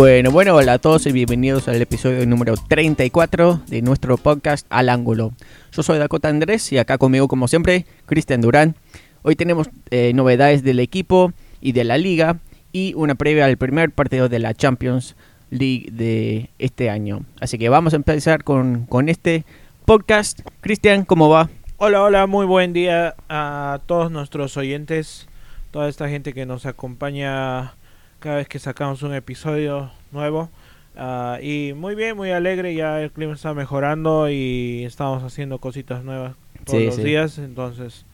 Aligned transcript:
Bueno, 0.00 0.30
bueno, 0.30 0.54
hola 0.54 0.72
a 0.72 0.78
todos 0.78 1.04
y 1.04 1.12
bienvenidos 1.12 1.68
al 1.68 1.82
episodio 1.82 2.24
número 2.24 2.54
34 2.56 3.60
de 3.66 3.82
nuestro 3.82 4.16
podcast 4.16 4.66
Al 4.70 4.88
Ángulo. 4.88 5.32
Yo 5.72 5.82
soy 5.82 5.98
Dakota 5.98 6.30
Andrés 6.30 6.72
y 6.72 6.78
acá 6.78 6.96
conmigo, 6.96 7.28
como 7.28 7.48
siempre, 7.48 7.84
Cristian 8.06 8.40
Durán. 8.40 8.76
Hoy 9.20 9.36
tenemos 9.36 9.68
eh, 9.90 10.12
novedades 10.14 10.62
del 10.62 10.80
equipo 10.80 11.34
y 11.60 11.72
de 11.72 11.84
la 11.84 11.98
liga 11.98 12.38
y 12.72 12.94
una 12.94 13.14
previa 13.14 13.44
al 13.44 13.58
primer 13.58 13.90
partido 13.90 14.30
de 14.30 14.38
la 14.38 14.54
Champions 14.54 15.16
League 15.50 15.90
de 15.92 16.48
este 16.58 16.88
año. 16.88 17.26
Así 17.38 17.58
que 17.58 17.68
vamos 17.68 17.92
a 17.92 17.96
empezar 17.96 18.42
con, 18.42 18.86
con 18.86 19.10
este 19.10 19.44
podcast. 19.84 20.40
Cristian, 20.62 21.04
¿cómo 21.04 21.28
va? 21.28 21.50
Hola, 21.76 22.02
hola, 22.02 22.26
muy 22.26 22.46
buen 22.46 22.72
día 22.72 23.16
a 23.28 23.80
todos 23.84 24.10
nuestros 24.10 24.56
oyentes, 24.56 25.28
toda 25.70 25.90
esta 25.90 26.08
gente 26.08 26.32
que 26.32 26.46
nos 26.46 26.64
acompaña 26.64 27.74
cada 28.20 28.36
vez 28.36 28.48
que 28.48 28.58
sacamos 28.58 29.02
un 29.02 29.14
episodio 29.14 29.90
nuevo. 30.12 30.50
Ah, 30.96 31.38
y 31.42 31.72
muy 31.74 31.94
bien, 31.94 32.16
muy 32.16 32.30
alegre, 32.30 32.74
ya 32.74 33.00
el 33.00 33.10
clima 33.10 33.32
está 33.34 33.54
mejorando 33.54 34.28
y 34.30 34.84
estamos 34.84 35.22
haciendo 35.22 35.58
cositas 35.58 36.04
nuevas 36.04 36.34
todos 36.64 36.78
Sí, 36.80 36.86
los 36.86 36.94
sí. 36.96 37.02
días. 37.04 37.38
Entonces, 37.38 38.04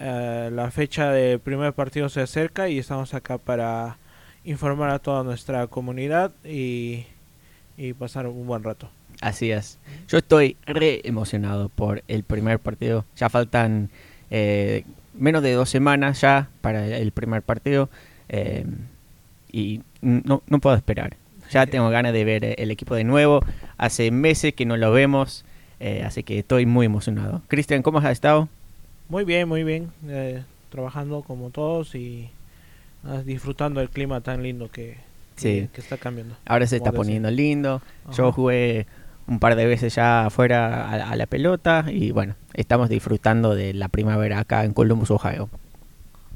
eh, 0.00 0.50
la 0.52 0.70
fecha 0.70 1.10
del 1.10 1.40
primer 1.40 1.72
partido 1.72 2.08
se 2.08 2.20
acerca 2.20 2.68
y 2.68 2.78
estamos 2.78 3.14
acá 3.14 3.38
para 3.38 3.98
informar 4.44 4.90
a 4.90 4.98
toda 5.00 5.24
nuestra 5.24 5.66
comunidad 5.66 6.32
y, 6.44 7.04
y 7.76 7.92
pasar 7.92 8.26
un 8.26 8.46
buen 8.46 8.62
rato. 8.62 8.88
Así 9.20 9.50
es. 9.50 9.78
Yo 10.08 10.18
estoy 10.18 10.56
re 10.64 11.00
emocionado 11.04 11.68
por 11.68 12.02
el 12.06 12.22
primer 12.22 12.60
partido. 12.60 13.04
Ya 13.16 13.28
faltan 13.28 13.90
eh, 14.30 14.84
menos 15.12 15.42
de 15.42 15.52
dos 15.52 15.68
semanas 15.68 16.20
ya 16.20 16.48
para 16.60 16.86
el 16.86 17.10
primer 17.10 17.42
partido. 17.42 17.90
eh, 18.28 18.64
y 19.58 19.82
no, 20.00 20.42
no 20.46 20.58
puedo 20.60 20.76
esperar. 20.76 21.16
Ya 21.50 21.66
tengo 21.66 21.88
ganas 21.90 22.12
de 22.12 22.24
ver 22.24 22.54
el 22.58 22.70
equipo 22.70 22.94
de 22.94 23.04
nuevo. 23.04 23.40
Hace 23.78 24.10
meses 24.10 24.54
que 24.54 24.66
no 24.66 24.76
lo 24.76 24.92
vemos. 24.92 25.44
eh, 25.80 26.02
así 26.04 26.22
que 26.22 26.38
estoy 26.40 26.66
muy 26.66 26.86
emocionado. 26.86 27.40
Cristian, 27.48 27.82
¿cómo 27.82 27.98
has 27.98 28.06
estado? 28.06 28.48
Muy 29.08 29.24
bien, 29.24 29.48
muy 29.48 29.64
bien. 29.64 29.90
eh, 30.08 30.42
trabajando 30.70 31.22
como 31.22 31.48
todos 31.50 31.94
y 31.94 32.28
ah, 33.04 33.22
disfrutando 33.24 33.80
del 33.80 33.88
clima 33.88 34.20
tan 34.20 34.42
lindo 34.42 34.70
que, 34.70 34.98
Sí. 35.36 35.68
que 35.72 35.80
está 35.80 35.96
cambiando. 35.96 36.34
Ahora 36.46 36.66
se 36.66 36.76
está 36.76 36.92
poniendo 36.92 37.30
lindo. 37.30 37.80
Yo 38.14 38.32
jugué 38.32 38.86
un 39.26 39.38
par 39.38 39.56
de 39.56 39.64
veces 39.66 39.94
ya 39.94 40.26
afuera 40.26 40.86
a, 40.88 41.10
a 41.12 41.16
la 41.16 41.26
pelota. 41.26 41.86
Y 41.88 42.10
bueno, 42.10 42.34
estamos 42.54 42.88
disfrutando 42.90 43.54
de 43.54 43.72
la 43.72 43.88
primavera 43.88 44.40
acá 44.40 44.64
en 44.64 44.74
Columbus, 44.74 45.10
Ohio. 45.10 45.48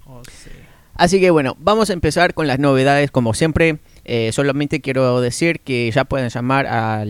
Oh, 0.07 0.23
sí. 0.31 0.51
Así 0.95 1.21
que 1.21 1.31
bueno, 1.31 1.57
vamos 1.59 1.91
a 1.91 1.95
empezar 1.95 2.35
con 2.35 2.47
las 2.47 2.59
novedades 2.59 3.11
como 3.11 3.35
siempre. 3.35 3.79
Eh, 4.05 4.31
solamente 4.33 4.81
quiero 4.81 5.21
decir 5.21 5.61
que 5.61 5.91
ya 5.91 6.05
pueden 6.05 6.29
llamar 6.29 6.67
a 6.67 7.05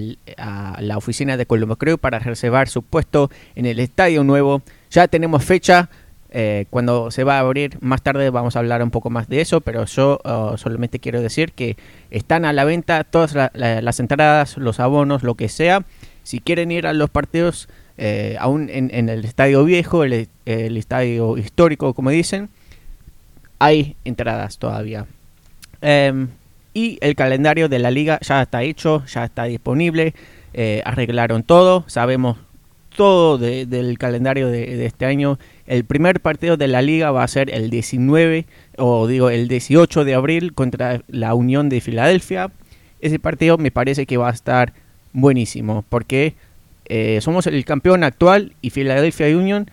la 0.81 0.97
oficina 0.99 1.37
de 1.37 1.47
Colombo 1.47 1.77
Crew 1.77 1.99
para 1.99 2.19
reservar 2.19 2.69
su 2.69 2.83
puesto 2.83 3.31
en 3.55 3.67
el 3.67 3.81
estadio 3.81 4.25
nuevo. 4.25 4.63
Ya 4.91 5.09
tenemos 5.09 5.45
fecha. 5.45 5.89
eh, 6.35 6.65
cuando 6.71 7.11
se 7.11 7.25
va 7.25 7.37
a 7.37 7.41
abrir 7.41 7.77
más 7.83 8.01
tarde 8.01 8.31
vamos 8.31 8.57
a 8.57 8.61
hablar 8.61 8.83
un 8.83 8.91
poco 8.91 9.11
más 9.11 9.29
de 9.29 9.43
eso, 9.43 9.61
pero 9.61 9.85
yo 9.85 10.19
uh, 10.25 10.57
solamente 10.57 10.99
quiero 10.99 11.21
decir 11.21 11.53
que 11.53 11.77
están 12.11 12.47
a 12.47 12.55
la 12.55 12.65
venta 12.65 13.05
todas 13.05 13.35
la- 13.35 13.51
la- 13.55 13.83
las 13.83 14.01
entradas, 14.01 14.57
los 14.57 14.81
abonos, 14.81 15.23
lo 15.25 15.35
que 15.35 15.51
sea. 15.51 15.85
Si 16.23 16.41
quieren 16.41 16.71
ir 16.71 16.87
a 16.87 16.95
los 16.95 17.11
partidos, 17.11 17.69
eh, 17.99 18.37
aún 18.41 18.71
en, 18.71 18.91
en 18.95 19.11
el 19.11 19.27
estadio 19.27 19.63
viejo, 19.65 20.05
el, 20.05 20.29
el 20.47 20.77
estadio 20.79 21.37
histórico, 21.37 21.93
como 21.93 22.09
dicen, 22.09 22.49
hay 23.65 23.97
entradas 24.05 24.59
todavía. 24.59 25.07
Em, 25.81 26.29
y 26.75 26.99
el 27.01 27.15
calendario 27.15 27.69
de 27.69 27.79
la 27.79 27.91
liga 27.91 28.19
ya 28.23 28.43
está 28.43 28.63
hecho, 28.63 29.05
ya 29.07 29.25
está 29.25 29.45
disponible. 29.45 30.15
eh, 30.55 30.83
arreglaron 30.85 31.45
todo, 31.45 31.85
sabemos 31.87 32.37
todo 32.95 33.39
de- 33.39 33.65
del 33.65 33.97
calendario 33.97 34.49
de, 34.49 34.85
este 34.85 35.07
año. 35.07 35.39
El 35.67 35.85
primer 35.87 36.21
partido 36.21 36.59
de 36.59 36.69
la 36.69 36.83
liga 36.83 37.11
va 37.11 37.23
a 37.25 37.29
ser 37.29 37.49
el 37.55 37.71
19, 37.71 38.45
o 38.77 39.07
digo 39.07 39.31
el 39.31 39.49
18 39.49 40.05
de 40.05 40.13
abril 40.15 40.53
contra 40.53 41.01
la 41.09 41.33
Unión 41.35 41.71
de 41.71 41.81
Filadelfia. 41.81 42.51
Ese 43.01 43.19
partido 43.19 43.57
me 43.57 43.71
parece 43.71 44.05
que 44.05 44.19
va 44.19 44.29
a 44.29 44.33
estar 44.33 44.75
buenísimo, 45.15 45.87
porque 45.89 46.35
eh, 46.85 47.19
somos 47.23 47.47
el 47.47 47.65
campeón 47.65 48.05
actual 48.05 48.53
y 48.61 48.69
Philadelphia 48.69 49.35
Union 49.35 49.71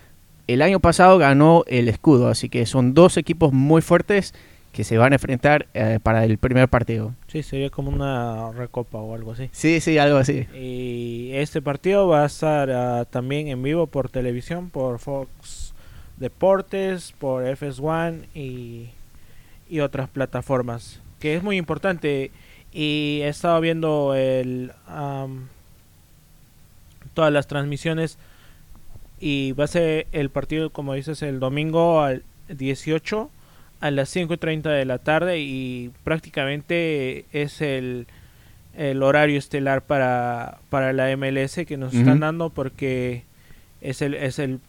el 0.54 0.64
año 0.64 0.80
pasado 0.80 1.18
ganó 1.20 1.64
el 1.68 1.88
escudo, 1.90 2.28
así 2.28 2.50
que 2.50 2.66
son 2.66 2.96
dos 2.96 3.18
equipos 3.18 3.54
muy 3.54 3.82
fuertes 3.84 4.34
que 4.72 4.84
se 4.84 4.98
van 4.98 5.14
a 5.14 5.16
enfrentar 5.16 5.68
eh, 5.74 6.00
para 6.02 6.26
el 6.26 6.38
primer 6.38 6.68
partido. 6.70 7.14
Sí, 7.28 7.44
sería 7.44 7.70
como 7.70 7.92
una 7.92 8.52
recopa 8.52 8.98
o 8.98 9.14
algo 9.14 9.34
así. 9.34 9.50
Sí, 9.52 9.80
sí, 9.80 9.98
algo 9.98 10.18
así. 10.18 10.48
Y 10.56 11.32
este 11.34 11.62
partido 11.62 12.08
va 12.08 12.24
a 12.24 12.26
estar 12.26 12.72
ah, 12.72 13.06
también 13.06 13.48
en 13.48 13.62
vivo 13.62 13.88
por 13.88 14.10
televisión, 14.10 14.70
por 14.70 15.00
Fox 15.00 15.74
Deportes, 16.18 17.14
por 17.20 17.44
FS1 17.44 18.26
y, 18.34 18.90
y 19.70 19.80
otras 19.82 20.10
plataformas. 20.10 21.00
Que 21.20 21.36
es 21.36 21.44
muy 21.44 21.58
importante. 21.58 22.32
Y 22.72 23.20
he 23.22 23.28
estado 23.28 23.60
viendo 23.62 24.16
el, 24.16 24.72
am, 24.88 25.48
todas 27.14 27.32
las 27.32 27.48
transmisiones. 27.48 28.18
Y 29.20 29.52
va 29.54 29.66
a 29.66 29.68
ser 29.68 30.08
el 30.12 30.30
partido, 30.30 30.70
como 30.70 30.94
dices, 30.94 31.22
el 31.22 31.40
domingo 31.40 32.02
al 32.02 32.24
18 32.48 33.30
a 33.82 33.92
las 33.92 34.16
5.30 34.16 34.64
de 34.64 34.86
la 34.86 34.98
tarde. 35.00 35.40
Y 35.40 35.92
prácticamente 36.04 37.26
es 37.32 37.62
el, 37.62 38.08
el 38.78 39.04
horario 39.04 39.38
estelar 39.38 39.82
para, 39.82 40.60
para 40.70 40.94
la 40.94 41.16
MLS 41.16 41.60
que 41.68 41.78
nos 41.78 41.94
están 41.94 42.20
dando 42.20 42.50
porque 42.50 43.24
es 43.82 44.02
el, 44.02 44.14
es 44.14 44.40
el, 44.40 44.60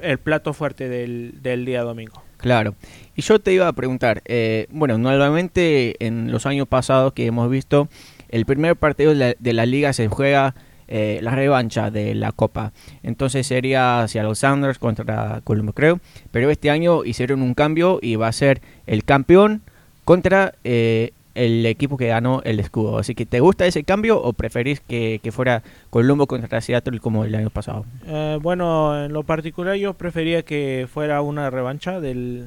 el 0.00 0.18
plato 0.18 0.52
fuerte 0.52 0.88
del, 0.88 1.34
del 1.42 1.64
día 1.64 1.82
domingo. 1.82 2.22
Claro. 2.38 2.74
Y 3.16 3.22
yo 3.22 3.38
te 3.38 3.52
iba 3.52 3.68
a 3.68 3.72
preguntar, 3.72 4.22
eh, 4.26 4.66
bueno, 4.70 4.98
normalmente 4.98 5.96
en 6.04 6.30
los 6.30 6.46
años 6.46 6.68
pasados 6.68 7.12
que 7.14 7.26
hemos 7.26 7.50
visto, 7.50 7.88
el 8.28 8.44
primer 8.44 8.76
partido 8.76 9.10
de 9.10 9.16
la, 9.16 9.34
de 9.38 9.52
la 9.52 9.64
liga 9.64 9.92
se 9.92 10.08
juega 10.08 10.54
eh, 10.88 11.20
la 11.22 11.32
revancha 11.32 11.90
de 11.90 12.14
la 12.14 12.32
Copa. 12.32 12.72
Entonces 13.02 13.46
sería 13.46 14.06
Seattle 14.08 14.34
Sounders 14.34 14.78
contra 14.78 15.40
Columbus 15.44 15.74
Crew. 15.74 15.98
Pero 16.30 16.50
este 16.50 16.70
año 16.70 17.04
hicieron 17.04 17.42
un 17.42 17.54
cambio 17.54 17.98
y 18.02 18.16
va 18.16 18.28
a 18.28 18.32
ser 18.32 18.60
el 18.86 19.04
campeón 19.04 19.62
contra 20.04 20.54
eh, 20.64 21.12
el 21.34 21.66
equipo 21.66 21.96
que 21.96 22.08
ganó 22.08 22.42
el 22.44 22.60
escudo. 22.60 22.98
Así 22.98 23.14
que, 23.14 23.26
¿te 23.26 23.40
gusta 23.40 23.66
ese 23.66 23.84
cambio 23.84 24.20
o 24.22 24.32
preferís 24.32 24.80
que, 24.80 25.20
que 25.22 25.32
fuera 25.32 25.62
Colombo 25.90 26.26
contra 26.26 26.60
Seattle 26.60 27.00
como 27.00 27.24
el 27.24 27.34
año 27.34 27.50
pasado? 27.50 27.84
Eh, 28.06 28.38
bueno, 28.40 29.04
en 29.04 29.12
lo 29.12 29.24
particular 29.24 29.76
yo 29.76 29.94
prefería 29.94 30.42
que 30.42 30.86
fuera 30.92 31.20
una 31.22 31.50
revancha 31.50 32.00
del, 32.00 32.44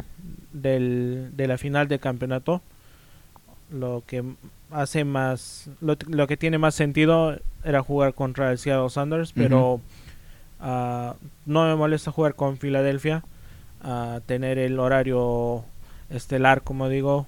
del, 0.54 1.30
de 1.36 1.48
la 1.48 1.58
final 1.58 1.88
del 1.88 2.00
campeonato. 2.00 2.62
Lo 3.72 4.04
que 4.08 4.24
hace 4.72 5.04
más, 5.04 5.70
lo, 5.82 5.98
lo 6.08 6.28
que 6.28 6.38
tiene 6.38 6.58
más 6.58 6.76
sentido 6.76 7.38
era 7.64 7.82
jugar 7.84 8.14
contra 8.14 8.52
el 8.52 8.58
Seattle 8.58 8.90
Sanders, 8.90 9.34
pero 9.34 9.82
ah, 10.60 11.16
no 11.46 11.68
me 11.68 11.76
molesta 11.76 12.12
jugar 12.12 12.36
con 12.36 12.58
Filadelfia, 12.58 13.24
ah, 13.82 14.20
tener 14.26 14.58
el 14.58 14.80
horario 14.80 15.64
estelar, 16.10 16.62
como 16.62 16.88
digo, 16.90 17.28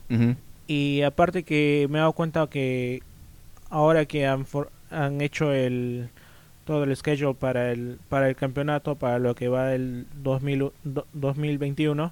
y 0.67 1.01
aparte 1.01 1.43
que 1.43 1.87
me 1.89 1.97
he 1.97 2.01
dado 2.01 2.13
cuenta 2.13 2.47
que 2.47 3.01
ahora 3.69 4.05
que 4.05 4.25
han, 4.25 4.45
for- 4.45 4.71
han 4.91 5.19
hecho 5.21 5.51
el 5.53 6.09
todo 6.65 6.83
el 6.83 6.95
schedule 6.95 7.33
para 7.33 7.71
el 7.71 7.99
para 8.09 8.29
el 8.29 8.35
campeonato 8.35 8.95
para 8.95 9.17
lo 9.17 9.33
que 9.33 9.47
va 9.47 9.73
el 9.73 10.05
2000 10.23 10.71
do- 10.83 11.07
2021 11.13 12.11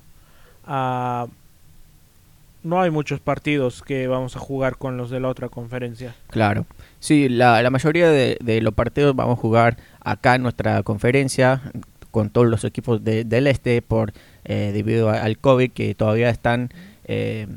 ah, 0.66 1.28
no 2.64 2.82
hay 2.82 2.90
muchos 2.90 3.20
partidos 3.20 3.82
que 3.82 4.08
vamos 4.08 4.36
a 4.36 4.40
jugar 4.40 4.78
con 4.78 4.98
los 4.98 5.10
de 5.10 5.20
la 5.20 5.30
otra 5.30 5.50
conferencia. 5.50 6.16
Claro. 6.30 6.66
Sí, 7.00 7.30
la, 7.30 7.62
la 7.62 7.70
mayoría 7.70 8.10
de, 8.10 8.38
de 8.42 8.62
los 8.62 8.74
partidos 8.74 9.16
vamos 9.16 9.38
a 9.38 9.42
jugar 9.42 9.78
acá 10.04 10.36
en 10.36 10.44
nuestra 10.44 10.84
conferencia 10.84 11.62
con 12.12 12.30
todos 12.30 12.48
los 12.48 12.64
equipos 12.64 13.04
de- 13.04 13.24
del 13.24 13.48
este 13.48 13.82
por 13.82 14.12
eh, 14.46 14.72
debido 14.74 15.10
a- 15.10 15.22
al 15.22 15.38
COVID 15.38 15.72
que 15.72 15.94
todavía 15.96 16.30
están 16.30 16.72
eh, 17.06 17.48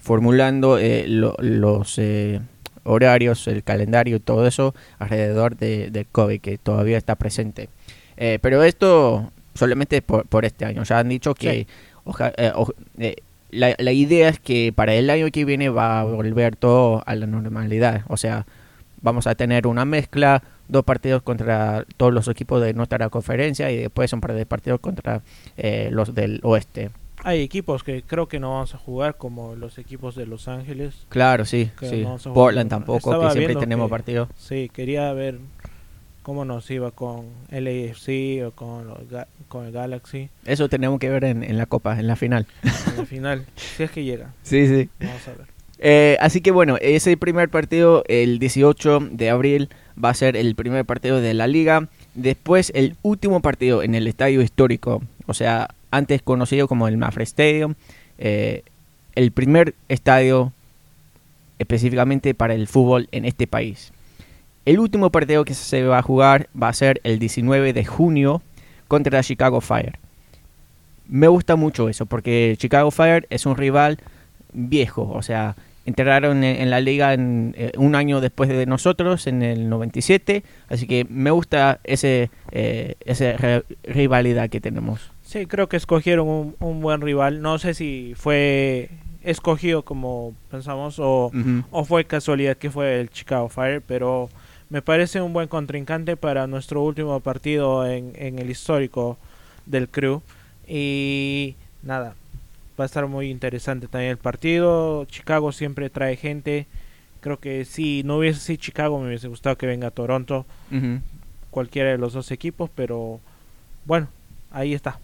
formulando 0.00 0.78
eh, 0.78 1.06
lo- 1.08 1.36
los 1.38 1.98
eh, 1.98 2.40
horarios, 2.82 3.46
el 3.48 3.62
calendario 3.62 4.16
y 4.16 4.20
todo 4.20 4.46
eso 4.46 4.74
alrededor 4.98 5.56
de, 5.56 5.90
del 5.90 6.06
COVID 6.06 6.40
que 6.40 6.58
todavía 6.58 6.98
está 6.98 7.14
presente. 7.14 7.68
Eh, 8.16 8.38
pero 8.42 8.62
esto 8.62 9.30
solamente 9.54 10.02
por, 10.02 10.26
por 10.26 10.44
este 10.44 10.64
año. 10.64 10.82
Ya 10.82 10.98
han 10.98 11.08
dicho 11.08 11.34
que 11.34 11.50
Sí. 11.50 11.66
oja- 12.04 12.32
oj- 12.54 12.74
la, 13.54 13.74
la 13.78 13.92
idea 13.92 14.28
es 14.28 14.38
que 14.40 14.72
para 14.74 14.94
el 14.94 15.08
año 15.10 15.26
que 15.30 15.44
viene 15.44 15.68
va 15.68 16.00
a 16.00 16.04
volver 16.04 16.56
todo 16.56 17.02
a 17.06 17.14
la 17.14 17.26
normalidad. 17.26 18.02
O 18.08 18.16
sea, 18.16 18.46
vamos 19.02 19.26
a 19.26 19.34
tener 19.34 19.66
una 19.66 19.84
mezcla, 19.84 20.42
dos 20.68 20.84
partidos 20.84 21.22
contra 21.22 21.84
todos 21.96 22.12
los 22.12 22.26
equipos 22.28 22.62
de 22.62 22.72
nuestra 22.74 23.08
conferencia 23.10 23.70
y 23.70 23.76
después 23.76 24.12
un 24.12 24.20
par 24.20 24.32
de 24.34 24.46
partidos 24.46 24.80
contra 24.80 25.22
eh, 25.56 25.88
los 25.92 26.14
del 26.14 26.40
oeste. 26.42 26.90
hay 27.22 27.42
equipos 27.42 27.82
que 27.84 28.02
creo 28.02 28.28
que 28.28 28.38
no 28.40 28.50
vamos 28.52 28.74
a 28.74 28.78
jugar 28.78 29.16
como 29.16 29.54
los 29.56 29.78
equipos 29.78 30.14
de 30.14 30.26
Los 30.26 30.46
Ángeles. 30.48 31.06
Claro, 31.08 31.44
sí, 31.44 31.70
sí. 31.80 32.02
no. 32.02 32.16
Portland 32.34 32.68
tampoco, 32.70 33.10
Estaba 33.12 33.28
que 33.28 33.34
siempre 33.38 33.56
tenemos 33.56 33.86
que- 33.86 33.90
partidos. 33.90 34.28
Sí, 34.38 34.70
quería 34.72 35.12
ver 35.12 35.38
cómo 36.24 36.44
nos 36.44 36.68
iba 36.72 36.90
con 36.90 37.26
el 37.52 37.68
AFC 37.68 38.44
o 38.44 38.50
con, 38.50 38.88
los 38.88 38.98
Ga- 39.08 39.28
con 39.46 39.66
el 39.66 39.70
Galaxy 39.72 40.28
Eso 40.44 40.68
tenemos 40.68 40.98
que 40.98 41.08
ver 41.10 41.22
en, 41.22 41.44
en 41.44 41.56
la 41.56 41.66
Copa, 41.66 41.96
en 42.00 42.08
la 42.08 42.16
final. 42.16 42.48
en 42.90 42.96
la 42.96 43.06
final. 43.06 43.46
si 43.56 43.84
es 43.84 43.90
que 43.92 44.02
llega, 44.02 44.32
Sí, 44.42 44.66
sí. 44.66 44.88
vamos 44.98 45.28
a 45.28 45.30
ver. 45.32 45.46
Eh, 45.78 46.16
así 46.20 46.40
que 46.40 46.50
bueno, 46.50 46.76
ese 46.80 47.16
primer 47.16 47.48
partido, 47.50 48.02
el 48.08 48.38
18 48.38 49.00
de 49.12 49.30
abril, 49.30 49.68
va 50.02 50.10
a 50.10 50.14
ser 50.14 50.36
el 50.36 50.54
primer 50.54 50.84
partido 50.84 51.20
de 51.20 51.34
la 51.34 51.46
liga. 51.46 51.88
Después 52.14 52.72
el 52.74 52.96
último 53.02 53.40
partido 53.40 53.82
en 53.82 53.94
el 53.94 54.06
estadio 54.06 54.40
histórico, 54.40 55.02
o 55.26 55.34
sea, 55.34 55.68
antes 55.90 56.22
conocido 56.22 56.68
como 56.68 56.88
el 56.88 56.96
Mafra 56.96 57.22
Stadium, 57.24 57.74
eh, 58.18 58.62
el 59.14 59.30
primer 59.32 59.74
estadio 59.88 60.52
específicamente 61.58 62.34
para 62.34 62.54
el 62.54 62.66
fútbol 62.66 63.08
en 63.12 63.24
este 63.24 63.46
país. 63.46 63.92
El 64.64 64.80
último 64.80 65.10
partido 65.10 65.44
que 65.44 65.54
se 65.54 65.82
va 65.84 65.98
a 65.98 66.02
jugar 66.02 66.48
va 66.60 66.68
a 66.68 66.72
ser 66.72 67.00
el 67.04 67.18
19 67.18 67.72
de 67.72 67.84
junio 67.84 68.42
contra 68.88 69.22
Chicago 69.22 69.60
Fire. 69.60 69.98
Me 71.06 71.28
gusta 71.28 71.56
mucho 71.56 71.88
eso 71.88 72.06
porque 72.06 72.54
Chicago 72.58 72.90
Fire 72.90 73.26
es 73.28 73.44
un 73.44 73.56
rival 73.56 73.98
viejo, 74.54 75.10
o 75.12 75.20
sea, 75.20 75.54
entraron 75.84 76.44
en, 76.44 76.62
en 76.62 76.70
la 76.70 76.80
liga 76.80 77.12
en, 77.12 77.54
eh, 77.58 77.72
un 77.76 77.94
año 77.94 78.20
después 78.20 78.48
de 78.48 78.64
nosotros, 78.64 79.26
en 79.26 79.42
el 79.42 79.68
97, 79.68 80.42
así 80.68 80.86
que 80.86 81.04
me 81.10 81.30
gusta 81.30 81.80
ese, 81.84 82.30
eh, 82.50 82.94
esa 83.04 83.62
rivalidad 83.82 84.48
que 84.48 84.60
tenemos. 84.60 85.10
Sí, 85.22 85.46
creo 85.46 85.68
que 85.68 85.76
escogieron 85.76 86.28
un, 86.28 86.56
un 86.60 86.80
buen 86.80 87.00
rival. 87.00 87.42
No 87.42 87.58
sé 87.58 87.74
si 87.74 88.14
fue 88.16 88.88
escogido 89.22 89.82
como 89.82 90.34
pensamos 90.50 90.98
o, 90.98 91.32
o 91.70 91.84
fue 91.84 92.04
casualidad 92.04 92.56
que 92.56 92.70
fue 92.70 93.00
el 93.00 93.10
Chicago 93.10 93.48
Fire, 93.48 93.82
pero 93.86 94.28
me 94.70 94.82
parece 94.82 95.20
un 95.20 95.32
buen 95.32 95.48
contrincante 95.48 96.16
para 96.16 96.46
nuestro 96.46 96.82
último 96.82 97.20
partido 97.20 97.86
en, 97.86 98.12
en 98.16 98.38
el 98.38 98.50
histórico 98.50 99.18
del 99.66 99.88
crew. 99.88 100.22
Y 100.66 101.56
nada, 101.82 102.14
va 102.78 102.84
a 102.84 102.86
estar 102.86 103.06
muy 103.06 103.30
interesante 103.30 103.88
también 103.88 104.12
el 104.12 104.18
partido. 104.18 105.04
Chicago 105.06 105.52
siempre 105.52 105.90
trae 105.90 106.16
gente. 106.16 106.66
Creo 107.20 107.38
que 107.38 107.64
si 107.64 108.02
no 108.04 108.18
hubiese 108.18 108.40
sido 108.40 108.56
Chicago, 108.58 108.98
me 108.98 109.08
hubiese 109.08 109.28
gustado 109.28 109.56
que 109.56 109.66
venga 109.66 109.90
Toronto, 109.90 110.44
cualquiera 111.50 111.90
de 111.90 111.98
los 111.98 112.12
dos 112.12 112.30
equipos, 112.30 112.68
pero 112.74 113.20
bueno, 113.86 114.08
ahí 114.50 114.74
está. 114.74 114.98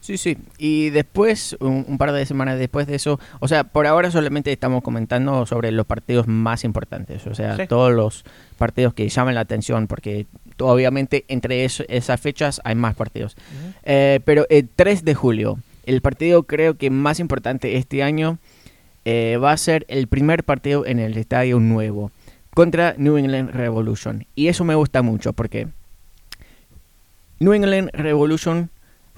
Sí, 0.00 0.16
sí. 0.16 0.38
Y 0.58 0.90
después, 0.90 1.56
un, 1.60 1.84
un 1.86 1.98
par 1.98 2.12
de 2.12 2.24
semanas 2.24 2.58
después 2.58 2.86
de 2.86 2.94
eso, 2.96 3.20
o 3.38 3.48
sea, 3.48 3.64
por 3.64 3.86
ahora 3.86 4.10
solamente 4.10 4.50
estamos 4.50 4.82
comentando 4.82 5.44
sobre 5.46 5.70
los 5.72 5.86
partidos 5.86 6.26
más 6.26 6.64
importantes, 6.64 7.26
o 7.26 7.34
sea, 7.34 7.56
Sí. 7.56 7.66
todos 7.68 7.92
los 7.92 8.24
partidos 8.56 8.94
que 8.94 9.08
llaman 9.08 9.34
la 9.34 9.42
atención, 9.42 9.86
porque 9.86 10.26
obviamente 10.58 11.24
entre 11.28 11.64
eso- 11.64 11.84
esas 11.88 12.18
fechas 12.20 12.60
hay 12.64 12.74
más 12.76 12.94
partidos. 12.94 13.36
Eh, 13.84 14.20
pero 14.24 14.46
el 14.48 14.68
3 14.74 15.04
de 15.04 15.14
julio, 15.14 15.58
el 15.84 16.00
partido 16.00 16.44
creo 16.44 16.74
que 16.78 16.88
más 16.90 17.20
importante 17.20 17.76
este 17.76 18.02
año 18.02 18.38
eh, 19.06 19.38
va 19.42 19.52
a 19.52 19.56
ser 19.56 19.86
el 19.88 20.08
primer 20.08 20.44
partido 20.44 20.84
en 20.86 20.98
el 20.98 21.16
estadio 21.16 21.58
nuevo 21.58 22.10
contra 22.54 22.94
New 22.98 23.16
England 23.16 23.50
Revolution. 23.50 24.26
Y 24.34 24.48
eso 24.48 24.62
me 24.64 24.74
gusta 24.74 25.00
mucho 25.02 25.32
porque 25.32 25.68
New 27.38 27.52
England 27.54 27.90
Revolution 27.94 28.68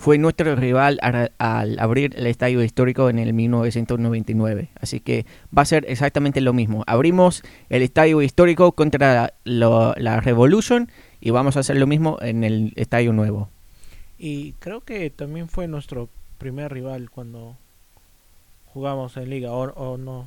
fue 0.03 0.19
nuestro 0.19 0.57
rival 0.57 0.99
al 1.01 1.79
abrir 1.79 2.15
el 2.17 2.27
estadio 2.27 2.65
histórico 2.65 3.09
en 3.09 3.21
el 3.21 3.33
1999. 3.33 4.69
Así 4.81 4.99
que 4.99 5.27
va 5.57 5.63
a 5.63 5.65
ser 5.65 5.85
exactamente 5.89 6.41
lo 6.41 6.53
mismo. 6.53 6.83
Abrimos 6.89 7.45
el 7.71 7.83
estadio 7.83 8.21
histórico 8.21 8.73
contra 8.73 9.33
la 9.45 10.21
Revolution 10.21 10.91
y 11.21 11.31
vamos 11.31 11.57
a 11.57 11.61
hacer 11.61 11.77
lo 11.77 11.87
mismo 11.87 12.19
en 12.21 12.43
el 12.43 12.73
estadio 12.75 13.13
nuevo. 13.13 13.49
Y 14.19 14.55
creo 14.55 14.81
que 14.81 15.09
también 15.11 15.49
fue 15.49 15.69
nuestro 15.69 16.09
primer 16.39 16.73
rival 16.73 17.09
cuando 17.09 17.57
jugamos 18.67 19.17
en 19.17 19.31
liga, 19.31 19.53
o, 19.53 19.71
o 19.73 19.99
no. 19.99 20.27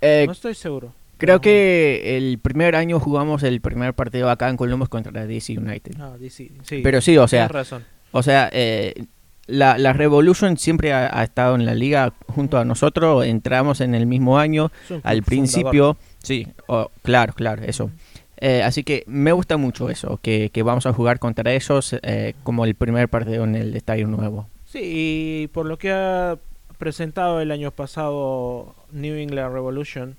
Eh, 0.00 0.24
no 0.26 0.32
estoy 0.32 0.54
seguro. 0.54 0.92
creo 1.18 1.36
No. 1.36 1.40
que 1.40 2.16
el 2.16 2.40
primer 2.40 2.74
año 2.74 2.98
jugamos 2.98 3.44
el 3.44 3.60
primer 3.60 3.94
partido 3.94 4.30
acá 4.30 4.48
en 4.48 4.56
Columbus 4.56 4.88
contra 4.88 5.26
DC 5.26 5.56
United. 5.56 5.94
Ah, 6.00 6.16
DC, 6.18 6.50
sí, 6.64 6.80
Pero 6.82 7.00
sí, 7.00 7.16
o 7.18 7.28
sea, 7.28 7.46
tienes 7.46 7.52
razón. 7.52 7.95
O 8.16 8.22
sea, 8.22 8.48
eh, 8.52 9.04
la, 9.46 9.78
la 9.78 9.92
Revolution 9.92 10.56
siempre 10.56 10.92
ha, 10.92 11.20
ha 11.20 11.22
estado 11.22 11.54
en 11.54 11.64
la 11.64 11.74
liga 11.74 12.12
junto 12.34 12.58
a 12.58 12.64
nosotros. 12.64 13.24
Entramos 13.24 13.80
en 13.80 13.94
el 13.94 14.06
mismo 14.06 14.38
año. 14.38 14.70
Al 15.02 15.22
principio, 15.22 15.96
sí, 16.22 16.48
oh, 16.66 16.90
claro, 17.02 17.32
claro, 17.34 17.62
eso. 17.62 17.90
Eh, 18.38 18.62
así 18.62 18.82
que 18.84 19.04
me 19.06 19.32
gusta 19.32 19.56
mucho 19.56 19.88
eso, 19.88 20.18
que, 20.20 20.50
que 20.52 20.62
vamos 20.62 20.84
a 20.86 20.92
jugar 20.92 21.18
contra 21.18 21.52
ellos 21.52 21.94
eh, 22.02 22.34
como 22.42 22.64
el 22.64 22.74
primer 22.74 23.08
partido 23.08 23.44
en 23.44 23.54
el 23.54 23.74
estadio 23.76 24.06
nuevo. 24.08 24.46
Sí, 24.66 24.80
y 24.82 25.46
por 25.48 25.64
lo 25.64 25.78
que 25.78 25.90
ha 25.92 26.36
presentado 26.76 27.40
el 27.40 27.50
año 27.50 27.70
pasado 27.70 28.74
New 28.92 29.14
England 29.16 29.54
Revolution, 29.54 30.16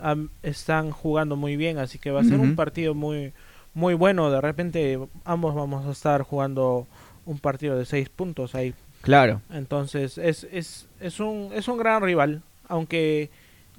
am- 0.00 0.28
están 0.44 0.92
jugando 0.92 1.34
muy 1.34 1.56
bien, 1.56 1.78
así 1.78 1.98
que 1.98 2.12
va 2.12 2.20
a 2.20 2.24
ser 2.24 2.38
un 2.38 2.54
partido 2.54 2.94
muy 2.94 3.32
muy 3.74 3.94
bueno. 3.94 4.30
De 4.30 4.40
repente 4.40 4.98
ambos 5.24 5.54
vamos 5.54 5.86
a 5.86 5.90
estar 5.90 6.22
jugando 6.22 6.86
un 7.28 7.38
partido 7.38 7.76
de 7.78 7.84
seis 7.84 8.08
puntos 8.08 8.54
ahí. 8.54 8.72
Claro, 9.02 9.42
Entonces 9.52 10.18
es, 10.18 10.44
es, 10.50 10.88
es, 11.00 11.20
un, 11.20 11.50
es 11.54 11.68
un 11.68 11.78
gran 11.78 12.02
rival, 12.02 12.42
aunque 12.68 13.30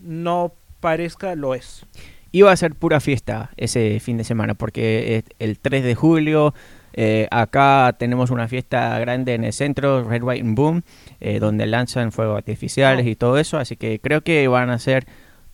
no 0.02 0.54
parezca, 0.80 1.36
lo 1.36 1.56
es. 1.56 1.86
iba 2.32 2.52
a 2.52 2.56
ser 2.56 2.74
pura 2.76 3.00
fiesta 3.00 3.50
ese 3.58 4.00
fin 4.00 4.18
de 4.18 4.24
semana, 4.24 4.54
porque 4.54 5.18
es 5.18 5.24
el 5.40 5.60
3 5.60 5.84
de 5.84 5.96
julio, 5.96 6.54
eh, 6.94 7.28
acá 7.32 7.96
tenemos 8.00 8.30
una 8.30 8.48
fiesta 8.48 8.98
grande 9.00 9.34
en 9.34 9.44
el 9.44 9.52
centro, 9.54 10.04
Red, 10.04 10.24
White 10.24 10.42
and 10.46 10.56
Boom, 10.56 10.84
eh, 11.20 11.40
donde 11.40 11.66
lanzan 11.66 12.12
fuegos 12.12 12.38
artificiales 12.38 13.06
Oh. 13.06 13.10
y 13.10 13.16
todo 13.16 13.38
eso, 13.40 13.58
así 13.58 13.76
que 13.76 14.00
creo 14.00 14.22
que 14.22 14.48
van 14.48 14.70
a 14.70 14.76
hacer 14.76 15.06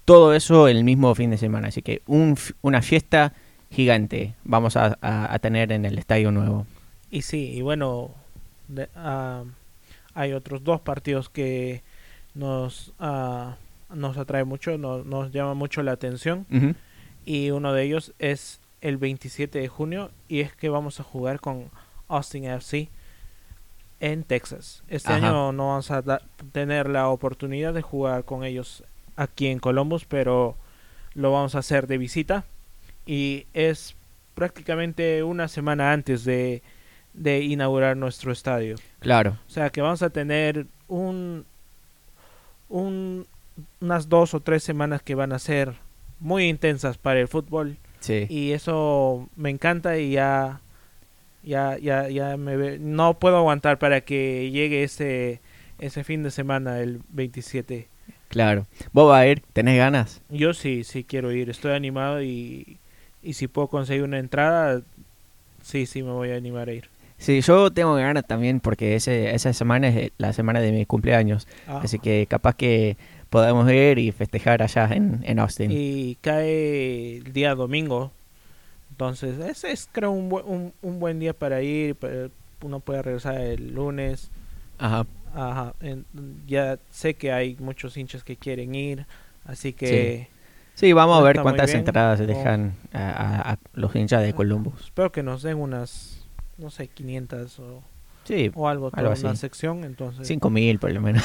todo 0.05 0.36
eso 0.36 0.67
el 0.67 0.84
mismo 0.84 1.15
fin 1.15 1.31
de 1.31 1.38
semana, 1.38 1.70
así 1.70 1.81
que 1.81 2.01
un 2.05 2.38
una 2.62 2.81
fiesta 2.84 3.34
gigante 3.72 4.36
vamos 4.43 4.77
a, 4.77 4.98
a- 5.01 5.34
a 5.34 5.39
tener 5.39 5.72
en 5.72 5.86
el 5.86 5.98
estadio 5.98 6.31
nuevo. 6.31 6.67
Y 7.15 7.22
sí, 7.22 7.51
y 7.53 7.62
bueno, 7.62 8.12
de- 8.67 8.89
ah, 8.95 9.43
hay 10.13 10.34
otros 10.34 10.63
dos 10.65 10.81
partidos 10.81 11.29
que 11.29 11.81
nos, 12.34 12.91
ah, 13.00 13.55
nos 13.93 14.17
atrae 14.17 14.43
mucho, 14.43 14.77
no- 14.77 15.03
nos 15.05 15.31
llama 15.31 15.53
mucho 15.53 15.81
la 15.81 15.93
atención. 15.93 16.45
Y 17.25 17.51
uno 17.51 17.72
de 17.72 17.84
ellos 17.84 18.13
es 18.19 18.60
el 18.81 18.98
27 18.98 19.60
de 19.60 19.67
junio 19.69 20.12
y 20.27 20.41
es 20.41 20.53
que 20.53 20.67
vamos 20.67 21.00
a 21.00 21.03
jugar 21.03 21.39
con 21.39 21.69
Austin 22.10 22.43
FC 22.45 22.89
en 24.01 24.24
Texas. 24.24 24.84
Este 24.89 25.13
Ajá. 25.13 25.25
año 25.27 25.51
no 25.53 25.69
vamos 25.69 25.89
a 25.91 26.03
tener 26.51 26.89
la 26.89 27.07
oportunidad 27.07 27.74
de 27.74 27.81
jugar 27.81 28.25
con 28.25 28.43
ellos 28.43 28.84
aquí 29.15 29.48
en 29.48 29.60
Columbus, 29.60 30.03
pero 30.03 30.55
lo 31.13 31.31
vamos 31.31 31.55
a 31.55 31.60
hacer 31.60 31.88
de 31.88 31.98
visita 31.98 32.43
y 33.05 33.45
es 33.53 33.95
prácticamente 34.34 35.24
una 35.24 35.48
semana 35.48 35.93
antes 35.93 36.25
de, 36.25 36.62
de 37.15 37.41
inaugurar 37.41 37.95
nuestro 37.98 38.31
estadio. 38.31 38.75
Claro, 39.00 39.38
O 39.48 39.50
sea 39.50 39.69
que 39.69 39.81
vamos 39.81 40.01
a 40.03 40.10
tener 40.10 40.65
un, 40.88 41.45
un 42.69 43.25
unas 43.79 44.10
dos 44.10 44.34
o 44.34 44.41
tres 44.41 44.63
semanas 44.63 45.01
que 45.01 45.15
van 45.15 45.31
a 45.31 45.39
ser 45.39 45.74
muy 46.19 46.45
intensas 46.50 46.98
para 46.98 47.22
el 47.22 47.27
fútbol 47.29 47.77
sí. 48.01 48.25
y 48.29 48.51
eso 48.51 49.29
me 49.38 49.50
encanta 49.50 49.98
y 49.98 50.12
ya 50.12 50.60
ya 51.43 51.77
ya 51.77 52.10
ya 52.10 52.36
me 52.36 52.57
ve- 52.57 52.79
no 52.79 53.17
puedo 53.17 53.38
aguantar 53.38 53.79
para 53.79 54.01
que 54.01 54.50
llegue 54.51 54.84
ese 54.84 55.39
ese 55.79 56.03
fin 56.03 56.24
de 56.24 56.31
semana 56.31 56.79
el 56.79 57.01
27. 57.10 57.88
Claro. 58.29 58.65
¿Vos 58.91 59.10
vas 59.10 59.22
a 59.22 59.27
ir? 59.27 59.41
¿Tenés 59.53 59.77
ganas? 59.77 60.22
Yo 60.29 60.53
sí 60.53 60.84
sí 60.84 61.03
quiero 61.05 61.31
ir, 61.31 61.50
estoy 61.50 61.72
animado 61.74 62.22
y 62.22 62.77
y 63.24 63.34
si 63.34 63.48
puedo 63.48 63.67
conseguir 63.69 64.03
una 64.03 64.19
entrada 64.19 64.81
sí 65.62 65.86
sí 65.86 66.03
me 66.03 66.12
voy 66.12 66.31
a 66.31 66.36
animar 66.36 66.67
a 66.69 66.74
ir. 66.74 66.89
Sí, 67.17 67.41
yo 67.41 67.72
tengo 67.72 67.95
ganas 67.95 68.25
también 68.27 68.60
porque 68.60 68.95
ese, 68.95 69.34
esa 69.34 69.53
semana 69.53 69.88
es 69.88 70.12
la 70.17 70.34
semana 70.34 70.60
de 70.60 70.72
mi 70.72 70.86
cumpleaños. 70.86 71.48
Ah, 71.67 71.81
Así 71.84 71.98
que 72.00 72.27
capaz 72.27 72.55
que 72.55 72.98
podamos 73.29 73.69
ir 73.72 73.98
y 74.00 74.12
festejar 74.12 74.62
allá 74.62 74.89
en, 74.91 75.22
en 75.24 75.39
Austin. 75.39 75.72
y 75.72 76.17
cae 76.22 77.17
el 77.17 77.34
día 77.34 77.55
domingo. 77.55 78.12
Entonces, 78.91 79.39
ese 79.39 79.72
es 79.72 79.89
creo 79.91 80.12
un, 80.12 80.29
bu- 80.29 80.43
un, 80.45 80.74
un 80.81 81.00
buen 81.00 81.19
día 81.19 81.34
para 81.34 81.62
ir. 81.62 81.95
Uno 82.62 82.79
puede 82.79 83.01
regresar 83.01 83.39
el 83.39 83.74
lunes. 83.74 84.29
Ajá. 84.77 85.05
Ajá, 85.34 85.74
en- 85.81 86.05
ya 86.48 86.79
sé 86.91 87.13
que 87.15 87.31
hay 87.31 87.57
muchos 87.60 87.98
hinchas 87.98 88.24
que 88.24 88.38
quieren 88.38 88.74
ir. 88.75 89.05
Así 89.45 89.74
que 89.74 90.27
Sí, 90.75 90.91
vamos 90.93 91.17
a 91.19 91.24
ver 91.24 91.41
cuántas 91.41 91.74
entradas 91.74 92.19
Oh. 92.19 92.25
dejan 92.25 92.74
a, 92.93 93.10
a- 93.10 93.51
a 93.53 93.57
los 93.74 93.95
hinchas 93.95 94.22
de 94.24 94.34
Columbus. 94.34 94.74
espero 94.86 95.12
que 95.12 95.24
nos 95.24 95.41
den 95.43 95.57
unas, 95.57 96.25
no 96.57 96.69
sé, 96.69 96.88
500 96.88 97.59
o, 97.59 97.83
Sí, 98.24 98.51
o 98.55 98.67
algo, 98.67 98.89
algo 98.93 99.13
toda 99.13 99.29
una 99.29 99.35
sección, 99.35 99.83
entonces... 99.83 100.27
5.000 100.29 100.79
por 100.79 100.91
lo 100.91 101.00
menos. 101.01 101.24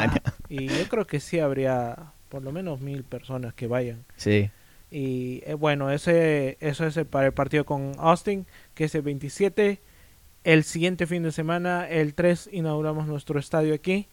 y 0.50 0.66
yo 0.66 0.86
creo 0.88 1.06
que 1.06 1.18
sí 1.20 1.38
habría 1.40 1.96
por 2.28 2.42
lo 2.42 2.52
menos 2.52 2.80
mil 2.80 3.04
personas 3.04 3.54
que 3.54 3.66
vayan. 3.66 4.04
sí. 4.16 4.50
Y 4.94 5.42
eh, 5.46 5.54
bueno, 5.54 5.90
ese 5.90 6.58
eso 6.60 6.86
es 6.86 6.98
el- 6.98 7.06
para 7.06 7.24
el 7.24 7.32
partido 7.32 7.64
con 7.64 7.92
Austin, 7.96 8.44
que 8.74 8.84
es 8.84 8.94
el 8.94 9.00
27. 9.00 9.78
El 10.44 10.64
siguiente 10.64 11.06
fin 11.06 11.22
de 11.22 11.32
semana, 11.32 11.88
el 11.88 12.12
3, 12.12 12.50
inauguramos 12.52 13.06
nuestro 13.06 13.38
estadio 13.40 13.72
aquí. 13.72 14.06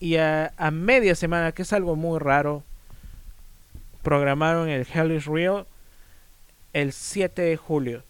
Y 0.00 0.16
a, 0.16 0.52
a 0.56 0.70
media 0.72 1.14
semana, 1.14 1.52
que 1.52 1.62
es 1.62 1.72
algo 1.72 1.94
muy 1.94 2.18
raro, 2.18 2.64
programaron 4.02 4.68
el 4.68 4.86
Hell 4.92 5.12
is 5.12 5.26
Real 5.26 5.66
el 6.72 6.92
7 6.92 7.42
de 7.42 7.56
julio. 7.56 8.02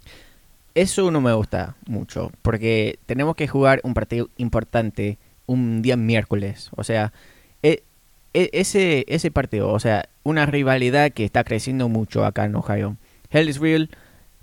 Eso 0.76 1.10
no 1.10 1.22
me 1.22 1.32
gusta 1.32 1.74
mucho, 1.86 2.30
porque 2.42 2.98
tenemos 3.06 3.34
que 3.34 3.48
jugar 3.48 3.80
un 3.82 3.94
partido 3.94 4.28
importante 4.36 5.16
un 5.46 5.80
día 5.80 5.96
miércoles. 5.96 6.68
O 6.76 6.84
sea, 6.84 7.14
e- 7.62 7.82
e- 8.34 8.50
ese, 8.52 9.06
ese 9.08 9.30
partido, 9.30 9.72
o 9.72 9.80
sea, 9.80 10.06
una 10.22 10.44
rivalidad 10.44 11.12
que 11.12 11.24
está 11.24 11.44
creciendo 11.44 11.88
mucho 11.88 12.26
acá 12.26 12.44
en 12.44 12.56
Ohio. 12.56 12.98
Hell 13.30 13.48
is 13.48 13.58
Real, 13.58 13.88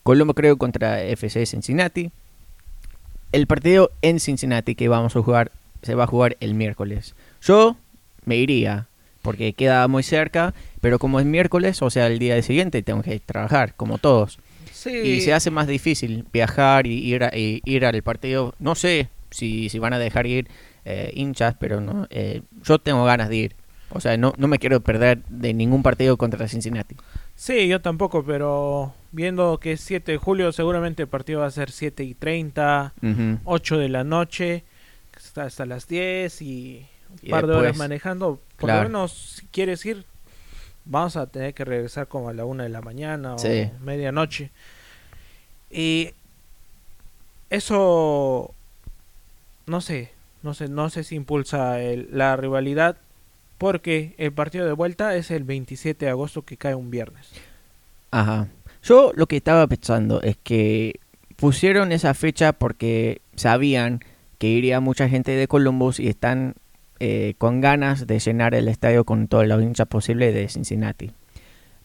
Colombo 0.02 0.34
creo 0.34 0.58
contra 0.58 1.04
FC 1.04 1.46
Cincinnati. 1.46 2.10
El 3.32 3.46
partido 3.46 3.92
en 4.02 4.20
Cincinnati 4.20 4.74
que 4.74 4.88
vamos 4.88 5.16
a 5.16 5.22
jugar 5.22 5.52
se 5.84 5.94
va 5.94 6.06
a 6.06 6.08
jugar 6.08 6.36
el 6.40 6.56
miércoles. 6.56 7.14
Yo 7.44 7.78
me 8.26 8.38
iría 8.38 8.88
porque 9.22 9.54
queda 9.54 9.88
muy 9.88 10.02
cerca, 10.02 10.56
pero 10.82 10.98
como 10.98 11.20
es 11.20 11.28
miércoles, 11.28 11.80
o 11.84 11.92
sea, 11.92 12.08
el 12.08 12.18
día 12.18 12.42
siguiente 12.42 12.82
tengo 12.82 13.04
que 13.04 13.20
trabajar, 13.20 13.76
como 13.76 14.00
todos. 14.00 14.40
Sí, 14.84 14.90
Y 14.98 15.22
se 15.22 15.34
hace 15.34 15.50
más 15.52 15.68
difícil 15.68 16.26
viajar 16.34 16.88
y 16.88 16.94
ir, 17.14 17.24
a- 17.24 17.36
y 17.36 17.62
ir 17.66 17.86
al 17.86 18.02
partido. 18.04 18.54
No 18.60 18.76
sé 18.76 19.10
si, 19.32 19.70
si 19.70 19.80
van 19.80 19.94
a 19.94 20.00
dejar 20.00 20.28
ir 20.28 20.48
eh, 20.86 21.12
hinchas, 21.16 21.56
pero 21.60 21.80
no, 21.80 22.08
eh, 22.10 22.42
yo 22.64 22.80
tengo 22.80 23.06
ganas 23.06 23.30
de 23.30 23.36
ir. 23.38 23.56
O 23.90 24.02
sea, 24.02 24.18
no, 24.18 24.34
no 24.38 24.48
me 24.48 24.60
quiero 24.60 24.82
perder 24.82 25.24
de 25.30 25.54
ningún 25.54 25.84
partido 25.84 26.18
contra 26.18 26.48
Cincinnati. 26.48 26.96
sí, 27.36 27.68
yo 27.68 27.80
tampoco, 27.80 28.24
pero 28.26 28.94
viendo 29.12 29.60
que 29.60 29.74
es 29.74 29.82
7 29.82 30.14
de 30.14 30.18
julio, 30.18 30.52
seguramente 30.52 31.04
el 31.04 31.08
partido 31.08 31.42
va 31.42 31.46
a 31.46 31.52
ser 31.52 31.72
7 31.72 32.04
y 32.04 32.14
30, 32.16 32.94
Ujú. 33.02 33.40
8 33.46 33.78
de 33.78 33.90
la 33.90 34.04
noche, 34.04 34.64
hasta, 35.16 35.44
hasta 35.44 35.66
las 35.66 35.88
10 35.88 36.42
y 36.42 36.86
un 37.12 37.20
Y 37.22 37.30
par 37.30 37.46
de 37.48 37.54
horas 37.54 37.78
manejando. 37.78 38.42
Por 38.58 38.68
claro. 38.68 38.84
lo 38.84 38.90
menos, 38.90 39.12
si 39.40 39.46
quieres 39.48 39.86
ir, 39.86 40.06
vamos 40.86 41.16
a 41.18 41.28
tener 41.28 41.54
que 41.54 41.66
regresar 41.66 42.08
como 42.08 42.30
a 42.30 42.34
la 42.34 42.46
1 42.46 42.64
de 42.64 42.70
la 42.70 42.82
mañana 42.82 43.38
Sí. 43.38 43.70
o 43.80 43.84
medianoche. 43.84 44.52
Y 45.72 46.12
eso, 47.50 48.54
no 49.66 49.82
sé, 49.82 50.12
no 50.42 50.54
sé, 50.54 50.68
no 50.68 50.90
sé 50.90 51.04
si 51.04 51.16
impulsa 51.16 51.80
el- 51.82 52.10
la 52.12 52.36
rivalidad. 52.36 52.98
Porque 53.58 54.14
el 54.18 54.34
partido 54.34 54.66
de 54.66 54.74
vuelta 54.74 55.16
es 55.16 55.32
el 55.32 55.44
27 55.44 56.06
de 56.06 56.12
agosto 56.12 56.42
que 56.42 56.58
cae 56.58 56.76
un 56.76 56.90
viernes. 56.92 57.30
Ajá. 58.12 58.48
Yo 58.84 59.12
lo 59.16 59.28
que 59.28 59.38
estaba 59.38 59.66
pensando 59.68 60.22
es 60.22 60.36
que 60.44 61.00
pusieron 61.38 61.92
esa 61.94 62.14
fecha 62.14 62.52
porque 62.52 63.22
sabían 63.36 64.02
que 64.40 64.48
iría 64.48 64.82
mucha 64.82 65.08
gente 65.08 65.32
de 65.32 65.48
Columbus 65.48 66.00
y 66.00 66.10
están 66.10 66.56
eh, 67.06 67.34
con 67.38 67.60
ganas 67.60 68.08
de 68.08 68.18
llenar 68.18 68.56
el 68.56 68.70
estadio 68.70 69.04
con 69.04 69.28
todos 69.28 69.46
los 69.46 69.62
hinchas 69.62 69.88
posibles 69.88 70.34
de 70.34 70.48
Cincinnati. 70.48 71.12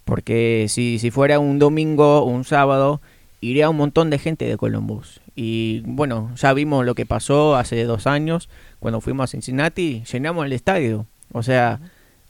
Porque 0.05 0.67
si, 0.69 1.01
si 1.01 1.11
fuera 1.11 1.41
un 1.41 1.59
domingo 1.59 2.21
o 2.21 2.27
un 2.27 2.45
sábado, 2.45 3.01
iría 3.41 3.69
un 3.69 3.77
montón 3.79 4.11
de 4.11 4.21
gente 4.21 4.45
de 4.45 4.57
Columbus. 4.57 5.21
Y 5.35 5.83
bueno, 5.87 6.31
ya 6.37 6.53
vimos 6.53 6.87
lo 6.87 6.95
que 6.95 7.05
pasó 7.05 7.57
hace 7.57 7.83
dos 7.83 8.07
años 8.07 8.49
cuando 8.79 9.01
fuimos 9.01 9.25
a 9.25 9.27
Cincinnati, 9.33 10.05
llenamos 10.05 10.47
el 10.47 10.53
estadio. 10.53 11.07
O 11.33 11.43
sea, 11.43 11.81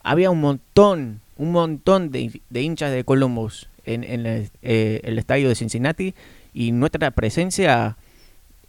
había 0.02 0.30
un 0.30 0.40
montón, 0.40 1.20
un 1.36 1.52
montón 1.52 2.10
de, 2.10 2.40
de 2.48 2.62
hinchas 2.62 2.90
de 2.90 3.04
Columbus 3.04 3.68
en, 3.84 4.02
en 4.02 4.24
el, 4.24 4.50
eh, 4.62 5.02
el 5.04 5.18
estadio 5.18 5.50
de 5.50 5.56
Cincinnati 5.56 6.14
y 6.54 6.72
nuestra 6.72 7.10
presencia 7.10 7.98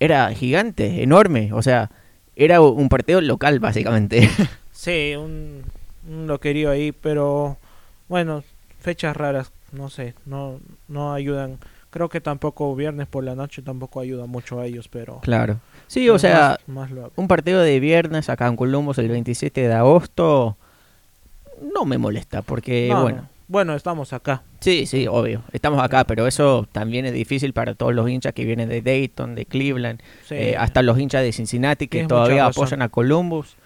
era 0.02 0.30
gigante, 0.34 1.04
enorme. 1.04 1.54
O 1.54 1.62
sea, 1.62 1.90
era 2.40 2.62
un 2.62 2.90
partido 2.90 3.22
local 3.22 3.60
básicamente. 3.60 4.30
Sí, 4.72 5.14
un, 5.18 5.64
un 6.10 6.28
loquerío 6.28 6.72
ahí, 6.72 6.94
pero 6.94 7.58
bueno, 8.08 8.46
fechas 8.80 9.18
raras, 9.18 9.52
no 9.74 9.90
sé, 9.90 10.14
no, 10.26 10.62
no 10.88 11.14
ayudan. 11.14 11.58
Creo 11.90 12.08
que 12.08 12.22
tampoco 12.22 12.74
viernes 12.78 13.06
por 13.06 13.26
la 13.26 13.36
noche 13.36 13.62
tampoco 13.62 14.00
ayuda 14.00 14.26
mucho 14.26 14.58
a 14.58 14.66
ellos, 14.66 14.88
pero... 14.88 15.20
claro. 15.20 15.60
Sí, 15.88 16.08
o 16.10 16.18
sea, 16.18 16.58
Más, 16.68 16.92
un 17.18 17.28
partido 17.28 17.62
de 17.62 17.82
viernes 17.82 18.30
acá 18.30 18.48
en 18.48 18.56
Columbus 18.56 19.00
el 19.00 19.10
27 19.10 19.68
de 19.68 19.74
agosto 19.74 20.56
no 21.74 21.84
me 21.84 21.98
molesta 21.98 22.42
porque, 22.42 22.88
No, 22.90 23.02
bueno, 23.02 23.30
bueno, 23.50 23.76
estamos 23.76 24.14
acá. 24.14 24.44
Sí, 24.62 24.86
sí, 24.86 25.08
obvio. 25.08 25.44
Estamos 25.52 25.84
acá, 25.84 26.06
pero 26.06 26.26
eso 26.28 26.66
también 26.72 27.06
es 27.06 27.14
difícil 27.14 27.52
para 27.52 27.74
todos 27.76 27.94
los 27.94 28.10
hinchas 28.10 28.32
que 28.34 28.46
vienen 28.46 28.70
de 28.70 28.82
Dayton, 28.82 29.36
de 29.36 29.46
Cleveland, 29.46 30.02
Sí. 30.26 30.36
eh, 30.36 30.56
hasta 30.58 30.82
los 30.84 30.98
hinchas 30.98 31.24
de 31.24 31.32
Cincinnati 31.34 31.88
que 31.88 31.98
Tienes 31.98 32.08
todavía 32.08 32.46
apoyan 32.46 32.82
a 32.82 32.90
Columbus. 32.90 33.58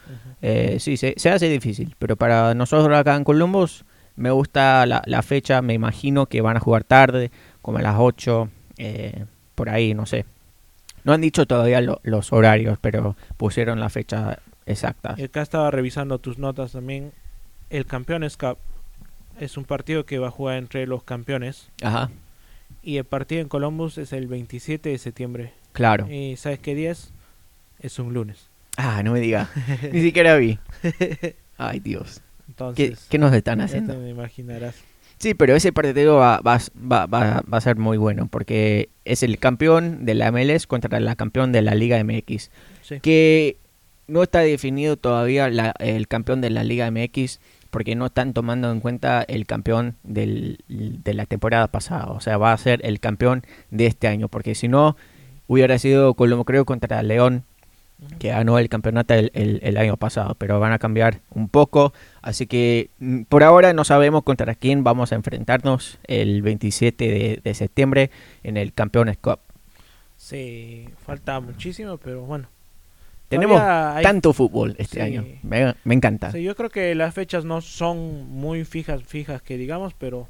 Eh, 0.42 0.78
sí, 0.80 0.98
se, 0.98 1.14
se 1.18 1.30
hace 1.30 1.48
difícil, 1.50 1.96
pero 2.00 2.16
para 2.16 2.54
nosotros 2.56 2.98
acá 2.98 3.16
en 3.16 3.24
Columbus 3.24 3.86
me 4.16 4.32
gusta 4.32 4.86
la, 4.86 5.02
la 5.06 5.22
fecha, 5.22 5.62
me 5.62 5.74
imagino 5.74 6.26
que 6.28 6.42
van 6.42 6.58
a 6.58 6.60
jugar 6.60 6.84
tarde, 6.84 7.32
como 7.62 7.78
a 7.78 7.82
las 7.82 7.96
8, 8.00 8.50
eh, 8.78 9.26
por 9.56 9.70
ahí, 9.70 9.94
no 9.94 10.06
sé. 10.06 10.26
No 11.04 11.12
han 11.14 11.22
dicho 11.22 11.46
todavía 11.46 11.82
lo- 11.82 12.00
los 12.04 12.32
horarios, 12.32 12.78
pero 12.80 13.16
pusieron 13.38 13.80
la 13.80 13.90
fecha 13.90 14.40
exacta. 14.66 15.16
Y 15.18 15.24
Acá 15.24 15.42
estaba 15.42 15.70
revisando 15.72 16.20
tus 16.20 16.38
notas 16.38 16.72
también. 16.74 17.12
El 17.70 17.86
Campeones 17.86 18.38
Cup 18.38 18.58
es 19.44 19.58
un 19.58 19.66
partido 19.66 20.06
que 20.06 20.20
va 20.20 20.28
a 20.28 20.32
jugar 20.32 20.58
entre 20.58 20.86
los 20.88 21.04
campeones. 21.04 21.70
Ajá, 21.82 22.10
Y 22.82 22.98
el 22.98 23.06
partido 23.06 23.42
en 23.42 23.48
Columbus 23.50 23.98
es 23.98 24.14
el 24.14 24.28
27 24.28 24.90
de 24.90 24.98
septiembre. 24.98 25.54
claro. 25.72 26.08
¿Y 26.12 26.36
sabes 26.38 26.60
qué 26.60 26.76
día 26.76 26.92
es? 26.92 27.12
Es 27.80 28.00
un 28.00 28.14
lunes. 28.14 28.48
Ah, 28.78 29.02
no 29.04 29.12
me 29.14 29.20
diga. 29.20 29.50
Ni 29.92 30.02
siquiera 30.02 30.36
vi. 30.38 30.58
Ay, 31.58 31.80
Dios. 31.80 32.22
¿Qué, 32.46 32.52
Entonces, 32.52 33.08
qué 33.10 33.18
nos 33.18 33.34
están 33.34 33.62
haciendo? 33.62 33.94
te 33.96 34.10
imaginarás. 34.10 34.76
Sí, 35.20 35.34
pero 35.34 35.56
ese 35.56 35.72
partido 35.72 36.16
va, 36.18 36.40
va, 36.42 36.60
va, 36.76 37.06
va- 37.06 37.42
va 37.52 37.58
a 37.58 37.62
ser 37.62 37.78
muy 37.78 37.98
bueno 37.98 38.28
porque 38.28 38.90
es 39.06 39.24
el 39.24 39.38
campeón 39.40 40.06
de 40.06 40.16
la 40.16 40.32
MLS 40.32 40.68
contra 40.68 41.00
la 41.00 41.16
campeón 41.16 41.52
de 41.52 41.62
la 41.62 41.76
Liga 41.76 42.04
MX. 42.04 42.50
Sí. 42.82 43.00
Que 43.00 43.58
no 44.08 44.24
está 44.24 44.40
definido 44.40 44.98
todavía 44.98 45.50
la- 45.50 45.74
el 45.80 46.08
campeón 46.08 46.42
de 46.42 46.50
la 46.50 46.64
Liga 46.64 46.90
MX 46.92 47.40
porque 47.74 47.96
no 47.96 48.06
están 48.06 48.34
tomando 48.34 48.72
en 48.72 48.80
cuenta 48.80 49.24
el 49.28 49.48
campeón 49.48 49.96
del- 50.04 50.60
de 50.70 51.14
la 51.16 51.26
temporada 51.26 51.68
pasada. 51.68 52.06
O 52.12 52.20
sea, 52.22 52.38
va 52.38 52.54
a 52.54 52.58
ser 52.58 52.80
el 52.86 53.00
campeón 53.00 53.42
de 53.72 53.88
este 53.88 54.08
año 54.08 54.28
porque 54.30 54.54
si 54.54 54.68
no 54.68 54.96
hubiera 55.48 55.78
sido 55.80 56.14
Colombo 56.14 56.46
creo 56.46 56.66
contra 56.66 57.02
León 57.02 57.44
que 58.20 58.30
ganó 58.30 58.60
el 58.60 58.68
campeonato 58.70 59.14
el, 59.14 59.32
el- 59.34 59.60
el 59.64 59.78
año 59.78 59.98
pasado, 59.98 60.36
pero 60.38 60.60
van 60.60 60.72
a 60.74 60.78
cambiar 60.80 61.22
un 61.32 61.48
poco, 61.50 61.94
así 62.22 62.48
que 62.48 62.90
mm, 63.00 63.22
por 63.24 63.44
ahora 63.44 63.74
no 63.74 63.84
sabemos 63.86 64.24
contra 64.24 64.56
quién 64.56 64.84
vamos 64.84 65.12
a 65.12 65.16
enfrentarnos 65.16 65.98
el 66.08 66.42
27 66.42 67.08
de, 67.08 67.40
de 67.44 67.54
septiembre 67.54 68.12
en 68.44 68.58
el 68.58 68.74
Campeones 68.74 69.18
Cup. 69.18 69.40
Sí, 70.18 70.90
falta 71.06 71.40
muchísimo, 71.40 71.98
pero 71.98 72.22
bueno. 72.22 72.48
Tenemos 73.36 73.62
hay- 73.62 74.04
tanto 74.04 74.34
fútbol 74.34 74.76
este 74.78 74.96
Sí. 74.98 75.02
año, 75.02 75.26
me, 75.44 75.76
me 75.84 75.94
encanta. 75.96 76.32
Sí, 76.32 76.42
yo 76.44 76.56
creo 76.56 76.70
que 76.70 76.94
las 76.96 77.14
fechas 77.14 77.46
no 77.46 77.62
son 77.62 78.30
muy 78.30 78.66
fijas, 78.66 79.02
fijas 79.04 79.42
que 79.42 79.58
digamos, 79.58 79.94
pero 79.94 80.28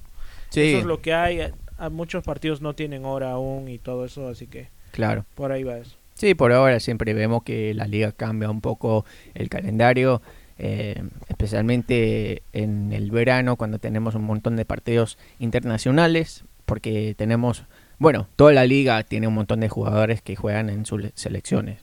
Sí, 0.49 0.61
eso 0.61 0.79
es 0.79 0.85
lo 0.85 1.01
que 1.01 1.13
hay. 1.13 1.39
A 1.77 1.89
muchos 1.89 2.23
partidos 2.23 2.61
no 2.61 2.73
tienen 2.75 3.03
hora 3.05 3.31
aún 3.31 3.67
y 3.67 3.79
todo 3.79 4.05
eso, 4.05 4.27
así 4.27 4.47
que 4.47 4.67
claro. 4.91 5.25
por 5.35 5.51
ahí 5.51 5.63
va 5.63 5.77
eso. 5.77 5.97
Sí, 6.13 6.35
por 6.35 6.51
ahora 6.53 6.79
siempre 6.79 7.13
vemos 7.15 7.43
que 7.43 7.73
la 7.73 7.87
liga 7.87 8.11
cambia 8.11 8.49
un 8.49 8.61
poco 8.61 9.03
el 9.33 9.49
calendario, 9.49 10.21
eh, 10.59 11.01
especialmente 11.27 12.43
en 12.53 12.93
el 12.93 13.09
verano 13.11 13.55
cuando 13.55 13.79
tenemos 13.79 14.13
un 14.15 14.23
montón 14.23 14.55
de 14.55 14.65
partidos 14.65 15.17
internacionales, 15.39 16.43
porque 16.65 17.15
tenemos, 17.17 17.63
bueno, 17.99 18.27
toda 18.35 18.53
la 18.53 18.65
liga 18.65 19.03
tiene 19.03 19.27
un 19.27 19.33
montón 19.33 19.59
de 19.59 19.69
jugadores 19.69 20.21
que 20.21 20.35
juegan 20.35 20.69
en 20.69 20.85
sus 20.85 21.01
selecciones. 21.15 21.79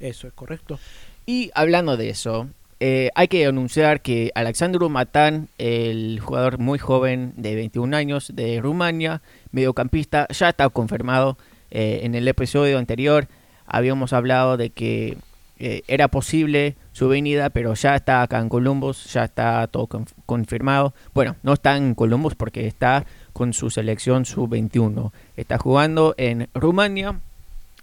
Eso 0.00 0.26
es 0.28 0.32
correcto. 0.32 0.78
Y 1.26 1.50
hablando 1.54 1.96
de 1.96 2.10
eso, 2.10 2.48
eh, 2.80 3.10
hay 3.14 3.28
que 3.28 3.46
anunciar 3.46 4.00
que 4.00 4.30
Alexandru 4.34 4.88
Matan, 4.90 5.48
el 5.58 6.20
jugador 6.20 6.58
muy 6.58 6.78
joven 6.78 7.32
de 7.36 7.54
21 7.54 7.96
años 7.96 8.30
de 8.34 8.60
Rumania, 8.60 9.22
mediocampista, 9.52 10.26
ya 10.28 10.50
está 10.50 10.68
confirmado. 10.68 11.36
Eh, 11.70 12.00
en 12.04 12.14
el 12.14 12.28
episodio 12.28 12.78
anterior 12.78 13.26
habíamos 13.66 14.12
hablado 14.12 14.56
de 14.56 14.70
que 14.70 15.16
eh, 15.58 15.82
era 15.88 16.08
posible 16.08 16.76
su 16.92 17.08
venida, 17.08 17.50
pero 17.50 17.74
ya 17.74 17.96
está 17.96 18.22
acá 18.22 18.38
en 18.38 18.48
Columbus, 18.48 19.12
ya 19.12 19.24
está 19.24 19.66
todo 19.66 19.86
conf- 19.88 20.12
confirmado. 20.26 20.92
Bueno, 21.14 21.34
no 21.42 21.54
está 21.54 21.76
en 21.76 21.94
Columbus 21.94 22.34
porque 22.34 22.66
está 22.66 23.04
con 23.32 23.52
su 23.52 23.70
selección 23.70 24.24
sub-21. 24.26 25.10
Está 25.36 25.58
jugando 25.58 26.14
en 26.18 26.48
Rumania 26.54 27.18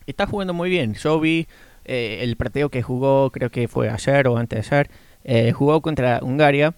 está 0.06 0.28
jugando 0.28 0.54
muy 0.54 0.70
bien. 0.70 0.94
Yo 0.96 1.20
vi 1.20 1.48
eh, 1.86 2.20
el 2.22 2.36
partido 2.36 2.70
que 2.70 2.82
jugó, 2.82 3.30
creo 3.32 3.50
que 3.50 3.68
fue 3.68 3.90
ayer 3.90 4.28
o 4.28 4.38
antes 4.38 4.70
de 4.70 4.76
ayer, 4.76 4.90
eh, 5.24 5.52
jugó 5.52 5.82
contra 5.82 6.20
Hungaria. 6.22 6.74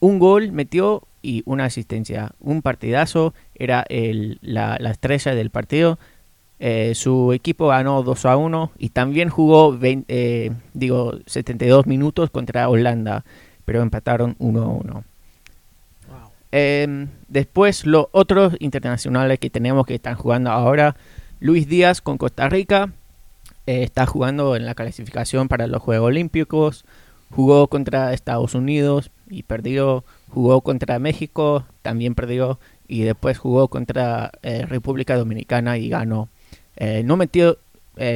Un 0.00 0.18
gol 0.18 0.52
metió 0.52 1.02
y 1.22 1.42
una 1.46 1.64
asistencia. 1.64 2.32
Un 2.40 2.62
partidazo, 2.62 3.34
era 3.54 3.84
el, 3.88 4.38
la, 4.42 4.76
la 4.80 4.90
estrella 4.90 5.34
del 5.34 5.50
partido. 5.50 5.98
Eh, 6.64 6.94
su 6.94 7.32
equipo 7.32 7.66
ganó 7.66 8.04
2 8.04 8.24
a 8.24 8.36
1 8.36 8.70
y 8.78 8.90
también 8.90 9.28
jugó 9.28 9.76
20, 9.76 10.04
eh, 10.08 10.52
digo, 10.74 11.14
72 11.26 11.88
minutos 11.88 12.30
contra 12.30 12.68
Holanda, 12.68 13.24
pero 13.64 13.82
empataron 13.82 14.36
1 14.38 14.62
a 14.62 14.68
1. 14.68 14.92
Wow. 14.92 15.04
Eh, 16.52 17.08
después, 17.26 17.84
los 17.84 18.06
otros 18.12 18.54
internacionales 18.60 19.40
que 19.40 19.50
tenemos 19.50 19.86
que 19.86 19.96
están 19.96 20.14
jugando 20.14 20.52
ahora, 20.52 20.94
Luis 21.40 21.66
Díaz 21.66 22.00
con 22.00 22.16
Costa 22.16 22.48
Rica, 22.48 22.92
eh, 23.66 23.82
está 23.82 24.06
jugando 24.06 24.56
en 24.56 24.66
la 24.66 24.74
clasificación 24.74 25.48
para 25.48 25.66
los 25.66 25.82
Juegos 25.82 26.08
Olímpicos, 26.08 26.84
jugó 27.30 27.66
contra 27.68 28.12
Estados 28.12 28.54
Unidos 28.54 29.10
y 29.28 29.42
perdió, 29.44 30.04
jugó 30.28 30.60
contra 30.60 30.98
México, 30.98 31.64
también 31.82 32.14
perdió, 32.14 32.58
y 32.88 33.02
después 33.02 33.38
jugó 33.38 33.68
contra 33.68 34.32
eh, 34.42 34.66
República 34.66 35.16
Dominicana 35.16 35.78
y 35.78 35.88
ganó. 35.88 36.28
Eh, 36.76 37.02
no 37.04 37.16
metió 37.16 37.58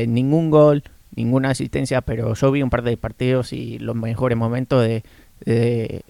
ningún 0.06 0.50
gol, 0.50 0.82
ninguna 1.14 1.50
asistencia, 1.50 2.00
pero 2.00 2.34
yo 2.34 2.50
vi 2.50 2.62
un 2.62 2.70
par 2.70 2.82
de 2.82 2.96
partidos 2.96 3.52
y 3.52 3.78
los 3.78 3.94
mejores 3.94 4.36
momentos 4.38 4.82
de- 4.82 5.02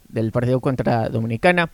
del 0.08 0.30
partido 0.32 0.60
contra 0.60 1.08
Dominicana 1.08 1.70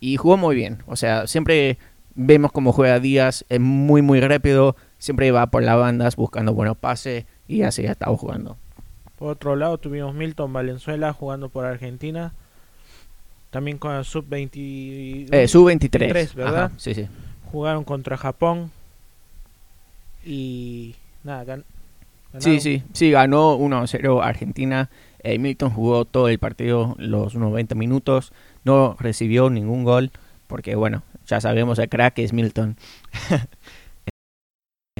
y 0.00 0.16
jugó 0.16 0.36
muy 0.36 0.56
bien. 0.56 0.78
O 0.86 0.96
sea, 0.96 1.26
siempre 1.28 1.78
vemos 2.16 2.50
cómo 2.52 2.72
juega 2.72 2.98
Díaz, 2.98 3.44
es 3.48 3.60
muy 3.60 4.02
muy 4.02 4.20
rápido, 4.20 4.74
siempre 4.98 5.30
va 5.30 5.46
por 5.46 5.62
las 5.62 5.76
bandas 5.78 6.16
buscando 6.16 6.54
buenos 6.54 6.76
pases 6.76 7.24
y 7.46 7.62
así 7.62 7.86
ha 7.86 7.92
estado 7.92 8.16
jugando. 8.16 8.56
Por 9.18 9.30
otro 9.32 9.56
lado, 9.56 9.78
tuvimos 9.78 10.14
Milton 10.14 10.52
Valenzuela 10.52 11.12
jugando 11.12 11.48
por 11.48 11.64
Argentina. 11.64 12.32
También 13.50 13.78
con 13.78 13.94
el 13.94 14.04
sub-20. 14.04 15.28
Eh, 15.32 15.48
Sub 15.48 15.66
23, 15.66 16.12
23, 16.12 16.34
¿verdad? 16.34 16.70
Sí, 16.76 16.94
sí. 16.94 17.06
Jugaron 17.50 17.82
contra 17.84 18.16
Japón. 18.18 18.70
Y. 20.24 20.94
Nada, 21.24 21.44
gan- 21.44 21.64
Sí, 22.38 22.50
ganaron. 22.50 22.60
sí, 22.60 22.82
sí, 22.92 23.10
ganó 23.10 23.56
1-0 23.56 24.22
Argentina. 24.22 24.90
Eh, 25.22 25.38
Milton 25.38 25.70
jugó 25.70 26.04
todo 26.04 26.28
el 26.28 26.38
partido, 26.38 26.94
los 26.98 27.34
90 27.34 27.74
minutos, 27.74 28.32
no 28.64 28.96
recibió 29.00 29.48
ningún 29.50 29.82
gol, 29.82 30.10
porque 30.46 30.74
bueno, 30.76 31.02
ya 31.26 31.40
sabemos 31.40 31.78
el 31.78 31.88
crack 31.88 32.18
es 32.18 32.32
Milton. 32.32 32.76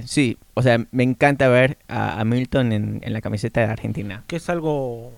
sí, 0.06 0.38
o 0.54 0.62
sea, 0.62 0.86
me 0.92 1.02
encanta 1.02 1.48
ver 1.48 1.78
a, 1.88 2.20
a 2.20 2.24
Milton 2.24 2.72
en, 2.72 3.00
en 3.02 3.12
la 3.12 3.20
camiseta 3.20 3.60
de 3.60 3.66
Argentina. 3.66 4.24
Que 4.26 4.36
es 4.36 4.48
algo 4.48 5.12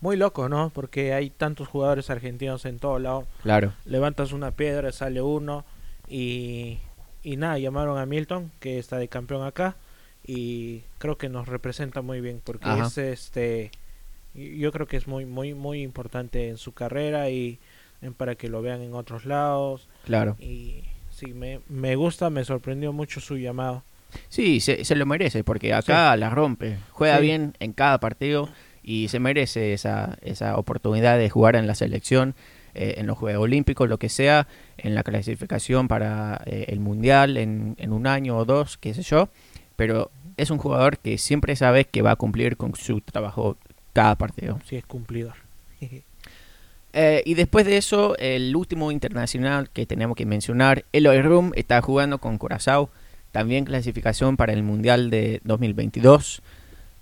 muy 0.00 0.16
loco, 0.16 0.48
¿no? 0.48 0.70
Porque 0.70 1.12
hay 1.14 1.30
tantos 1.30 1.68
jugadores 1.68 2.10
argentinos 2.10 2.64
en 2.64 2.78
todo 2.78 2.98
lado. 2.98 3.26
Claro, 3.42 3.72
Levantas 3.84 4.32
una 4.32 4.50
piedra, 4.52 4.92
sale 4.92 5.22
uno. 5.22 5.64
Y. 6.08 6.78
Y 7.24 7.36
nada, 7.36 7.56
llamaron 7.58 7.98
a 7.98 8.06
Milton, 8.06 8.50
que 8.58 8.78
está 8.80 8.96
de 8.98 9.06
campeón 9.06 9.46
acá. 9.46 9.76
Y 10.26 10.82
creo 10.98 11.16
que 11.18 11.28
nos 11.28 11.46
representa 11.46 12.02
muy 12.02 12.20
bien. 12.20 12.40
Porque 12.42 12.68
Ajá. 12.68 12.86
es 12.86 12.98
este. 12.98 13.70
Yo 14.34 14.72
creo 14.72 14.86
que 14.86 14.96
es 14.96 15.06
muy, 15.06 15.24
muy, 15.26 15.54
muy 15.54 15.82
importante 15.82 16.48
en 16.48 16.56
su 16.56 16.72
carrera. 16.72 17.30
Y 17.30 17.60
en- 18.00 18.14
para 18.14 18.34
que 18.34 18.48
lo 18.48 18.60
vean 18.62 18.82
en 18.82 18.94
otros 18.94 19.24
lados. 19.24 19.88
claro. 20.04 20.36
Y 20.40 20.82
sí, 21.10 21.32
me, 21.32 21.60
me 21.68 21.94
gusta, 21.94 22.28
me 22.30 22.44
sorprendió 22.44 22.92
mucho 22.92 23.20
su 23.20 23.36
llamado. 23.36 23.84
Sí, 24.28 24.60
se, 24.60 24.84
se 24.84 24.94
lo 24.96 25.06
merece, 25.06 25.44
porque 25.44 25.72
acá 25.74 26.16
la 26.16 26.30
rompe, 26.30 26.76
juega 26.90 27.16
Sí. 27.16 27.22
bien 27.22 27.54
en 27.60 27.72
cada 27.72 27.98
partido 28.00 28.48
y 28.82 29.08
se 29.08 29.20
merece 29.20 29.72
esa, 29.72 30.18
esa 30.22 30.56
oportunidad 30.56 31.18
de 31.18 31.30
jugar 31.30 31.56
en 31.56 31.66
la 31.66 31.74
selección, 31.74 32.34
eh, 32.74 32.94
en 32.98 33.06
los 33.06 33.18
Juegos 33.18 33.44
Olímpicos, 33.44 33.88
lo 33.88 33.98
que 33.98 34.08
sea, 34.08 34.46
en 34.78 34.94
la 34.94 35.02
clasificación 35.02 35.88
para 35.88 36.40
eh, 36.46 36.64
el 36.68 36.80
Mundial 36.80 37.36
en, 37.36 37.76
en 37.78 37.92
un 37.92 38.06
año 38.06 38.36
o 38.38 38.44
dos, 38.44 38.78
qué 38.78 38.94
sé 38.94 39.02
yo, 39.02 39.28
pero 39.76 40.10
es 40.36 40.50
un 40.50 40.58
jugador 40.58 40.98
que 40.98 41.18
siempre 41.18 41.54
sabe 41.56 41.84
que 41.84 42.00
va 42.02 42.12
a 42.12 42.16
cumplir 42.16 42.56
con 42.56 42.74
su 42.74 43.00
trabajo 43.02 43.56
cada 43.92 44.16
partido. 44.16 44.58
Sí, 44.66 44.76
es 44.76 44.84
cumplidor. 44.86 45.34
Eh, 46.94 47.22
y 47.24 47.32
después 47.32 47.64
de 47.64 47.78
eso, 47.78 48.14
el 48.18 48.54
último 48.54 48.92
internacional 48.92 49.70
que 49.70 49.86
tenemos 49.86 50.14
que 50.14 50.26
mencionar, 50.26 50.84
Eloy 50.92 51.22
Room 51.22 51.52
está 51.56 51.80
jugando 51.80 52.18
con 52.18 52.36
Curazao, 52.36 52.90
también 53.32 53.64
clasificación 53.64 54.36
para 54.36 54.52
el 54.52 54.62
Mundial 54.62 55.10
de 55.10 55.40
2022. 55.44 56.42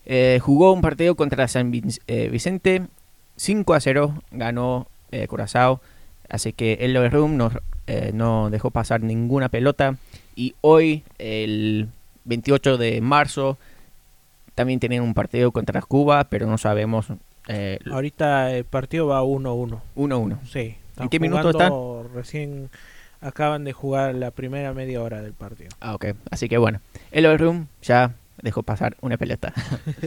Eh, 0.07 0.39
jugó 0.43 0.73
un 0.73 0.81
partido 0.81 1.15
contra 1.15 1.47
San 1.49 1.73
eh, 2.07 2.29
Vicente, 2.31 2.87
5 3.37 3.75
a 3.75 3.81
0 3.81 4.23
ganó 4.31 4.89
eh, 5.11 5.27
Curazao, 5.27 5.81
así 6.29 6.53
que 6.53 6.79
Eloy 6.81 7.09
Room 7.09 7.37
no, 7.37 7.51
eh, 7.87 8.13
no 8.15 8.51
dejó 8.51 8.71
pasar 8.71 9.03
ninguna 9.03 9.49
pelota. 9.49 9.97
Y 10.35 10.55
hoy, 10.63 11.05
el 11.19 11.89
28 12.25 12.79
de 12.79 13.01
marzo, 13.01 13.59
también 14.55 14.81
tienen 14.81 15.03
un 15.03 15.13
partido 15.13 15.53
contra 15.53 15.83
Cuba, 15.83 16.25
pero 16.25 16.47
no 16.47 16.57
sabemos 16.57 17.09
eh, 17.49 17.79
Ahorita 17.91 18.53
el 18.53 18.65
partido 18.65 19.09
va 19.09 19.23
1-1. 19.23 19.81
1-1. 19.97 20.39
Sí. 20.47 20.77
están 20.91 21.09
qué 21.09 21.19
minuto 21.19 21.53
jugando, 21.53 22.11
Recién 22.15 22.71
acaban 23.21 23.65
de 23.65 23.73
jugar 23.73 24.15
la 24.15 24.31
primera 24.31 24.73
media 24.73 25.03
hora 25.03 25.23
del 25.23 25.33
partido. 25.33 25.71
Ah, 25.81 25.95
ok. 25.95 26.07
Así 26.31 26.49
que 26.49 26.59
bueno, 26.59 26.81
el 27.11 27.39
Room 27.39 27.69
ya 27.83 28.15
dejó 28.43 28.63
pasar 28.63 28.97
una 29.01 29.17
pelota. 29.17 29.53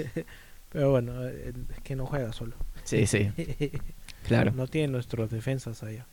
Pero 0.71 0.91
bueno, 0.91 1.28
es 1.28 1.54
que 1.84 1.95
no 1.95 2.06
juega 2.06 2.34
solo. 2.34 2.56
sí, 2.84 3.06
sí, 3.06 3.32
claro. 4.28 4.52
No 4.56 4.67
tiene 4.67 4.88
nuestros 4.88 5.30
defensas 5.30 5.84
allá. 5.84 6.06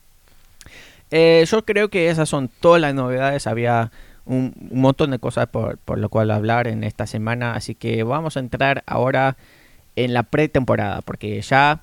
Eh, 1.09 1.43
yo 1.47 1.65
creo 1.65 1.89
que 1.89 2.09
esas 2.09 2.29
son 2.29 2.49
todas 2.59 2.79
las 2.79 2.93
novedades. 2.93 3.47
Había 3.47 3.91
un, 4.25 4.53
un 4.69 4.79
montón 4.81 5.11
de 5.11 5.19
cosas 5.19 5.47
por, 5.47 5.77
por 5.79 5.97
lo 5.97 6.09
cual 6.09 6.29
hablar 6.31 6.67
en 6.67 6.83
esta 6.83 7.07
semana. 7.07 7.55
Así 7.55 7.73
que 7.75 8.03
vamos 8.03 8.37
a 8.37 8.39
entrar 8.39 8.83
ahora 8.85 9.35
en 9.95 10.13
la 10.13 10.23
pretemporada. 10.23 11.01
Porque 11.01 11.41
ya 11.41 11.81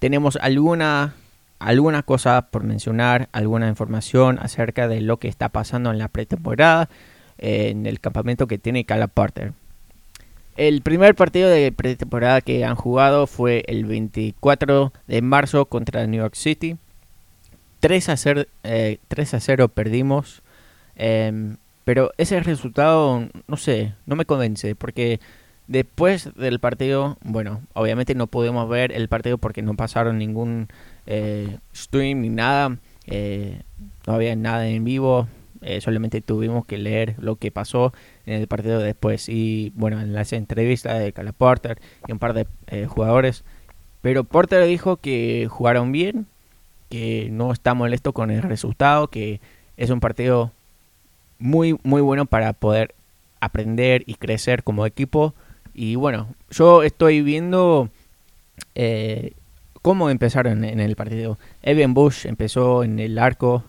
tenemos 0.00 0.36
alguna, 0.42 1.14
alguna 1.58 2.02
cosa 2.02 2.48
por 2.50 2.64
mencionar, 2.64 3.28
alguna 3.32 3.68
información 3.68 4.38
acerca 4.40 4.88
de 4.88 5.00
lo 5.00 5.18
que 5.18 5.28
está 5.28 5.48
pasando 5.48 5.90
en 5.90 5.98
la 5.98 6.08
pretemporada. 6.08 6.88
eh, 7.38 7.68
en 7.70 7.86
el 7.86 8.00
campamento 8.00 8.48
que 8.48 8.58
tiene 8.58 8.84
Cala 8.84 9.06
Porter. 9.06 9.52
El 10.56 10.82
primer 10.82 11.14
partido 11.14 11.48
de 11.48 11.70
pretemporada 11.70 12.40
que 12.40 12.64
han 12.64 12.74
jugado 12.74 13.28
fue 13.28 13.62
el 13.68 13.84
24 13.84 14.92
de 15.06 15.22
marzo 15.22 15.66
contra 15.66 16.04
New 16.08 16.20
York 16.20 16.34
City. 16.34 16.76
3 17.80 18.08
a 18.08 18.16
0, 18.16 18.44
eh, 18.64 18.98
3 19.06 19.34
a 19.34 19.40
0 19.40 19.68
perdimos. 19.68 20.42
em, 20.96 21.56
pero 21.84 22.10
ese 22.18 22.40
resultado, 22.40 23.28
no 23.46 23.56
sé, 23.56 23.94
no 24.04 24.16
me 24.16 24.24
convence. 24.26 24.74
Porque 24.74 25.20
después 25.68 26.34
del 26.34 26.58
partido, 26.58 27.18
bueno, 27.22 27.62
obviamente 27.74 28.14
no 28.16 28.26
pudimos 28.26 28.68
ver 28.68 28.90
el 28.92 29.08
partido 29.08 29.38
porque 29.38 29.62
no 29.62 29.74
pasaron 29.74 30.18
ningún 30.18 30.68
eh, 31.08 31.58
stream 31.74 32.20
ni 32.20 32.28
nada. 32.28 32.78
eh, 33.06 33.62
no 34.06 34.14
había 34.14 34.36
nada 34.36 34.68
en 34.68 34.84
vivo. 34.84 35.26
eh, 35.62 35.80
solamente 35.80 36.20
tuvimos 36.20 36.64
que 36.66 36.78
leer 36.78 37.16
lo 37.18 37.36
que 37.36 37.50
pasó 37.50 37.92
en 38.26 38.34
el 38.40 38.46
partido 38.46 38.78
después. 38.78 39.28
Y 39.28 39.72
bueno, 39.74 40.00
en 40.00 40.12
las 40.14 40.32
entrevistas 40.32 41.00
de 41.00 41.12
Cala 41.12 41.32
Porter 41.32 41.78
y 42.06 42.12
un 42.12 42.18
par 42.20 42.32
de 42.34 42.46
eh, 42.68 42.86
jugadores. 42.86 43.44
Pero 44.02 44.24
Porter 44.24 44.64
dijo 44.66 44.96
que 44.98 45.48
jugaron 45.50 45.90
bien, 45.92 46.26
que 46.90 47.28
no 47.32 47.52
está 47.52 47.74
molesto 47.74 48.12
con 48.12 48.30
el 48.30 48.42
resultado, 48.42 49.08
que 49.08 49.40
es 49.76 49.90
un 49.90 50.00
partido 50.00 50.52
muy, 51.38 51.76
muy 51.82 52.00
bueno 52.02 52.26
para 52.26 52.52
poder 52.52 52.94
aprender 53.40 54.04
y 54.06 54.14
crecer 54.14 54.62
como 54.62 54.86
equipo. 54.86 55.34
Y 55.74 55.96
bueno, 55.96 56.28
yo 56.50 56.82
estoy 56.84 57.22
viendo 57.22 57.88
eh, 58.74 59.32
cómo 59.82 60.10
empezaron 60.10 60.64
en 60.64 60.80
el 60.80 60.96
partido. 60.96 61.38
Evan 61.62 61.94
Bush 61.94 62.26
empezó 62.26 62.84
en 62.84 62.98
el 62.98 63.18
arco. 63.18 63.64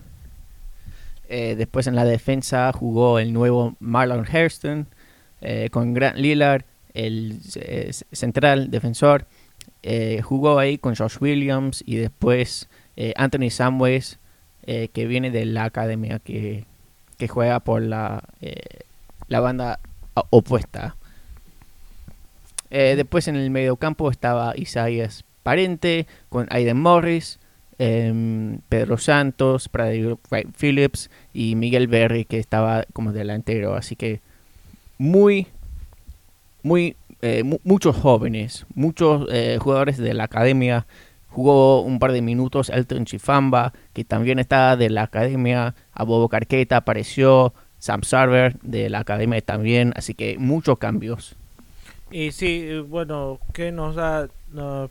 eh, 1.30 1.54
después 1.56 1.86
en 1.86 1.94
la 1.94 2.04
defensa 2.04 2.70
jugó 2.72 3.20
el 3.20 3.32
nuevo 3.32 3.76
Marlon 3.78 4.26
Hairston 4.26 4.88
eh, 5.40 5.68
con 5.70 5.94
Grant 5.94 6.18
Lillard, 6.18 6.64
el 6.92 7.38
eh, 7.54 7.92
central 8.12 8.70
defensor. 8.70 9.26
Jugó 10.22 10.58
ahí 10.58 10.76
con 10.76 10.94
Josh 10.94 11.16
Williams 11.20 11.82
y 11.86 11.96
después 11.96 12.68
Anthony 13.16 13.48
Samways, 13.48 14.18
que 14.66 15.06
viene 15.06 15.30
de 15.30 15.46
la 15.46 15.64
academia, 15.64 16.18
que, 16.18 16.66
que 17.16 17.28
juega 17.28 17.60
por 17.60 17.80
la, 17.80 18.22
la 19.28 19.40
banda 19.40 19.80
opuesta. 20.28 20.96
Después 22.68 23.26
en 23.28 23.36
el 23.36 23.48
mediocampo 23.48 24.10
estaba 24.10 24.52
Isaías 24.54 25.24
Parente 25.42 26.06
con 26.28 26.46
Aiden 26.50 26.80
Morris, 26.80 27.40
em, 27.78 28.60
Pedro 28.68 28.98
Santos, 28.98 29.70
Wright 29.72 30.48
Phillips 30.58 31.10
y 31.32 31.54
Miguel 31.54 31.86
Berry 31.88 32.24
que 32.24 32.38
estaba 32.38 32.84
como 32.92 33.12
delantero. 33.12 33.74
Así 33.74 33.96
que 33.96 34.20
muy, 34.98 35.46
muy, 36.62 36.96
eh, 37.22 37.42
muchos 37.64 37.96
jóvenes, 37.96 38.66
muchos 38.74 39.26
eh, 39.30 39.58
jugadores 39.60 39.98
de 39.98 40.14
la 40.14 40.24
academia. 40.24 40.86
Jugó 41.28 41.82
un 41.82 42.00
par 42.00 42.12
de 42.12 42.22
minutos 42.22 42.70
Elton 42.70 43.04
Chifamba, 43.04 43.72
que 43.92 44.04
también 44.04 44.38
está 44.40 44.76
de 44.76 44.90
la 44.90 45.04
academia. 45.04 45.74
A 45.92 46.04
Bobo 46.04 46.28
Carqueta 46.28 46.78
apareció. 46.78 47.54
Sam 47.80 48.02
Sarver 48.02 48.58
de 48.60 48.90
la 48.90 49.00
academia 49.00 49.40
también. 49.40 49.92
Así 49.96 50.14
que 50.14 50.38
muchos 50.38 50.78
cambios. 50.78 51.36
Y 52.10 52.32
sí, 52.32 52.78
bueno, 52.80 53.38
¿qué 53.52 53.70
nos 53.72 53.94
da 53.94 54.28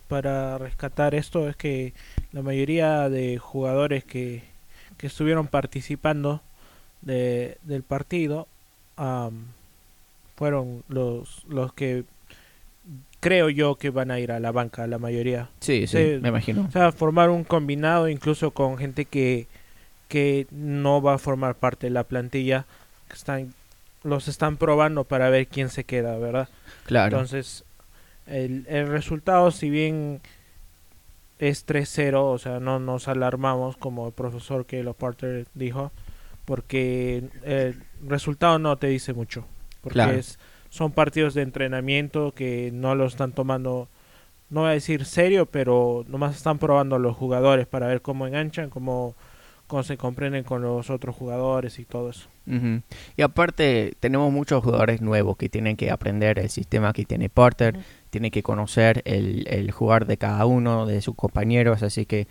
para 0.08 0.58
rescatar 0.58 1.16
esto? 1.16 1.50
Es 1.50 1.56
que 1.56 1.94
la 2.32 2.42
mayoría 2.42 3.10
de 3.10 3.38
jugadores 3.38 4.04
que, 4.06 4.44
que 4.98 5.08
estuvieron 5.08 5.48
participando 5.48 6.42
de, 7.02 7.58
del 7.64 7.84
partido 7.84 8.48
fueron 10.36 10.84
los, 10.88 11.44
los 11.48 11.74
que 11.74 12.06
creo 13.20 13.50
yo 13.50 13.76
que 13.76 13.90
van 13.90 14.12
a 14.12 14.20
ir 14.20 14.32
a 14.32 14.40
la 14.40 14.52
banca, 14.52 14.88
la 14.88 14.98
mayoría. 14.98 15.50
Sí, 15.60 15.88
sí, 15.88 16.20
me 16.22 16.30
imagino. 16.30 16.66
O 16.68 16.72
sea, 16.72 16.92
formar 16.92 17.30
un 17.30 17.44
combinado 17.44 18.08
incluso 18.08 18.52
con 18.52 18.78
gente 18.78 19.06
que, 19.06 19.48
que 20.08 20.48
no 20.52 21.02
va 21.02 21.16
a 21.16 21.18
formar 21.18 21.56
parte 21.56 21.88
de 21.88 21.92
la 21.92 22.04
plantilla, 22.06 22.66
que 23.08 23.16
están 23.16 23.54
los 24.04 24.28
están 24.28 24.58
probando 24.58 25.04
para 25.04 25.30
ver 25.30 25.48
quién 25.48 25.70
se 25.70 25.84
queda, 25.84 26.18
¿verdad? 26.18 26.50
Claro. 26.86 27.18
Entonces, 27.18 27.64
el, 28.28 28.66
el 28.70 28.88
resultado, 28.88 29.52
si 29.52 29.70
bien 29.70 30.22
es 31.40 31.66
3-0, 31.66 32.16
o 32.16 32.38
sea, 32.38 32.60
no 32.60 32.80
nos 32.80 33.08
alarmamos 33.08 33.78
como 33.78 34.08
el 34.08 34.14
profesor 34.14 34.66
que 34.66 34.84
los 34.84 34.96
Porter 34.96 35.48
dijo, 35.54 35.92
porque 36.46 37.24
el 37.44 37.82
resultado 38.02 38.60
no 38.60 38.78
te 38.78 38.88
dice 38.88 39.14
mucho 39.14 39.46
porque 39.82 40.18
es, 40.18 40.40
son 40.70 40.92
partidos 40.92 41.34
de 41.34 41.42
entrenamiento 41.42 42.34
que 42.34 42.72
no 42.74 42.96
lo 42.96 43.06
están 43.06 43.32
tomando, 43.32 43.88
no 44.50 44.62
voy 44.62 44.70
a 44.70 44.74
decir 44.74 45.06
serio, 45.06 45.46
pero 45.46 46.06
nomás 46.08 46.36
están 46.36 46.58
probando 46.60 46.96
a 46.96 47.00
los 47.00 47.16
jugadores 47.16 47.68
para 47.68 47.88
ver 47.88 48.02
cómo 48.02 48.28
enganchan, 48.28 48.70
cómo, 48.70 49.16
cómo 49.70 49.84
se 49.84 49.96
comprenden 49.96 50.44
con 50.44 50.62
los 50.62 50.90
otros 50.90 51.16
jugadores 51.16 51.80
y 51.80 51.86
todo 51.86 52.10
eso. 52.10 52.28
Y 53.16 53.22
aparte 53.22 53.94
tenemos 54.00 54.34
muchos 54.34 54.64
jugadores 54.64 55.02
nuevos 55.02 55.38
que 55.38 55.50
tienen 55.50 55.78
que 55.78 55.92
aprender 55.92 56.40
el 56.40 56.50
sistema 56.50 56.92
que 56.92 57.06
tiene 57.06 57.30
Porter, 57.30 57.78
tienen 58.10 58.32
que 58.32 58.42
conocer 58.42 59.04
el, 59.06 59.46
el 59.48 59.70
jugar 59.70 60.08
de 60.08 60.18
cada 60.18 60.48
uno, 60.48 60.88
de 60.88 61.00
sus 61.02 61.16
compañeros, 61.16 61.84
así 61.84 62.08
que 62.08 62.28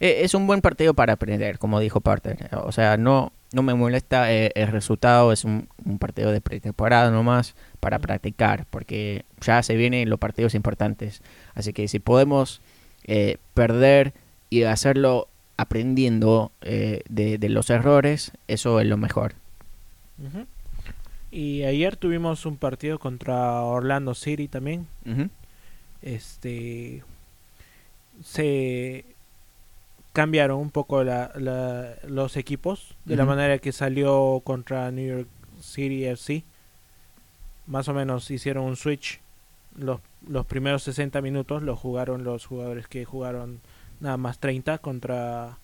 eh, 0.00 0.20
es 0.22 0.34
un 0.34 0.46
buen 0.46 0.60
partido 0.60 0.92
para 0.92 1.14
aprender, 1.14 1.58
como 1.58 1.80
dijo 1.80 2.02
Porter. 2.02 2.50
O 2.64 2.72
sea, 2.72 2.98
no, 2.98 3.32
no 3.52 3.62
me 3.62 3.72
molesta 3.72 4.32
eh, 4.32 4.52
el 4.54 4.68
resultado, 4.68 5.32
es 5.32 5.44
un, 5.44 5.68
partido 5.98 6.30
de 6.30 6.42
pretemporada 6.42 7.10
nomás 7.10 7.54
para 7.80 7.98
practicar, 7.98 8.66
porque 8.68 9.24
ya 9.40 9.62
se 9.62 9.76
vienen 9.76 10.10
los 10.10 10.18
partidos 10.18 10.54
importantes. 10.54 11.22
Así 11.54 11.72
que 11.72 11.88
si 11.88 12.00
podemos 12.00 12.60
eh, 13.04 13.38
perder 13.54 14.12
y 14.50 14.64
hacerlo 14.64 15.28
aprendiendo 15.56 16.52
eh, 16.62 17.02
de, 17.08 17.48
los 17.48 17.70
errores, 17.70 18.32
eso 18.48 18.80
es 18.80 18.86
lo 18.86 18.96
mejor. 18.96 19.34
Y 21.30 21.64
ayer 21.64 21.96
tuvimos 21.96 22.46
un 22.46 22.56
partido 22.56 22.98
contra 22.98 23.62
Orlando 23.62 24.14
City 24.14 24.48
también. 24.48 24.86
Este 26.02 27.02
se 28.22 29.04
cambiaron 30.12 30.58
un 30.60 30.70
poco 30.70 31.02
los 31.02 32.36
equipos 32.36 32.94
de 33.04 33.16
la 33.16 33.24
manera 33.24 33.58
que 33.58 33.72
salió 33.72 34.40
contra 34.44 34.90
New 34.92 35.16
York 35.16 35.28
City 35.60 36.04
FC. 36.06 36.44
Más 37.66 37.88
o 37.88 37.94
menos 37.94 38.30
hicieron 38.30 38.64
un 38.64 38.76
switch. 38.76 39.20
Los, 39.76 40.00
los 40.28 40.46
primeros 40.46 40.84
60 40.84 41.20
minutos 41.20 41.62
los 41.62 41.80
jugaron 41.80 42.22
los 42.22 42.46
jugadores 42.46 42.86
que 42.86 43.04
jugaron 43.04 43.60
nada 44.00 44.16
más 44.16 44.38
30 44.38 44.78
contra, 44.78 45.58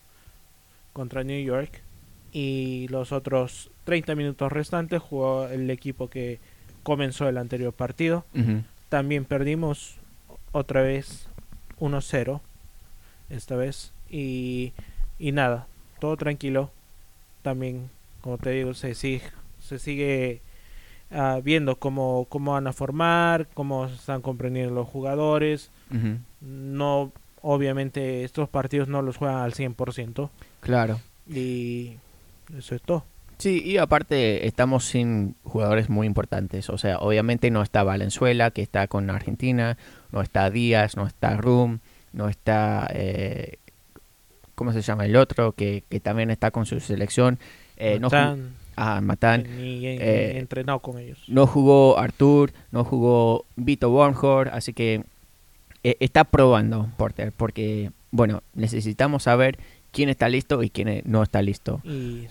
contra 0.93 1.25
New 1.25 1.43
York. 1.43 1.83
Y 2.33 2.87
los 2.89 3.13
otros 3.13 3.71
30 3.85 4.15
minutos 4.15 4.53
restantes 4.53 5.03
jugó 5.03 5.47
el 5.49 5.69
equipo 5.71 6.09
que 6.09 6.39
comenzó 6.83 7.29
el 7.29 7.39
anterior 7.39 7.73
partido. 7.73 8.25
También 8.89 9.25
perdimos 9.25 9.97
otra 10.53 10.83
vez 10.83 11.29
1-0. 11.81 12.41
Esta 13.31 13.57
vez 13.57 13.93
y, 14.11 14.73
y 15.19 15.33
nada, 15.33 15.67
todo 16.01 16.17
tranquilo. 16.17 16.71
También, 17.43 17.91
como 18.21 18.39
te 18.39 18.51
digo, 18.51 18.75
se 18.75 18.95
sigue, 18.95 19.23
se 19.61 19.79
sigue 19.79 20.41
uh, 21.13 21.41
viendo 21.43 21.77
cómo, 21.77 22.27
cómo 22.29 22.53
van 22.53 22.67
a 22.67 22.73
formar, 22.73 23.47
cómo 23.55 23.89
se 23.89 23.95
están 23.95 24.21
comprendiendo 24.21 24.75
los 24.75 24.89
jugadores. 24.89 25.71
No, 26.41 27.13
obviamente, 27.43 28.25
estos 28.25 28.49
partidos 28.49 28.89
no 28.89 29.03
los 29.03 29.17
juegan 29.17 29.39
al 29.39 29.55
100%. 29.55 30.31
Claro. 30.61 31.01
Y 31.29 31.95
eso 32.57 32.75
es 32.75 32.83
todo. 32.83 33.05
Sí, 33.39 33.63
y 33.65 33.79
aparte 33.79 34.47
estamos 34.47 34.85
sin 34.85 35.35
jugadores 35.45 35.89
muy 35.89 36.07
importantes. 36.07 36.69
O 36.69 36.77
sea, 36.77 36.99
obviamente 36.99 37.51
no 37.51 37.63
está 37.63 37.83
Valenzuela, 37.83 38.51
que 38.51 38.61
está 38.61 38.87
con 38.87 39.09
Argentina, 39.09 39.79
no 40.13 40.21
está 40.21 40.51
Díaz, 40.51 40.97
no 40.97 41.07
está 41.07 41.37
Rum, 41.37 41.79
no 42.13 42.29
está 42.29 42.87
eh, 42.93 43.57
¿cómo 44.61 44.75
se 44.75 44.83
llama 44.83 45.07
el 45.07 45.17
otro? 45.17 45.53
Que, 45.53 45.85
que 45.89 46.01
también 46.01 46.31
está 46.31 46.51
con 46.51 46.67
su 46.67 46.81
selección. 46.81 47.39
Eh, 47.79 47.99
Matán. 47.99 48.41
No 48.41 48.51
ah, 48.77 49.01
Matán. 49.01 49.47
Ni, 49.57 49.87
eh, 49.87 50.39
entrenado 50.39 50.81
con 50.81 50.99
ellos. 50.99 51.19
No 51.29 51.47
jugó 51.47 51.99
Artur, 51.99 52.53
no 52.71 52.85
jugó 52.85 53.47
Vito 53.57 53.89
Bornhor, 53.89 54.51
así 54.51 54.75
que 54.75 55.03
eh, 55.85 55.97
está 56.01 56.25
probando 56.25 56.89
Porter, 56.97 57.33
porque, 57.33 57.91
bueno, 58.11 58.43
necesitamos 58.55 59.25
saber 59.25 59.59
quién 59.93 60.09
está 60.09 60.29
listo 60.29 60.63
y 60.63 60.71
quién 60.71 61.03
no 61.05 61.23
está 61.23 61.43
listo. 61.43 61.81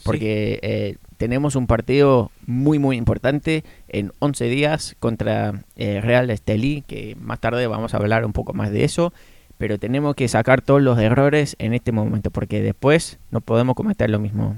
porque 0.03 0.59
eh, 0.61 0.95
tenemos 1.17 1.55
un 1.55 1.67
partido 1.67 2.31
muy, 2.45 2.79
muy 2.79 2.97
importante 2.97 3.63
en 3.89 4.13
11 4.19 4.45
días 4.45 4.95
contra 4.99 5.63
Real 5.75 6.29
Estelí, 6.29 6.83
que 6.87 7.15
más 7.19 7.39
tarde 7.39 7.67
vamos 7.67 7.93
a 7.93 7.97
hablar 7.97 8.25
un 8.25 8.33
poco 8.33 8.53
más 8.53 8.71
de 8.71 8.85
eso 8.85 9.13
pero 9.59 9.77
tenemos 9.77 10.15
que 10.15 10.29
sacar 10.29 10.61
todos 10.61 10.81
los 10.81 10.97
errores 10.97 11.57
en 11.59 11.73
este 11.73 11.91
momento 11.91 12.31
porque 12.31 12.61
después 12.61 13.19
no 13.29 13.41
podemos 13.41 13.75
cometer 13.75 14.09
lo 14.09 14.17
mismo. 14.17 14.55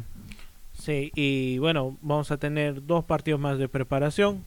Sí, 0.74 1.12
y 1.16 1.58
bueno, 1.58 1.98
vamos 2.04 2.32
a 2.32 2.38
tener 2.38 2.86
dos 2.86 3.04
partidos 3.04 3.40
más 3.40 3.58
de 3.58 3.68
preparación, 3.68 4.46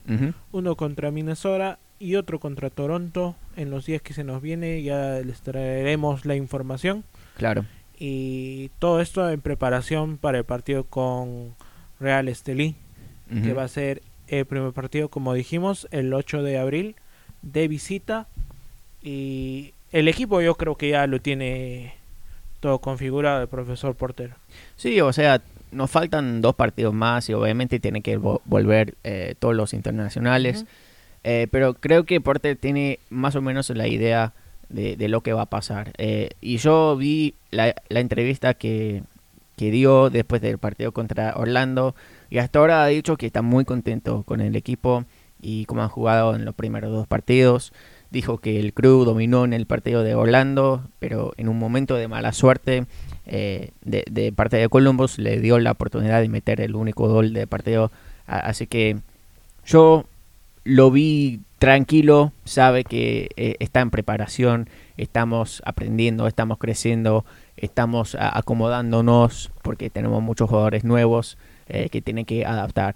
uno 0.53 0.75
contra 0.75 1.11
Minnesota 1.11 1.77
y 1.99 2.15
otro 2.15 2.39
contra 2.39 2.69
Toronto. 2.69 3.35
En 3.55 3.69
los 3.69 3.85
días 3.85 4.01
que 4.01 4.13
se 4.13 4.23
nos 4.23 4.41
viene 4.41 4.81
ya 4.83 5.19
les 5.19 5.41
traeremos 5.41 6.25
la 6.25 6.35
información. 6.35 7.03
Claro. 7.37 7.65
Y 7.97 8.69
todo 8.79 9.01
esto 9.01 9.29
en 9.29 9.41
preparación 9.41 10.17
para 10.17 10.37
el 10.37 10.43
partido 10.43 10.83
con 10.83 11.55
Real 11.99 12.27
Estelí, 12.27 12.75
que 13.41 13.53
va 13.53 13.63
a 13.63 13.67
ser 13.67 14.01
el 14.27 14.45
primer 14.45 14.73
partido, 14.73 15.09
como 15.09 15.33
dijimos, 15.33 15.87
el 15.91 16.13
8 16.13 16.43
de 16.43 16.57
abril 16.57 16.95
de 17.41 17.67
visita. 17.67 18.27
Y 19.01 19.73
el 19.91 20.07
equipo 20.07 20.41
yo 20.41 20.55
creo 20.55 20.75
que 20.75 20.89
ya 20.89 21.07
lo 21.07 21.21
tiene 21.21 21.93
todo 22.59 22.79
configurado 22.79 23.41
el 23.41 23.47
profesor 23.47 23.95
Porter. 23.95 24.31
Sí, 24.75 24.99
o 24.99 25.13
sea, 25.13 25.41
nos 25.71 25.91
faltan 25.91 26.41
dos 26.41 26.55
partidos 26.55 26.93
más 26.93 27.29
y 27.29 27.33
obviamente 27.33 27.79
tiene 27.79 28.01
que 28.01 28.17
volver 28.17 28.95
eh, 29.03 29.35
todos 29.39 29.55
los 29.55 29.73
internacionales. 29.73 30.65
Eh, 31.27 31.47
pero 31.49 31.73
creo 31.73 32.05
que 32.05 32.21
Porter 32.21 32.55
tiene 32.55 32.99
más 33.09 33.35
o 33.35 33.41
menos 33.41 33.69
la 33.71 33.87
idea 33.87 34.33
de, 34.69 34.95
lo 35.09 35.21
que 35.21 35.33
va 35.33 35.41
a 35.43 35.49
pasar. 35.49 35.91
Eh, 35.97 36.29
y 36.39 36.57
yo 36.57 36.95
vi 36.95 37.33
la, 37.51 37.73
entrevista 37.89 38.53
que, 38.53 39.03
que, 39.57 39.71
dio 39.71 40.09
después 40.09 40.41
del 40.41 40.59
partido 40.59 40.91
contra 40.91 41.33
Orlando 41.35 41.95
y 42.29 42.37
hasta 42.37 42.59
ahora 42.59 42.83
ha 42.83 42.87
dicho 42.87 43.17
que 43.17 43.25
está 43.25 43.41
muy 43.41 43.65
contento 43.65 44.23
con 44.23 44.39
el 44.39 44.55
equipo 44.55 45.05
y 45.41 45.65
cómo 45.65 45.81
han 45.81 45.89
jugado 45.89 46.35
en 46.35 46.45
los 46.45 46.55
primeros 46.55 46.91
dos 46.91 47.07
partidos 47.07 47.73
dijo 48.15 48.37
que 48.37 48.61
el 48.61 48.73
Crew 48.73 49.03
dominó 49.03 49.43
en 49.43 49.51
el 49.51 49.65
partido 49.65 50.01
de 50.01 50.15
Orlando, 50.15 50.87
pero 50.99 51.33
en 51.35 51.49
un 51.49 51.59
momento 51.59 51.95
de 51.95 52.07
mala 52.07 52.31
suerte 52.31 52.85
eh, 53.25 53.71
de, 53.81 54.31
parte 54.31 54.55
de 54.55 54.69
Columbus 54.69 55.17
le 55.17 55.41
dio 55.41 55.59
la 55.59 55.71
oportunidad 55.71 56.21
de 56.21 56.29
meter 56.29 56.61
el 56.61 56.75
único 56.75 57.09
gol 57.09 57.33
de 57.33 57.45
partido. 57.45 57.91
Así 58.25 58.67
que 58.67 58.99
yo 59.65 60.05
lo 60.65 60.91
vi 60.91 61.41
tranquilo, 61.59 62.33
sabe 62.43 62.83
que 62.83 63.29
eh, 63.37 63.55
está 63.59 63.79
en 63.79 63.91
preparación, 63.91 64.67
estamos 64.97 65.61
aprendiendo, 65.63 66.27
estamos 66.27 66.57
creciendo, 66.57 67.23
estamos 67.55 68.17
acomodándonos 68.19 69.51
porque 69.61 69.89
tenemos 69.89 70.21
muchos 70.21 70.49
jugadores 70.49 70.83
nuevos 70.83 71.37
eh, 71.69 71.89
que 71.89 72.01
tienen 72.01 72.25
que 72.25 72.45
adaptar. 72.45 72.95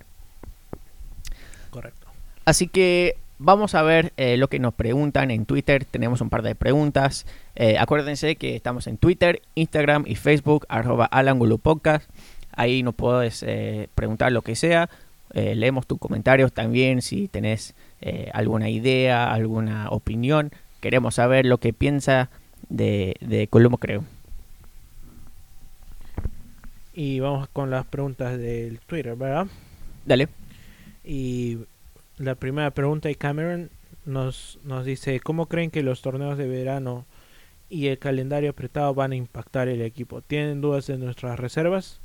Correcto. 1.69 2.08
Así 2.43 2.67
que 2.67 3.15
Vamos 3.41 3.73
a 3.73 3.84
ver 3.84 4.12
eh, 4.17 4.36
lo 4.36 4.49
que 4.49 4.60
nos 4.60 4.73
preguntan 4.73 5.32
en 5.32 5.45
Twitter. 5.45 5.86
Tenemos 5.86 6.19
un 6.19 6.29
par 6.29 6.41
de 6.41 6.55
preguntas. 6.55 7.25
Acuérdense 7.79 8.36
que 8.36 8.53
estamos 8.53 8.86
en 8.86 8.97
Twitter, 8.97 9.41
Instagram 9.55 10.03
y 10.05 10.15
Facebook, 10.15 10.65
arroba 10.67 11.10
Podcast. 11.63 12.10
Ahí 12.51 12.84
nos 12.84 12.95
puedes 12.95 13.45
preguntar 13.95 14.34
lo 14.34 14.41
que 14.41 14.58
sea. 14.58 14.89
Leemos 15.33 15.87
tus 15.87 15.99
comentarios 15.99 16.51
también 16.53 17.01
si 17.01 17.27
tenés 17.27 17.75
eh, 18.01 18.29
alguna 18.33 18.69
idea, 18.69 19.31
alguna 19.31 19.89
opinión. 19.89 20.51
Queremos 20.81 21.15
saber 21.15 21.45
lo 21.45 21.57
que 21.59 21.73
piensa 21.73 22.29
de, 22.69 23.15
de 23.19 23.47
Colombo, 23.47 23.77
creo. 23.77 24.03
Y 26.93 27.19
vamos 27.19 27.47
con 27.49 27.69
las 27.69 27.85
preguntas 27.85 28.37
del 28.37 28.79
Twitter, 28.79 29.15
¿verdad? 29.15 29.47
Dale. 30.05 30.27
Y 31.03 31.59
la 32.17 32.35
primera 32.35 32.71
pregunta, 32.71 33.09
y 33.09 33.15
Cameron 33.15 33.69
nos, 34.05 34.59
nos 34.63 34.85
dice, 34.85 35.19
¿cómo 35.19 35.45
creen 35.45 35.71
que 35.71 35.83
los 35.83 36.01
torneos 36.01 36.37
de 36.37 36.47
verano 36.47 37.05
y 37.69 37.87
el 37.87 37.99
calendario 37.99 38.49
apretado 38.49 38.93
van 38.93 39.11
a 39.11 39.15
impactar 39.15 39.67
el 39.69 39.81
equipo? 39.81 40.21
¿Tienen 40.21 40.61
dudas 40.61 40.87
de 40.87 40.97
nuestras 40.97 41.39
reservas? 41.39 42.01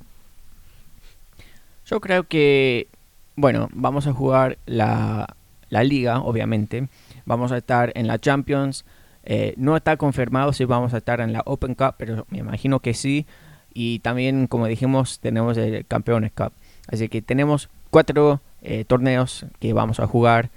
Yo 1.87 2.01
creo 2.01 2.25
que, 2.25 2.89
bueno, 3.37 3.69
vamos 3.73 4.07
a 4.07 4.13
jugar 4.13 4.59
la, 4.67 5.37
la 5.69 5.85
liga, 5.85 6.21
obviamente. 6.21 6.89
Vamos 7.27 7.53
a 7.53 7.59
estar 7.59 7.93
en 7.95 8.07
la 8.07 8.19
Champions. 8.19 8.85
Eh, 9.25 9.55
no 9.57 9.77
está 9.77 9.97
confirmado 9.97 10.53
si 10.53 10.65
vamos 10.65 10.95
a 10.95 10.99
estar 10.99 11.21
en 11.21 11.33
la 11.33 11.43
Open 11.47 11.75
Cup, 11.75 11.95
pero 11.99 12.27
me 12.31 12.39
imagino 12.39 12.81
que 12.81 12.95
sí. 12.95 13.27
Y 13.73 13.99
también, 14.01 14.47
como 14.47 14.67
dijimos, 14.67 15.19
tenemos 15.21 15.57
el 15.59 15.85
Campeones 15.87 16.33
Cup. 16.33 16.53
Así 16.87 17.09
que 17.09 17.23
tenemos 17.23 17.71
cuatro 17.91 18.41
eh, 18.63 18.85
torneos 18.85 19.47
que 19.59 19.73
vamos 19.73 20.01
a 20.01 20.07
jugar. 20.07 20.51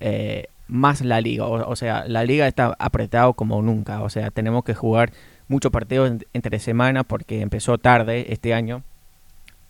Eh, 0.00 0.48
más 0.66 1.02
la 1.02 1.20
liga. 1.20 1.46
O, 1.46 1.76
sea, 1.76 2.04
la 2.08 2.24
liga 2.24 2.48
está 2.48 2.74
apretado 2.78 3.34
como 3.34 3.60
nunca. 3.62 4.02
O 4.02 4.10
sea, 4.10 4.30
tenemos 4.30 4.64
que 4.64 4.74
jugar 4.74 5.12
muchos 5.46 5.70
partidos 5.70 6.12
entre 6.32 6.58
semanas 6.58 7.04
porque 7.06 7.40
empezó 7.42 7.78
tarde 7.78 8.32
este 8.32 8.54
año. 8.54 8.82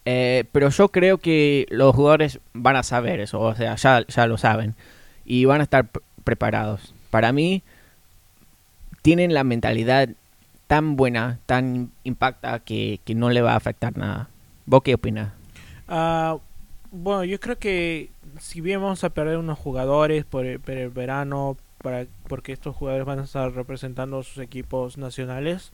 Eh, 0.05 0.45
pero 0.53 0.69
yo 0.69 0.89
creo 0.89 1.19
que 1.19 1.67
los 1.71 1.95
jugadores 1.95 2.41
van 2.53 2.77
a 2.77 2.83
saber 2.83 3.21
eso. 3.21 3.41
O 3.41 3.55
sea, 3.55 3.75
ya, 3.77 4.07
ya 4.07 4.27
lo 4.27 4.39
saben. 4.39 4.75
Y 5.25 5.45
van 5.45 5.61
a 5.61 5.65
estar 5.65 5.89
preparados. 6.25 6.95
Para 7.11 7.33
mí, 7.33 7.63
tienen 9.03 9.35
la 9.35 9.45
mentalidad 9.45 10.09
tan 10.67 10.97
buena, 10.97 11.39
tan 11.47 11.91
impacta 12.05 12.59
que, 12.61 13.01
que 13.05 13.15
no 13.15 13.31
le 13.31 13.43
va 13.43 13.53
a 13.53 13.57
afectar 13.57 13.97
nada. 13.97 14.29
¿Vos 14.67 14.83
qué 14.83 14.95
opinas? 14.95 15.33
Uh, 15.89 16.41
bueno, 16.91 17.25
yo 17.25 17.39
creo 17.41 17.59
que 17.59 18.11
si 18.39 18.61
bien 18.61 18.81
vamos 18.81 19.05
a 19.05 19.11
perder 19.11 19.39
unos 19.39 19.59
jugadores 19.59 20.25
por 20.25 20.47
el, 20.47 20.59
verano, 20.91 21.57
para, 21.79 22.07
porque 22.29 22.53
estos 22.53 22.75
jugadores 22.75 23.07
van 23.07 23.19
a 23.19 23.25
estar 23.25 23.53
representando 23.53 24.23
sus 24.23 24.43
equipos 24.43 24.97
nacionales, 24.97 25.73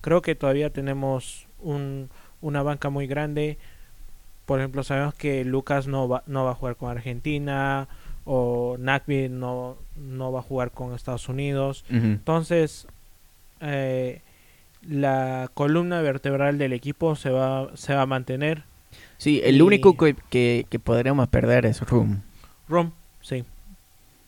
creo 0.00 0.22
que 0.22 0.34
todavía 0.34 0.70
tenemos 0.70 1.46
un, 1.60 2.10
una 2.40 2.62
banca 2.62 2.90
muy 2.90 3.06
grande. 3.06 3.58
Por 4.44 4.60
ejemplo, 4.60 4.84
sabemos 4.84 5.14
que 5.14 5.44
Lucas 5.44 5.86
no 5.86 6.08
va, 6.08 6.22
no 6.26 6.44
va 6.44 6.52
a 6.52 6.54
jugar 6.54 6.76
con 6.76 6.90
Argentina 6.90 7.88
o 8.24 8.76
Nakbi 8.78 9.28
no, 9.28 9.76
no 9.96 10.32
va 10.32 10.40
a 10.40 10.42
jugar 10.42 10.70
con 10.70 10.94
Estados 10.94 11.28
Unidos. 11.28 11.84
Entonces, 11.90 12.86
eh, 13.60 14.20
la 14.86 15.50
columna 15.54 16.00
vertebral 16.00 16.58
del 16.58 16.72
equipo 16.72 17.16
se 17.16 17.30
va, 17.30 17.70
se 17.74 17.94
va 17.94 18.02
a 18.02 18.06
mantener 18.06 18.64
Sí, 19.18 19.40
el 19.44 19.62
único 19.62 19.96
que, 19.96 20.14
que, 20.68 20.78
podríamos 20.78 21.28
perder 21.28 21.66
es 21.66 21.80
Rum. 21.80 22.20
Rum, 22.68 22.90
sí. 23.22 23.44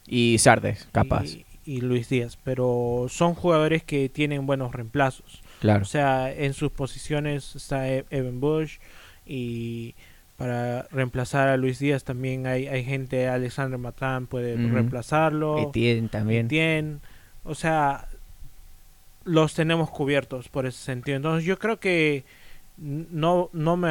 Y 0.07 0.39
Sardes, 0.39 0.89
capaz. 0.93 1.27
Y, 1.67 1.83
Luis 1.83 2.09
Díaz, 2.09 2.39
pero 2.45 3.07
son 3.11 3.35
jugadores 3.35 3.83
que 3.83 4.09
tienen 4.09 4.47
buenos 4.47 4.73
reemplazos. 4.73 5.43
Claro. 5.61 5.83
O 5.83 5.87
sea, 5.87 6.33
en 6.33 6.55
sus 6.55 6.71
posiciones 6.71 7.57
está 7.57 7.89
e-, 7.89 8.05
Evan 8.11 8.41
Bush 8.41 8.79
y 9.27 9.95
para 10.37 10.83
reemplazar 10.93 11.49
a 11.49 11.57
Luis 11.57 11.81
Díaz 11.81 12.05
también 12.05 12.47
hay, 12.47 12.69
hay 12.69 12.85
gente, 12.85 13.29
Alexander 13.29 13.79
Matán 13.79 14.29
puede 14.29 14.57
reemplazarlo. 14.57 15.59
Etienne 15.59 16.09
también. 16.09 16.47
Etienne. 16.47 16.99
O 17.43 17.57
sea, 17.57 18.07
los 19.25 19.55
tenemos 19.55 19.91
cubiertos 19.91 20.49
por 20.49 20.65
ese 20.65 20.79
sentido. 20.79 21.17
Entonces 21.17 21.45
yo 21.45 21.59
creo 21.59 21.81
que 21.81 22.25
no, 22.77 23.51
no 23.53 23.77
me 23.77 23.91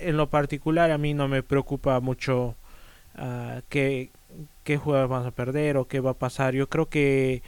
en 0.00 0.16
lo 0.18 0.28
particular 0.28 0.90
a 0.90 0.98
mí 0.98 1.14
no 1.14 1.28
me 1.28 1.42
preocupa 1.42 1.98
mucho 2.00 2.54
uh, 3.16 3.60
qué, 3.70 4.10
qué 4.64 4.76
jugadores 4.76 5.10
vamos 5.10 5.26
a 5.26 5.30
perder 5.30 5.78
o 5.78 5.88
qué 5.88 6.00
va 6.00 6.10
a 6.10 6.14
pasar. 6.14 6.54
Yo 6.54 6.68
creo 6.68 6.90
que 6.90 7.42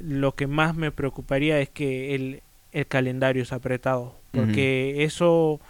lo 0.00 0.34
que 0.34 0.48
más 0.48 0.74
me 0.74 0.90
preocuparía 0.90 1.60
es 1.60 1.68
que 1.68 2.14
el, 2.16 2.42
el 2.72 2.86
calendario 2.86 3.42
es 3.42 3.52
apretado, 3.52 4.16
porque 4.32 5.04
eso 5.04 5.60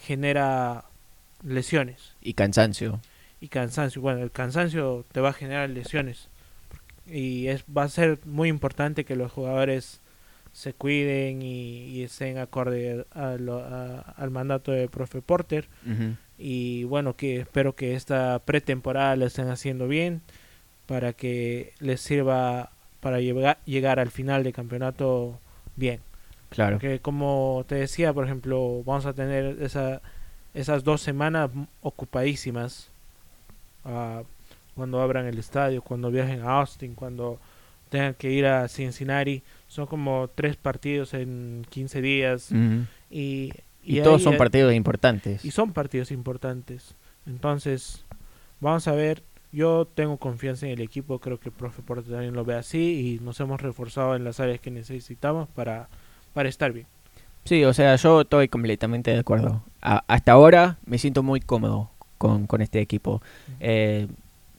genera 0.00 0.84
lesiones. 1.42 2.14
Y 2.22 2.34
cansancio. 2.34 3.00
Y 3.40 3.48
cansancio. 3.48 4.00
Bueno, 4.00 4.22
el 4.22 4.30
cansancio 4.30 5.04
te 5.12 5.20
va 5.20 5.30
a 5.30 5.34
generar 5.34 5.68
lesiones. 5.70 6.28
Y 7.06 7.48
es, 7.48 7.64
va 7.64 7.82
a 7.82 7.88
ser 7.88 8.18
muy 8.24 8.48
importante 8.48 9.04
que 9.04 9.16
los 9.16 9.30
jugadores 9.32 10.00
se 10.52 10.72
cuiden 10.72 11.42
y, 11.42 12.02
estén 12.02 12.38
acorde 12.38 13.04
al 13.12 14.30
mandato 14.30 14.72
de 14.72 14.88
profe 14.88 15.20
Porter. 15.20 15.66
Y 16.38 16.84
bueno, 16.84 17.16
que 17.16 17.40
espero 17.40 17.74
que 17.74 17.94
esta 17.94 18.38
pretemporada 18.38 19.16
la 19.16 19.26
estén 19.26 19.48
haciendo 19.48 19.88
bien 19.88 20.22
para 20.86 21.12
que 21.12 21.72
les 21.80 22.00
sirva 22.00 22.70
para 23.00 23.20
llegar, 23.20 23.58
llegar 23.64 23.98
al 23.98 24.10
final 24.10 24.44
del 24.44 24.52
campeonato 24.52 25.38
bien. 25.76 26.00
Claro. 26.54 26.78
Que 26.78 27.00
como 27.00 27.64
te 27.66 27.74
decía, 27.74 28.12
por 28.12 28.24
ejemplo, 28.24 28.82
vamos 28.84 29.06
a 29.06 29.12
tener 29.12 29.60
esa, 29.60 30.00
esas 30.54 30.84
dos 30.84 31.00
semanas 31.00 31.50
ocupadísimas 31.82 32.90
uh, 33.84 34.22
cuando 34.76 35.02
abran 35.02 35.26
el 35.26 35.38
estadio, 35.38 35.82
cuando 35.82 36.12
viajen 36.12 36.42
a 36.42 36.60
Austin, 36.60 36.94
cuando 36.94 37.40
tengan 37.90 38.14
que 38.14 38.30
ir 38.30 38.46
a 38.46 38.68
Cincinnati 38.68 39.42
son 39.66 39.86
como 39.86 40.30
tres 40.32 40.56
partidos 40.56 41.12
en 41.14 41.66
15 41.70 42.00
días. 42.00 42.50
Y, 43.10 43.52
y, 43.82 44.00
todos 44.02 44.22
son 44.22 44.36
partidos 44.36 44.72
importantes. 44.72 45.44
Y 45.44 45.50
son 45.50 45.72
partidos 45.72 46.12
importantes. 46.12 46.94
Entonces, 47.26 48.04
vamos 48.60 48.86
a 48.86 48.92
ver. 48.92 49.22
Yo 49.50 49.86
tengo 49.92 50.16
confianza 50.16 50.66
en 50.66 50.72
el 50.72 50.80
equipo, 50.80 51.20
creo 51.20 51.38
que 51.38 51.48
el 51.48 51.54
profe 51.54 51.82
Porte 51.82 52.10
también 52.10 52.34
lo 52.34 52.44
ve 52.44 52.54
así 52.54 53.18
y 53.20 53.24
nos 53.24 53.38
hemos 53.38 53.60
reforzado 53.60 54.16
en 54.16 54.24
las 54.24 54.40
áreas 54.40 54.58
que 54.58 54.72
necesitamos 54.72 55.48
para, 55.48 55.88
para 56.34 56.48
estar 56.48 56.72
bien. 56.72 56.86
Sí, 57.44 57.64
o 57.64 57.72
sea, 57.72 57.96
yo 57.96 58.22
estoy 58.22 58.48
completamente 58.48 59.10
de 59.10 59.18
acuerdo. 59.18 59.62
hasta 59.80 60.32
ahora 60.32 60.78
me 60.86 60.98
siento 60.98 61.22
muy 61.22 61.40
cómodo 61.40 61.90
con, 62.18 62.46
con 62.46 62.60
este 62.62 62.80
equipo. 62.80 63.22
Eh, 63.60 64.08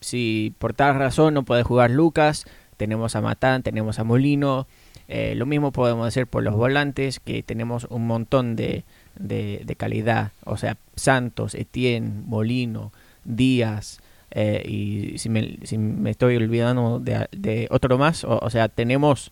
si 0.00 0.54
por 0.58 0.72
tal 0.72 0.96
razón 0.96 1.34
no 1.34 1.44
puede 1.44 1.62
jugar 1.62 1.90
Lucas, 1.90 2.46
tenemos 2.76 3.16
a 3.16 3.20
Matán, 3.20 3.62
tenemos 3.62 3.98
a 3.98 4.04
Molino, 4.04 4.66
eh, 5.08 5.34
lo 5.36 5.46
mismo 5.46 5.70
podemos 5.72 6.06
decir 6.06 6.26
por 6.26 6.42
los 6.42 6.54
volantes, 6.54 7.20
que 7.20 7.42
tenemos 7.42 7.86
un 7.90 8.06
montón 8.06 8.56
de, 8.56 8.84
de, 9.18 9.74
calidad. 9.76 10.32
O 10.44 10.56
sea, 10.56 10.76
Santos, 10.96 11.54
Etienne, 11.54 12.22
Molino, 12.26 12.92
Díaz. 13.24 14.00
Eh, 14.32 14.62
y 14.68 15.18
si 15.18 15.28
me, 15.28 15.58
si 15.62 15.78
me, 15.78 16.10
estoy 16.10 16.36
olvidando 16.36 16.98
de, 16.98 17.28
de 17.30 17.68
otro 17.70 17.96
más, 17.98 18.24
o, 18.24 18.50
sea, 18.50 18.68
tenemos, 18.68 19.30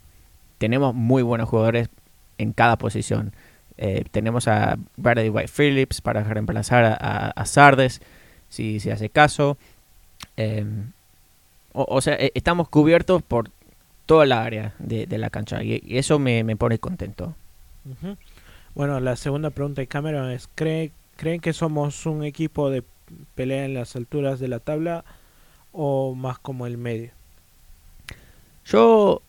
tenemos 0.59 0.95
muy 0.95 1.23
buenos 1.23 1.49
jugadores 1.49 1.89
en 2.39 2.53
cada 2.53 2.77
posición. 2.77 3.33
Eh, 3.77 4.05
tenemos 4.11 4.47
a 4.47 4.79
Brady 4.97 5.29
White 5.29 5.51
Phillips 5.55 6.01
para 6.01 6.23
reemplazar 6.23 6.85
a, 6.85 7.31
a, 7.31 7.47
Sardes, 7.47 8.01
si 8.49 8.81
se 8.81 8.93
hace 8.93 9.09
caso. 9.09 9.57
Em, 10.37 10.93
o, 11.73 11.85
o, 11.89 12.01
sea, 12.01 12.15
e, 12.15 12.31
estamos 12.35 12.69
cubiertos 12.69 13.23
por 13.23 13.51
toda 14.07 14.27
la 14.27 14.45
área 14.45 14.75
de, 14.79 15.07
la 15.19 15.31
cancha 15.31 15.63
y, 15.63 15.83
eso 15.97 16.19
me, 16.19 16.45
pone 16.57 16.79
contento. 16.79 17.35
Bueno, 18.75 19.01
la 19.01 19.17
segunda 19.17 19.51
pregunta 19.51 19.81
de 19.81 19.87
Cameron 19.87 20.31
es, 20.31 20.49
¿cree, 20.55 20.93
¿creen 21.17 21.41
que 21.41 21.53
somos 21.53 22.07
un 22.07 22.25
equipo 22.25 22.71
de 22.71 22.83
pelea 23.35 23.65
en 23.65 23.75
las 23.75 23.97
alturas 23.97 24.41
de 24.41 24.49
la 24.49 24.59
tabla 24.59 25.05
o 25.73 26.15
más 26.15 26.39
como 26.39 26.67
el 26.67 26.79
medio? 26.79 27.11
Yo 28.65 29.23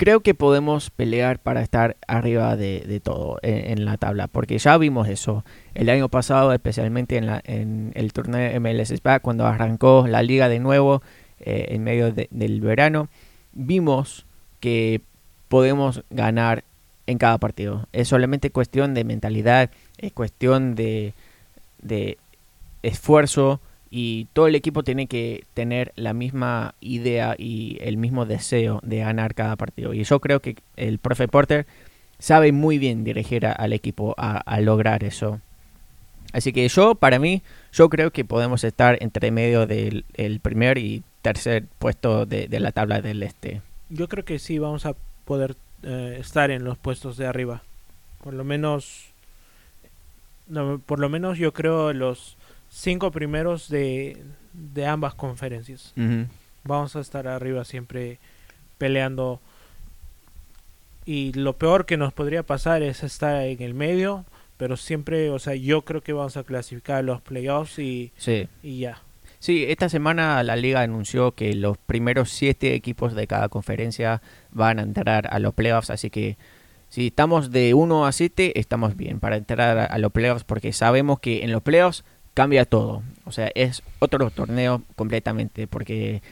creo 0.00 0.20
que 0.20 0.32
podemos 0.32 0.88
pelear 0.88 1.40
para 1.40 1.60
estar 1.60 1.98
arriba 2.08 2.56
de, 2.56 3.02
todo 3.04 3.38
en, 3.42 3.84
la 3.84 3.98
tabla, 3.98 4.28
porque 4.28 4.56
ya 4.56 4.78
vimos 4.78 5.08
eso 5.08 5.44
el 5.74 5.90
año 5.90 6.08
pasado, 6.08 6.54
especialmente 6.54 7.18
en, 7.18 7.26
la, 7.26 7.42
en 7.44 7.92
el 7.94 8.14
torneo 8.14 8.58
MLS 8.62 8.94
SPA, 8.96 9.20
cuando 9.20 9.46
arrancó 9.46 10.06
la 10.08 10.22
liga 10.22 10.48
de 10.48 10.58
nuevo 10.58 11.02
eh, 11.38 11.66
en 11.72 11.84
medio 11.84 12.12
del 12.12 12.60
verano 12.62 13.10
vimos 13.52 14.24
que 14.58 15.02
podemos 15.48 16.02
ganar 16.08 16.64
en 17.06 17.18
cada 17.18 17.36
partido. 17.36 17.86
Es 17.92 18.08
solamente 18.08 18.50
cuestión 18.50 18.94
de 18.94 19.04
mentalidad, 19.04 19.70
es 19.98 20.12
cuestión 20.12 20.76
de, 20.76 21.12
de 21.82 22.16
esfuerzo 22.82 23.60
y 23.90 24.26
todo 24.32 24.46
el 24.46 24.54
equipo 24.54 24.84
tiene 24.84 25.08
que 25.08 25.44
tener 25.52 25.92
la 25.96 26.12
misma 26.12 26.74
idea 26.80 27.34
y 27.36 27.78
el 27.80 27.96
mismo 27.96 28.24
deseo 28.24 28.80
de 28.84 28.98
ganar 28.98 29.34
cada 29.34 29.56
partido. 29.56 29.92
Y 29.92 30.04
yo 30.04 30.20
creo 30.20 30.40
que 30.40 30.56
el 30.76 30.98
profe 30.98 31.26
Porter 31.26 31.66
sabe 32.20 32.52
muy 32.52 32.78
bien 32.78 33.02
dirigir 33.02 33.46
al 33.46 33.72
equipo 33.72 34.14
a, 34.16 34.60
lograr 34.60 35.02
eso. 35.02 35.40
Así 36.32 36.52
que 36.52 36.68
yo, 36.68 36.94
para 36.94 37.18
mí, 37.18 37.42
yo 37.72 37.88
creo 37.88 38.12
que 38.12 38.24
podemos 38.24 38.62
estar 38.62 38.96
entre 39.02 39.32
medio 39.32 39.66
del 39.66 40.04
primer 40.40 40.78
y 40.78 41.02
tercer 41.22 41.64
puesto 41.80 42.26
de, 42.26 42.48
la 42.60 42.70
tabla 42.70 43.00
del 43.00 43.22
este. 43.24 43.60
Yo 43.88 44.08
creo 44.08 44.24
que 44.24 44.38
sí 44.38 44.58
vamos 44.58 44.86
a 44.86 44.94
poder 45.24 45.56
eh, 45.82 46.18
estar 46.20 46.52
en 46.52 46.62
los 46.62 46.78
puestos 46.78 47.16
de 47.16 47.26
arriba. 47.26 47.62
Por 48.22 48.34
lo 48.34 48.44
menos, 48.44 49.06
no, 50.46 50.78
por 50.78 51.00
lo 51.00 51.08
menos 51.08 51.38
yo 51.38 51.52
creo 51.52 51.92
los 51.92 52.36
cinco 52.70 53.10
primeros 53.10 53.68
de, 53.68 54.22
de 54.54 54.86
ambas 54.86 55.14
conferencias. 55.14 55.92
Vamos 56.64 56.96
a 56.96 57.00
estar 57.00 57.28
arriba 57.28 57.64
siempre 57.64 58.18
peleando. 58.78 59.40
Y 61.06 61.32
lo 61.32 61.56
peor 61.56 61.86
que 61.86 61.96
nos 61.96 62.12
podría 62.12 62.42
pasar 62.42 62.82
es 62.82 63.02
estar 63.02 63.42
en 63.42 63.62
el 63.62 63.74
medio, 63.74 64.24
pero 64.56 64.76
siempre, 64.76 65.30
o 65.30 65.38
sea, 65.38 65.54
yo 65.54 65.82
creo 65.82 66.02
que 66.02 66.12
vamos 66.12 66.36
a 66.36 66.44
clasificar 66.44 66.96
a 66.98 67.02
los 67.02 67.20
playoffs 67.20 67.78
y, 67.78 68.12
Sí. 68.16 68.48
y 68.62 68.80
ya. 68.80 69.02
Sí, 69.38 69.64
esta 69.66 69.88
semana 69.88 70.42
la 70.42 70.54
liga 70.56 70.82
anunció 70.82 71.32
que 71.32 71.54
los 71.54 71.78
primeros 71.78 72.30
siete 72.30 72.74
equipos 72.74 73.14
de 73.14 73.26
cada 73.26 73.48
conferencia 73.48 74.20
van 74.50 74.78
a 74.78 74.82
entrar 74.82 75.28
a 75.32 75.38
los 75.38 75.54
playoffs, 75.54 75.88
así 75.88 76.10
que 76.10 76.36
si 76.90 77.06
estamos 77.06 77.50
de 77.50 77.72
1 77.72 78.04
a 78.06 78.12
7, 78.12 78.58
estamos 78.60 78.96
bien 78.96 79.18
para 79.20 79.36
entrar 79.36 79.78
a 79.78 79.96
los 79.98 80.12
playoffs 80.12 80.44
porque 80.44 80.72
sabemos 80.74 81.20
que 81.20 81.42
en 81.44 81.52
los 81.52 81.62
playoffs 81.62 82.04
cambia 82.40 82.64
todo. 82.64 83.02
O 83.26 83.32
sea, 83.32 83.50
es 83.54 83.82
otro 83.98 84.30
torneo 84.30 84.82
completamente 84.96 85.66
porque 85.66 86.22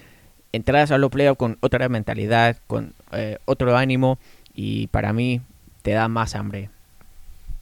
entras 0.52 0.90
a 0.90 0.96
los 0.96 1.10
playoffs 1.10 1.36
con 1.36 1.58
otra 1.60 1.86
mentalidad, 1.90 2.56
con 2.66 2.94
eh, 3.12 3.36
otro 3.44 3.76
ánimo 3.76 4.18
y 4.54 4.86
para 4.86 5.12
mí 5.12 5.42
te 5.82 5.90
da 5.90 6.08
más 6.08 6.34
hambre. 6.34 6.70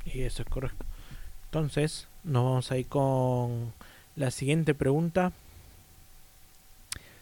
Y 0.04 0.20
eso 0.20 0.42
es 0.42 0.48
correcto. 0.48 0.86
Entonces, 1.46 2.06
nos 2.22 2.44
vamos 2.44 2.70
a 2.70 2.78
ir 2.78 2.86
con 2.86 3.72
la 4.14 4.30
siguiente 4.30 4.74
pregunta. 4.74 5.32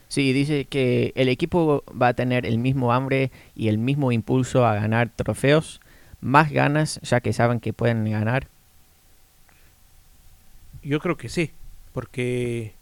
Sí, 0.09 0.35
dice 0.35 0.67
que 0.67 1.15
el 1.17 1.31
equipo 1.31 1.85
va 1.91 2.09
a 2.09 2.15
tener 2.15 2.45
el 2.45 2.59
mismo 2.59 2.93
hambre 2.93 3.31
y 3.55 3.69
el 3.69 3.79
mismo 3.79 4.13
impulso 4.13 4.67
a 4.67 4.75
ganar 4.75 5.09
trofeos, 5.09 5.81
más 6.21 6.53
ganas 6.53 7.01
ya 7.01 7.21
que 7.21 7.33
saben 7.33 7.61
que 7.61 7.73
pueden 7.73 8.11
ganar. 8.11 8.49
Yo 10.85 11.01
creo 11.01 11.17
que 11.17 11.29
sí, 11.29 11.53
porque 11.93 12.75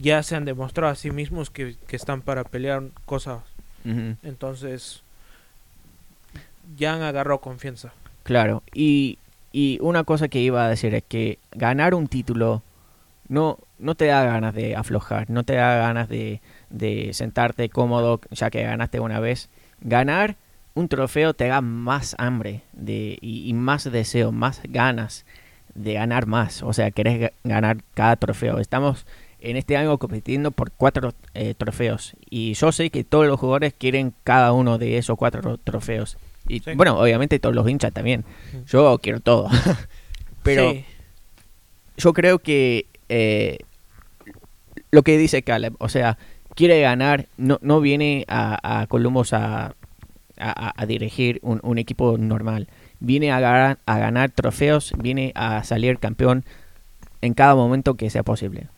ya 0.00 0.22
se 0.22 0.36
han 0.36 0.44
demostrado 0.44 0.92
a 0.92 0.96
sí 0.96 1.10
mismos 1.10 1.50
que, 1.50 1.76
que 1.86 1.96
están 1.96 2.22
para 2.22 2.44
pelear 2.44 2.84
cosas. 3.04 3.42
Entonces, 4.22 5.02
ya 6.76 6.94
han 6.94 7.02
agarrado 7.02 7.38
confianza. 7.40 7.92
Claro, 8.22 8.62
y, 8.72 9.18
y 9.52 9.78
una 9.82 10.04
cosa 10.04 10.28
que 10.28 10.40
iba 10.40 10.64
a 10.64 10.70
decir 10.70 10.94
es 10.94 11.04
que 11.06 11.38
ganar 11.52 11.94
un 11.94 12.08
título 12.08 12.62
no, 13.28 13.58
no 13.78 13.94
te 13.94 14.06
da 14.06 14.24
ganas 14.24 14.54
de 14.54 14.74
aflojar, 14.74 15.28
no 15.28 15.44
te 15.44 15.56
da 15.56 15.76
ganas 15.76 16.08
de, 16.08 16.40
de 16.70 17.10
sentarte 17.12 17.68
cómodo 17.68 18.20
ya 18.30 18.48
que 18.48 18.62
ganaste 18.62 19.00
una 19.00 19.20
vez. 19.20 19.50
Ganar 19.82 20.36
un 20.74 20.88
trofeo 20.88 21.34
te 21.34 21.48
da 21.48 21.60
más 21.60 22.16
hambre 22.18 22.62
de, 22.72 23.18
y, 23.20 23.48
y 23.48 23.52
más 23.52 23.84
deseo, 23.84 24.32
más 24.32 24.62
ganas 24.64 25.26
de 25.74 25.94
ganar 25.94 26.26
más. 26.26 26.62
O 26.62 26.72
sea, 26.72 26.90
querés 26.90 27.20
ga- 27.20 27.32
ganar 27.44 27.78
cada 27.94 28.16
trofeo. 28.16 28.58
Estamos 28.58 29.06
en 29.40 29.56
este 29.56 29.76
año 29.76 29.98
compitiendo 29.98 30.50
por 30.50 30.70
cuatro 30.72 31.12
eh, 31.34 31.54
trofeos. 31.56 32.14
Y 32.30 32.54
yo 32.54 32.72
sé 32.72 32.90
que 32.90 33.04
todos 33.04 33.26
los 33.26 33.38
jugadores 33.38 33.74
quieren 33.76 34.14
cada 34.24 34.52
uno 34.52 34.78
de 34.78 34.98
esos 34.98 35.16
cuatro 35.18 35.58
trofeos. 35.58 36.16
Y 36.48 36.60
Sí. 36.60 36.72
bueno, 36.74 36.98
obviamente 36.98 37.38
todos 37.38 37.54
los 37.54 37.68
hinchas 37.68 37.92
también. 37.92 38.24
Yo 38.66 38.98
quiero 39.02 39.20
todo. 39.20 39.48
Pero 40.42 40.70
Sí, 40.72 40.84
yo 41.96 42.12
creo 42.12 42.38
que 42.38 42.86
eh, 43.08 43.58
lo 44.90 45.02
que 45.02 45.18
dice 45.18 45.42
Caleb, 45.42 45.74
o 45.78 45.88
sea, 45.88 46.18
quiere 46.54 46.80
ganar, 46.80 47.26
no, 47.36 47.58
no 47.62 47.80
viene 47.80 48.24
a, 48.28 48.80
a 48.82 48.86
Columbus 48.86 49.32
a, 49.32 49.66
a- 49.66 49.74
a- 50.38 50.72
a 50.76 50.86
dirigir 50.86 51.38
un, 51.42 51.60
un 51.62 51.78
equipo 51.78 52.16
normal. 52.18 52.68
Viene 53.04 53.32
a, 53.32 53.40
ganar- 53.40 53.78
a 53.86 53.98
ganar 53.98 54.30
trofeos, 54.30 54.92
viene 54.98 55.32
a 55.34 55.62
salir 55.64 55.98
campeón 55.98 56.44
en 57.20 57.34
cada 57.34 57.54
momento 57.54 57.94
que 57.94 58.10
sea 58.10 58.22
posible. 58.22 58.68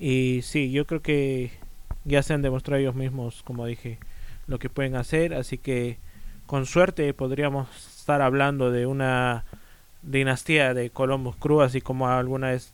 y 0.00 0.40
sí, 0.42 0.70
yo 0.72 0.86
creo 0.86 1.00
que 1.02 1.50
ya 2.04 2.22
se 2.22 2.34
han 2.34 2.42
demostrado 2.42 2.80
ellos 2.80 2.94
mismos, 2.94 3.42
como 3.44 3.64
dije, 3.66 3.98
lo 4.46 4.58
que 4.58 4.68
pueden 4.68 4.94
hacer. 4.96 5.32
Así 5.34 5.56
que, 5.58 5.98
con 6.46 6.66
suerte, 6.66 7.14
podríamos 7.14 7.68
estar 7.98 8.20
hablando 8.20 8.70
de 8.70 8.86
una 8.86 9.44
dinastía 10.02 10.74
de 10.74 10.90
Columbus 10.90 11.36
Crew, 11.36 11.62
así 11.62 11.80
como 11.80 12.08
alguna 12.08 12.50
vez 12.50 12.72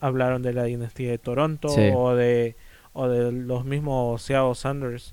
hablaron 0.00 0.42
de 0.42 0.52
la 0.52 0.64
dinastía 0.64 1.10
de 1.10 1.18
Toronto 1.18 1.68
Sí. 1.68 1.90
o 1.94 2.14
de 2.14 2.54
o 2.92 3.08
de 3.08 3.30
los 3.32 3.64
mismos 3.64 4.22
Seattle 4.22 4.54
Sanders. 4.54 5.12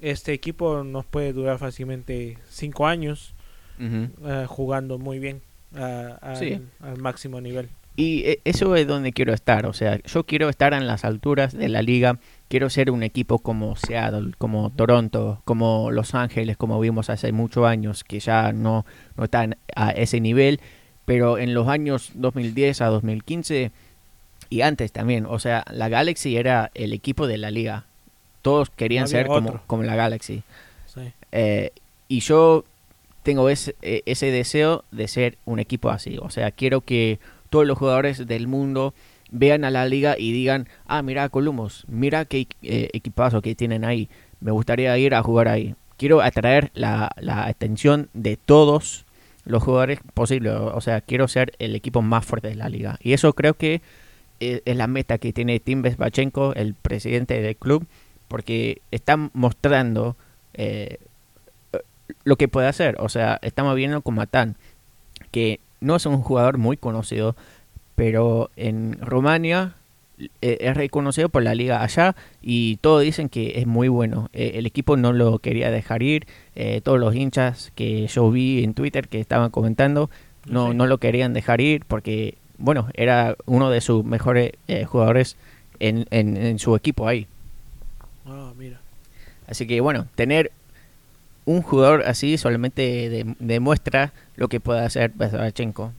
Este 0.00 0.32
equipo 0.32 0.84
nos 0.84 1.04
puede 1.06 1.32
durar 1.32 1.58
fácilmente 1.58 2.38
cinco 2.48 2.86
años 2.86 3.34
eh, 3.80 4.44
jugando 4.48 4.98
muy 4.98 5.18
bien 5.18 5.40
al- 5.74 6.36
Sí. 6.36 6.60
al 6.82 6.98
máximo 6.98 7.40
nivel. 7.40 7.68
Y 7.96 8.22
eh, 8.26 8.40
eso 8.44 8.76
es 8.76 8.86
donde 8.86 9.12
quiero 9.12 9.34
estar, 9.34 9.66
o 9.66 9.72
sea, 9.72 9.98
yo 10.04 10.22
quiero 10.24 10.48
estar 10.48 10.72
en 10.72 10.86
las 10.86 11.04
alturas 11.04 11.52
de 11.52 11.68
la 11.68 11.82
liga, 11.82 12.18
quiero 12.48 12.70
ser 12.70 12.92
un 12.92 13.02
equipo 13.02 13.40
como 13.40 13.74
Seattle, 13.74 14.34
como 14.38 14.70
Toronto, 14.70 15.42
como 15.44 15.90
Los 15.90 16.14
Ángeles, 16.14 16.56
como 16.56 16.78
vimos 16.78 17.10
hace 17.10 17.32
muchos 17.32 17.66
años, 17.66 18.04
que 18.04 18.20
ya 18.20 18.52
no, 18.52 18.86
no 19.16 19.24
están 19.24 19.56
a 19.74 19.90
ese 19.90 20.20
nivel, 20.20 20.60
pero 21.06 21.38
en 21.38 21.54
los 21.54 21.66
años 21.66 22.12
2010 22.14 22.82
a 22.82 22.86
2015 22.86 23.72
y 24.48 24.60
antes 24.60 24.92
también, 24.92 25.26
o 25.26 25.40
sea, 25.40 25.64
la 25.72 25.88
Galaxy 25.88 26.36
era 26.36 26.70
el 26.74 26.92
equipo 26.92 27.26
de 27.26 27.38
la 27.38 27.50
liga, 27.50 27.84
todos 28.42 28.70
querían 28.70 29.08
ser 29.08 29.26
como, 29.26 29.60
como 29.66 29.82
la 29.82 29.96
Galaxy. 29.96 30.44
Sí. 30.86 31.00
Eh, 31.32 31.72
y 32.06 32.20
yo 32.20 32.64
tengo 33.28 33.50
ese, 33.50 33.76
eh, 33.82 34.00
ese 34.06 34.30
deseo 34.30 34.86
de 34.90 35.06
ser 35.06 35.36
un 35.44 35.58
equipo 35.58 35.90
así. 35.90 36.16
O 36.18 36.30
sea, 36.30 36.50
quiero 36.50 36.80
que 36.80 37.18
todos 37.50 37.66
los 37.66 37.76
jugadores 37.76 38.26
del 38.26 38.46
mundo 38.46 38.94
vean 39.30 39.66
a 39.66 39.70
la 39.70 39.84
liga 39.84 40.16
y 40.18 40.32
digan, 40.32 40.66
ah, 40.86 41.02
mira 41.02 41.24
a 41.24 41.28
Columbus, 41.28 41.84
mira 41.88 42.24
qué 42.24 42.46
eh, 42.62 42.88
equipazo 42.94 43.42
que 43.42 43.54
tienen 43.54 43.84
ahí. 43.84 44.08
Me 44.40 44.50
gustaría 44.50 44.96
ir 44.96 45.14
a 45.14 45.22
jugar 45.22 45.48
ahí. 45.48 45.74
Quiero 45.98 46.22
atraer 46.22 46.70
la, 46.72 47.12
atención 47.20 48.08
de 48.14 48.38
todos 48.38 49.04
los 49.44 49.62
jugadores 49.62 49.98
posibles. 50.14 50.54
O 50.54 50.80
sea, 50.80 51.02
quiero 51.02 51.28
ser 51.28 51.52
el 51.58 51.74
equipo 51.74 52.00
más 52.00 52.24
fuerte 52.24 52.48
de 52.48 52.54
la 52.54 52.70
liga. 52.70 52.96
Y 53.02 53.12
eso 53.12 53.34
creo 53.34 53.52
que 53.52 53.82
eh, 54.40 54.62
es 54.64 54.76
la 54.78 54.86
meta 54.86 55.18
que 55.18 55.34
tiene 55.34 55.60
Tim 55.60 55.82
Bezbachenko, 55.82 56.54
el 56.54 56.72
presidente 56.72 57.42
del 57.42 57.56
club, 57.56 57.86
porque 58.26 58.80
están 58.90 59.30
mostrando 59.34 60.16
eh, 60.54 60.96
lo 62.24 62.36
que 62.36 62.48
puede 62.48 62.68
hacer. 62.68 62.96
O 63.00 63.08
sea, 63.08 63.38
estamos 63.42 63.74
viendo 63.76 64.00
con 64.02 64.14
Matán, 64.14 64.56
que 65.30 65.60
no 65.80 65.96
es 65.96 66.06
un 66.06 66.22
jugador 66.22 66.58
muy 66.58 66.76
conocido, 66.76 67.36
pero 67.94 68.50
en 68.56 68.98
Rumania 69.00 69.74
eh, 70.42 70.58
es 70.60 70.76
reconocido 70.76 71.28
por 71.28 71.42
la 71.42 71.54
liga 71.54 71.82
allá 71.82 72.16
y 72.42 72.76
todos 72.76 73.02
dicen 73.02 73.28
que 73.28 73.58
es 73.60 73.66
muy 73.66 73.88
bueno. 73.88 74.30
Eh, 74.32 74.52
el 74.54 74.66
equipo 74.66 74.96
no 74.96 75.12
lo 75.12 75.38
quería 75.38 75.70
dejar 75.70 76.02
ir. 76.02 76.26
eh, 76.56 76.80
todos 76.82 76.98
los 76.98 77.14
hinchas 77.14 77.70
que 77.76 78.06
yo 78.08 78.30
vi 78.30 78.64
en 78.64 78.74
Twitter 78.74 79.06
que 79.08 79.20
estaban 79.20 79.50
comentando 79.50 80.10
no, 80.46 80.70
Sí. 80.70 80.76
no 80.76 80.86
lo 80.86 80.98
querían 80.98 81.34
dejar 81.34 81.60
ir 81.60 81.84
porque, 81.86 82.36
bueno, 82.58 82.88
era 82.94 83.36
uno 83.46 83.70
de 83.70 83.80
sus 83.80 84.04
mejores 84.04 84.52
eh, 84.66 84.84
jugadores 84.86 85.36
en, 85.78 86.06
en- 86.10 86.36
en 86.36 86.58
su 86.58 86.74
equipo 86.74 87.06
ahí. 87.06 87.26
Ah, 88.26 88.52
mira. 88.58 88.80
Así 89.46 89.66
que 89.66 89.80
bueno, 89.80 90.06
tener 90.16 90.50
un 91.48 91.62
jugador 91.62 92.02
así 92.06 92.36
solamente 92.36 92.82
de- 93.08 93.34
demuestra 93.38 94.12
lo 94.36 94.48
que 94.48 94.60
puede 94.60 94.80
hacer 94.80 95.12
Bezbachenko. 95.14 95.92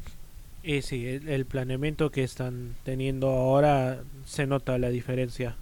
Y 0.64 0.82
sí, 0.84 1.08
el, 1.08 1.28
el 1.30 1.46
planeamiento 1.46 2.12
que 2.12 2.24
están 2.24 2.76
teniendo 2.84 3.30
ahora 3.30 4.02
se 4.26 4.46
nota 4.46 4.78
la 4.78 4.90
diferencia, 4.90 5.56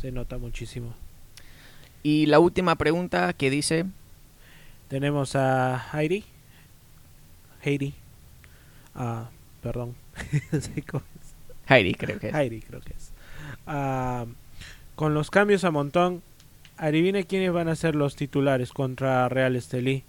se 0.00 0.12
nota 0.12 0.38
muchísimo. 0.38 0.94
Y 2.02 2.26
la 2.26 2.38
última 2.38 2.76
pregunta 2.76 3.32
que 3.34 3.50
dice, 3.50 3.84
Tenemos 4.88 5.36
a 5.36 5.84
Heidi. 5.92 6.24
Heidi. 7.64 7.94
Ah, 8.94 9.28
perdón. 9.62 9.94
Heidi 11.68 11.94
creo 11.94 12.18
que 12.18 12.28
es. 12.28 12.34
Heidi 12.34 12.60
creo 12.60 12.80
que 12.80 12.92
es. 12.94 13.10
Ah, 13.66 14.26
con 14.94 15.14
los 15.14 15.30
cambios 15.30 15.64
a 15.64 15.70
montón, 15.70 16.22
adivine 16.82 17.24
quiénes 17.24 17.52
van 17.52 17.68
a 17.68 17.76
ser 17.76 17.94
los 17.94 18.16
titulares 18.16 18.72
contra 18.72 19.28
Real 19.28 19.54
Estelí. 19.54 20.02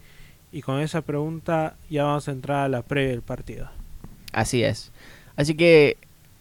Y 0.52 0.62
con 0.62 0.80
esa 0.82 1.02
pregunta 1.02 1.76
ya 1.90 2.04
vamos 2.04 2.28
a 2.28 2.32
entrar 2.32 2.66
a 2.66 2.70
la 2.70 2.82
previa 2.82 3.12
del 3.12 3.22
partido. 3.22 3.70
Así 4.34 4.64
es. 4.64 4.92
Así 5.36 5.54
que 5.56 5.98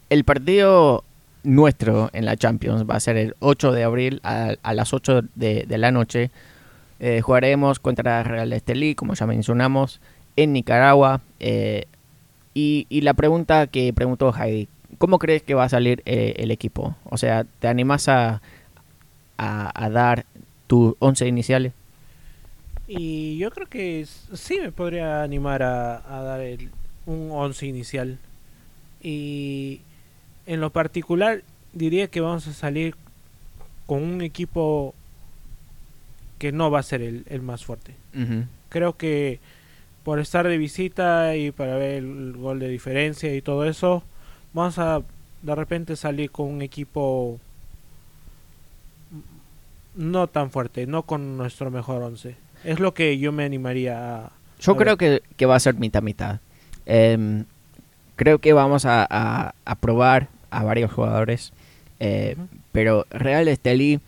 el 0.08 0.24
partido 0.24 1.04
nuestro 1.42 2.08
en 2.14 2.24
la 2.24 2.36
Champions 2.36 2.88
va 2.88 2.94
a 2.94 3.00
ser 3.00 3.18
el 3.18 3.36
8 3.40 3.72
de 3.72 3.84
abril 3.84 4.20
a, 4.22 4.56
las 4.72 4.94
8 4.94 5.20
de, 5.34 5.66
la 5.68 5.90
noche. 5.90 6.30
Eh, 6.98 7.20
jugaremos 7.20 7.78
contra 7.78 8.22
Real 8.22 8.52
Estelí, 8.54 8.94
como 8.94 9.12
ya 9.12 9.26
mencionamos, 9.26 10.00
en 10.36 10.54
Nicaragua. 10.54 11.20
Eh, 11.40 11.84
y, 12.54 12.86
y 12.88 13.02
la 13.02 13.12
pregunta 13.12 13.66
que 13.66 13.92
preguntó 13.92 14.32
Heidi, 14.32 14.68
¿cómo 14.96 15.18
crees 15.18 15.42
que 15.42 15.54
va 15.54 15.64
a 15.64 15.68
salir 15.68 16.02
eh, 16.06 16.36
el 16.38 16.50
equipo? 16.50 16.96
O 17.04 17.18
sea, 17.18 17.44
¿te 17.44 17.68
animas 17.68 18.08
a, 18.08 18.40
a, 19.38 19.88
dar 19.90 20.26
tus 20.66 20.94
11 20.98 21.26
iniciales? 21.26 21.72
Y 22.86 23.38
yo 23.38 23.50
creo 23.50 23.68
que 23.68 24.06
sí 24.34 24.58
me 24.60 24.72
podría 24.72 25.22
animar 25.22 25.62
a, 25.62 26.00
dar 26.22 26.40
el, 26.40 26.70
un 27.06 27.30
11 27.32 27.66
inicial. 27.66 28.18
Y 29.02 29.80
en 30.46 30.60
lo 30.60 30.70
particular 30.70 31.42
diría 31.72 32.08
que 32.08 32.20
vamos 32.20 32.46
a 32.46 32.52
salir 32.52 32.94
con 33.86 34.02
un 34.02 34.22
equipo 34.22 34.94
que 36.38 36.52
no 36.52 36.70
va 36.70 36.80
a 36.80 36.82
ser 36.82 37.02
el, 37.02 37.42
más 37.42 37.64
fuerte. 37.64 37.94
Creo 38.68 38.96
que 38.96 39.38
por 40.02 40.18
estar 40.18 40.46
de 40.48 40.58
visita 40.58 41.36
y 41.36 41.52
para 41.52 41.76
ver 41.76 41.98
el 41.98 42.32
gol 42.32 42.58
de 42.58 42.68
diferencia 42.68 43.34
y 43.34 43.42
todo 43.42 43.64
eso, 43.64 44.02
vamos 44.52 44.78
a 44.78 45.02
de 45.42 45.54
repente 45.54 45.96
salir 45.96 46.30
con 46.30 46.48
un 46.48 46.62
equipo 46.62 47.38
no 49.94 50.26
tan 50.26 50.50
fuerte, 50.50 50.86
no 50.86 51.02
con 51.02 51.36
nuestro 51.36 51.70
mejor 51.70 52.02
once. 52.02 52.36
Es 52.64 52.80
lo 52.80 52.94
que 52.94 53.18
yo 53.18 53.32
me 53.32 53.44
animaría 53.44 54.26
a... 54.26 54.32
Yo 54.60 54.76
creo 54.76 54.96
que, 54.96 55.20
va 55.46 55.56
a 55.56 55.60
ser 55.60 55.74
mitad-mitad. 55.74 56.38
Em, 56.86 57.44
creo 58.16 58.38
que 58.38 58.52
vamos 58.52 58.84
a, 58.86 59.54
probar 59.80 60.28
a 60.50 60.62
varios 60.62 60.92
jugadores, 60.92 61.52
eh, 61.98 62.36
pero 62.70 63.06
Real 63.10 63.48
Estelí, 63.48 64.00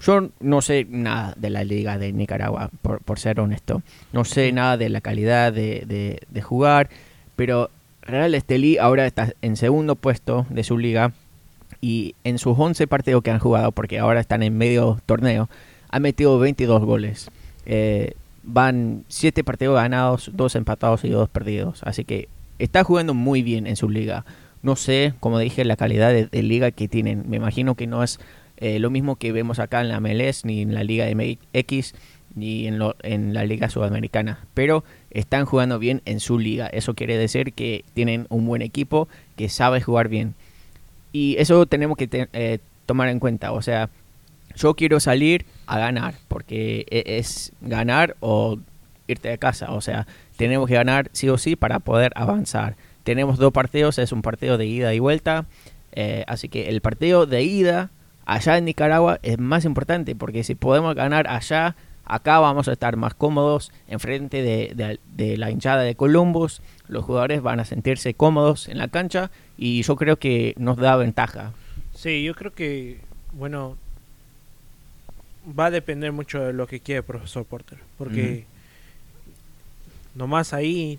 yo 0.00 0.30
no 0.40 0.62
sé 0.62 0.86
nada 0.88 1.34
de 1.36 1.50
la 1.50 1.62
liga 1.62 1.98
de 1.98 2.12
Nicaragua, 2.12 2.70
por, 2.82 3.18
ser 3.18 3.38
honesto. 3.38 3.82
No 4.12 4.24
sé 4.24 4.50
nada 4.50 4.76
de 4.76 4.88
la 4.88 5.00
calidad 5.00 5.52
de, 5.52 6.20
de 6.28 6.42
jugar, 6.42 6.90
pero 7.36 7.70
Real 8.02 8.34
Estelí 8.34 8.78
ahora 8.78 9.06
está 9.06 9.32
en 9.42 9.56
segundo 9.56 9.94
puesto 9.94 10.46
de 10.50 10.64
su 10.64 10.76
liga 10.76 11.12
y 11.84 12.14
en 12.24 12.38
sus 12.38 12.58
11 12.58 12.86
partidos 12.86 13.22
que 13.22 13.30
han 13.30 13.38
jugado, 13.38 13.70
porque 13.70 13.98
ahora 13.98 14.18
están 14.18 14.42
en 14.42 14.56
medio 14.56 14.98
torneo, 15.04 15.50
ha 15.90 16.00
metido 16.00 16.38
22 16.38 16.82
goles. 16.82 17.28
Eh, 17.66 18.14
van 18.42 19.04
7 19.08 19.44
partidos 19.44 19.74
ganados, 19.74 20.30
2 20.32 20.56
empatados 20.56 21.04
y 21.04 21.10
2 21.10 21.28
perdidos. 21.28 21.82
Así 21.82 22.04
que 22.04 22.30
está 22.58 22.84
jugando 22.84 23.12
muy 23.12 23.42
bien 23.42 23.66
en 23.66 23.76
su 23.76 23.90
liga. 23.90 24.24
No 24.62 24.76
sé, 24.76 25.12
como 25.20 25.38
dije, 25.38 25.62
la 25.66 25.76
calidad 25.76 26.10
de, 26.10 26.42
liga 26.42 26.70
que 26.70 26.88
tienen. 26.88 27.24
Me 27.28 27.36
imagino 27.36 27.74
que 27.74 27.86
no 27.86 28.02
es 28.02 28.18
eh, 28.56 28.78
lo 28.78 28.88
mismo 28.88 29.16
que 29.16 29.32
vemos 29.32 29.58
acá 29.58 29.82
en 29.82 29.90
la 29.90 30.00
MLS, 30.00 30.46
ni 30.46 30.62
en 30.62 30.72
la 30.72 30.84
Liga 30.84 31.04
MX, 31.14 31.94
ni 32.34 32.66
en, 32.66 32.80
en 33.02 33.34
la 33.34 33.44
Liga 33.44 33.68
Sudamericana. 33.68 34.38
Pero 34.54 34.84
están 35.10 35.44
jugando 35.44 35.78
bien 35.78 36.00
en 36.06 36.20
su 36.20 36.38
liga. 36.38 36.66
Eso 36.66 36.94
quiere 36.94 37.18
decir 37.18 37.52
que 37.52 37.84
tienen 37.92 38.26
un 38.30 38.46
buen 38.46 38.62
equipo 38.62 39.06
que 39.36 39.50
sabe 39.50 39.82
jugar 39.82 40.08
bien. 40.08 40.34
Y 41.14 41.36
eso 41.38 41.64
tenemos 41.66 41.96
que 41.96 42.08
eh, 42.32 42.58
tomar 42.86 43.08
en 43.08 43.20
cuenta. 43.20 43.52
O 43.52 43.62
sea, 43.62 43.88
yo 44.56 44.74
quiero 44.74 44.98
salir 44.98 45.46
a 45.68 45.78
ganar, 45.78 46.16
porque 46.26 46.86
e, 46.90 47.18
es 47.18 47.52
ganar 47.60 48.16
o 48.18 48.58
irte 49.06 49.28
de 49.28 49.38
casa. 49.38 49.70
O 49.74 49.80
sea, 49.80 50.08
tenemos 50.36 50.66
que 50.66 50.74
ganar 50.74 51.10
sí 51.12 51.28
o 51.28 51.38
sí 51.38 51.54
para 51.54 51.78
poder 51.78 52.10
avanzar. 52.16 52.74
Tenemos 53.04 53.38
dos 53.38 53.52
partidos, 53.52 54.00
es 54.00 54.10
un 54.10 54.22
partido 54.22 54.58
de 54.58 54.66
ida 54.66 54.92
y 54.92 54.98
vuelta. 54.98 55.46
Eh, 55.92 56.24
así 56.26 56.48
que 56.48 56.68
el 56.68 56.80
partido 56.80 57.26
de 57.26 57.44
ida 57.44 57.90
allá 58.26 58.58
en 58.58 58.64
Nicaragua 58.64 59.20
es 59.22 59.38
más 59.38 59.64
importante, 59.64 60.16
porque 60.16 60.42
si 60.42 60.56
podemos 60.56 60.96
ganar 60.96 61.28
allá, 61.28 61.76
acá 62.04 62.38
vamos 62.38 62.68
a 62.68 62.72
estar 62.72 62.96
más 62.96 63.14
cómodos 63.14 63.72
enfrente 63.88 64.42
de, 64.42 64.98
de 65.14 65.36
la 65.36 65.50
hinchada 65.50 65.82
de 65.82 65.94
Columbus. 65.94 66.62
Los 66.88 67.04
jugadores 67.04 67.42
van 67.42 67.60
a 67.60 67.64
sentirse 67.64 68.14
cómodos 68.14 68.68
en 68.68 68.78
la 68.78 68.88
cancha 68.88 69.30
y 69.56 69.82
yo 69.82 69.96
creo 69.96 70.18
que 70.18 70.54
nos 70.58 70.76
da 70.76 70.96
ventaja. 70.96 71.52
Sí, 71.94 72.24
yo 72.24 72.34
creo 72.34 72.52
que, 72.52 73.00
bueno, 73.32 73.76
va 75.58 75.66
a 75.66 75.70
depender 75.70 76.12
mucho 76.12 76.40
de 76.40 76.52
lo 76.52 76.66
que 76.66 76.80
quiere 76.80 76.98
el 76.98 77.04
profesor 77.04 77.44
Porter, 77.44 77.78
porque 77.98 78.46
nomás 80.14 80.52
ahí, 80.52 80.98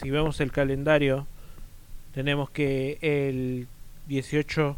si 0.00 0.10
vemos 0.10 0.40
el 0.40 0.52
calendario, 0.52 1.26
tenemos 2.14 2.50
que 2.50 2.98
el 3.00 3.66
18 4.08 4.76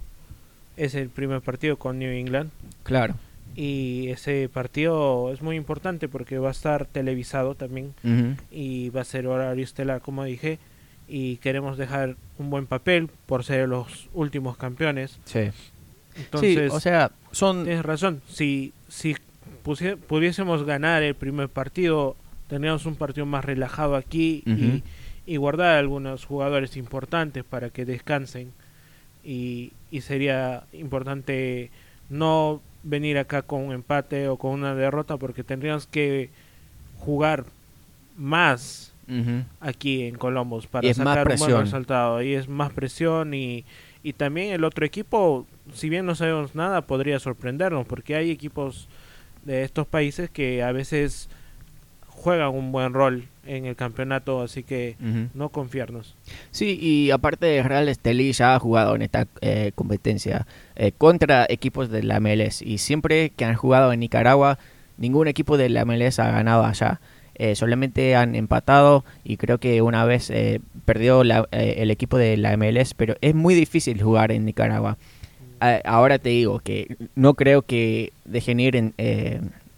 es 0.77 0.95
el 0.95 1.09
primer 1.09 1.41
partido 1.41 1.77
con 1.77 1.99
New 1.99 2.11
England. 2.11 2.51
Claro. 2.83 3.15
Y 3.61 4.11
ese 4.11 4.49
partido 4.49 5.33
es 5.33 5.43
muy 5.43 5.57
importante 5.57 6.09
porque 6.09 6.39
va 6.39 6.49
a 6.49 6.53
estar 6.53 6.87
televisado 6.87 7.57
también 7.57 7.93
y 8.53 8.91
va 8.91 9.01
a 9.01 9.05
ser 9.05 9.27
horario 9.27 9.65
estelar, 9.65 10.01
como 10.01 10.23
dije 10.23 10.61
y 11.09 11.39
queremos 11.39 11.79
dejar 11.79 12.17
un 12.39 12.51
buen 12.51 12.67
papel 12.67 13.09
por 13.27 13.43
ser 13.43 13.69
los 13.69 14.09
últimos 14.13 14.57
campeones. 14.57 15.19
Sí. 15.25 15.51
Entonces, 16.17 16.73
o 16.73 16.81
sea, 16.81 17.11
son... 17.33 17.65
Tienes 17.65 17.85
razón, 17.85 18.21
si, 18.29 18.73
si 18.89 19.17
pudiésemos 20.07 20.65
ganar 20.65 21.03
el 21.03 21.15
primer 21.15 21.49
partido, 21.49 22.17
tendríamos 22.49 22.85
un 22.87 22.97
partido 22.97 23.25
más 23.27 23.45
relajado 23.45 23.97
aquí 23.97 24.43
y, 24.45 24.83
y, 25.27 25.37
guardar 25.37 25.79
algunos 25.79 26.25
jugadores 26.27 26.77
importantes 26.77 27.45
para 27.45 27.71
que 27.71 27.85
descansen. 27.85 28.53
Y, 29.25 29.73
y 29.91 30.03
sería 30.03 30.65
importante 30.73 31.71
no 32.11 32.61
venir 32.83 33.19
acá 33.19 33.43
con 33.43 33.63
un 33.63 33.73
empate 33.73 34.29
o 34.29 34.37
con 34.37 34.53
una 34.53 34.75
derrota 34.75 35.17
porque 35.17 35.45
tendríamos 35.45 35.87
que 35.87 36.31
jugar 36.99 37.45
más 38.17 38.93
aquí 39.61 40.03
en 40.03 40.17
Columbus 40.17 40.67
para 40.67 40.93
sacar 40.93 41.29
un 41.31 41.39
buen 41.39 41.61
resultado. 41.61 42.21
Y 42.23 42.35
es 42.35 42.47
más 42.49 42.73
presión 42.73 43.33
y, 43.33 43.65
y 44.03 44.13
también 44.13 44.53
el 44.53 44.65
otro 44.65 44.85
equipo, 44.85 45.47
si 45.73 45.89
bien 45.89 46.05
no 46.05 46.15
sabemos 46.15 46.55
nada, 46.55 46.83
podría 46.83 47.19
sorprendernos 47.19 47.87
porque 47.87 48.17
hay 48.17 48.31
equipos 48.31 48.89
de 49.45 49.63
estos 49.63 49.87
países 49.87 50.29
que 50.29 50.63
a 50.63 50.73
veces 50.73 51.31
juegan 52.19 52.51
un 52.51 52.73
buen 52.73 52.93
rol 52.93 53.25
en 53.47 53.65
el 53.65 53.77
campeonato, 53.77 54.43
así 54.43 54.63
que 54.63 54.97
no 55.35 55.49
confiarnos. 55.49 56.15
Sí, 56.51 56.79
y 56.81 57.11
aparte 57.11 57.47
de 57.47 57.63
Real 57.63 57.89
Estelí 57.89 58.33
ya 58.33 58.55
ha 58.55 58.59
jugado 58.59 58.95
en 58.95 59.03
esta 59.03 59.27
eh, 59.41 59.73
competencia 59.75 60.47
eh, 60.77 60.93
contra 60.97 61.47
equipos 61.49 61.91
de 61.91 62.03
la 62.03 62.21
MLS 62.21 62.61
y 62.61 62.79
siempre 62.79 63.31
que 63.31 63.45
han 63.45 63.55
jugado 63.55 63.93
en 63.93 64.01
Nicaragua, 64.01 64.59
ningún 64.99 65.29
equipo 65.29 65.57
de 65.57 65.71
la 65.71 65.85
MLS 65.85 66.19
ha 66.19 66.31
ganado 66.31 66.65
allá. 66.65 67.01
Eh, 67.41 67.55
solamente 67.55 68.17
han 68.17 68.35
empatado 68.35 69.05
y 69.23 69.37
creo 69.37 69.59
que 69.59 69.81
una 69.81 70.05
vez 70.05 70.29
eh, 70.29 70.61
perdió 70.85 71.23
eh, 71.23 71.75
el 71.79 71.93
equipo 71.93 72.19
de 72.19 72.37
la 72.37 72.57
MLS, 72.57 72.95
pero 72.95 73.15
es 73.21 73.33
muy 73.33 73.55
difícil 73.55 74.03
jugar 74.03 74.33
en 74.33 74.45
Nicaragua. 74.45 74.99
ahora 75.85 76.19
te 76.19 76.31
digo 76.31 76.59
que 76.59 76.97
no 77.15 77.35
creo 77.35 77.63
que 77.63 78.13
dejen 78.25 78.59
ir 78.59 78.75
en, 78.75 78.93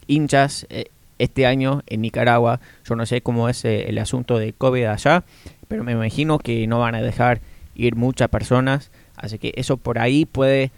hinchas 0.06 0.66
este 1.20 1.46
año 1.46 1.82
en 1.86 2.00
Nicaragua. 2.02 2.60
Yo 2.84 2.96
no 2.96 3.06
sé 3.06 3.20
cómo 3.20 3.48
es 3.48 3.64
el 3.64 3.98
asunto 3.98 4.38
de 4.38 4.52
COVID 4.52 4.84
allá, 4.84 5.24
pero 5.68 5.84
me 5.84 5.92
imagino 5.92 6.38
que 6.38 6.66
no 6.66 6.80
van 6.80 6.94
a 6.94 7.02
dejar 7.02 7.40
ir 7.74 7.96
muchas 7.96 8.28
personas. 8.28 8.90
Así 9.16 9.38
que 9.38 9.52
eso 9.56 9.76
por 9.76 9.98
ahí 9.98 10.24
puede 10.24 10.72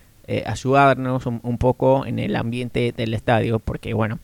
ayudarnos 0.46 1.26
un, 1.26 1.58
poco 1.58 2.06
en 2.06 2.18
el 2.18 2.36
ambiente 2.36 2.92
del 2.96 3.14
estadio, 3.14 3.58
porque 3.58 3.92
bueno, 3.92 4.18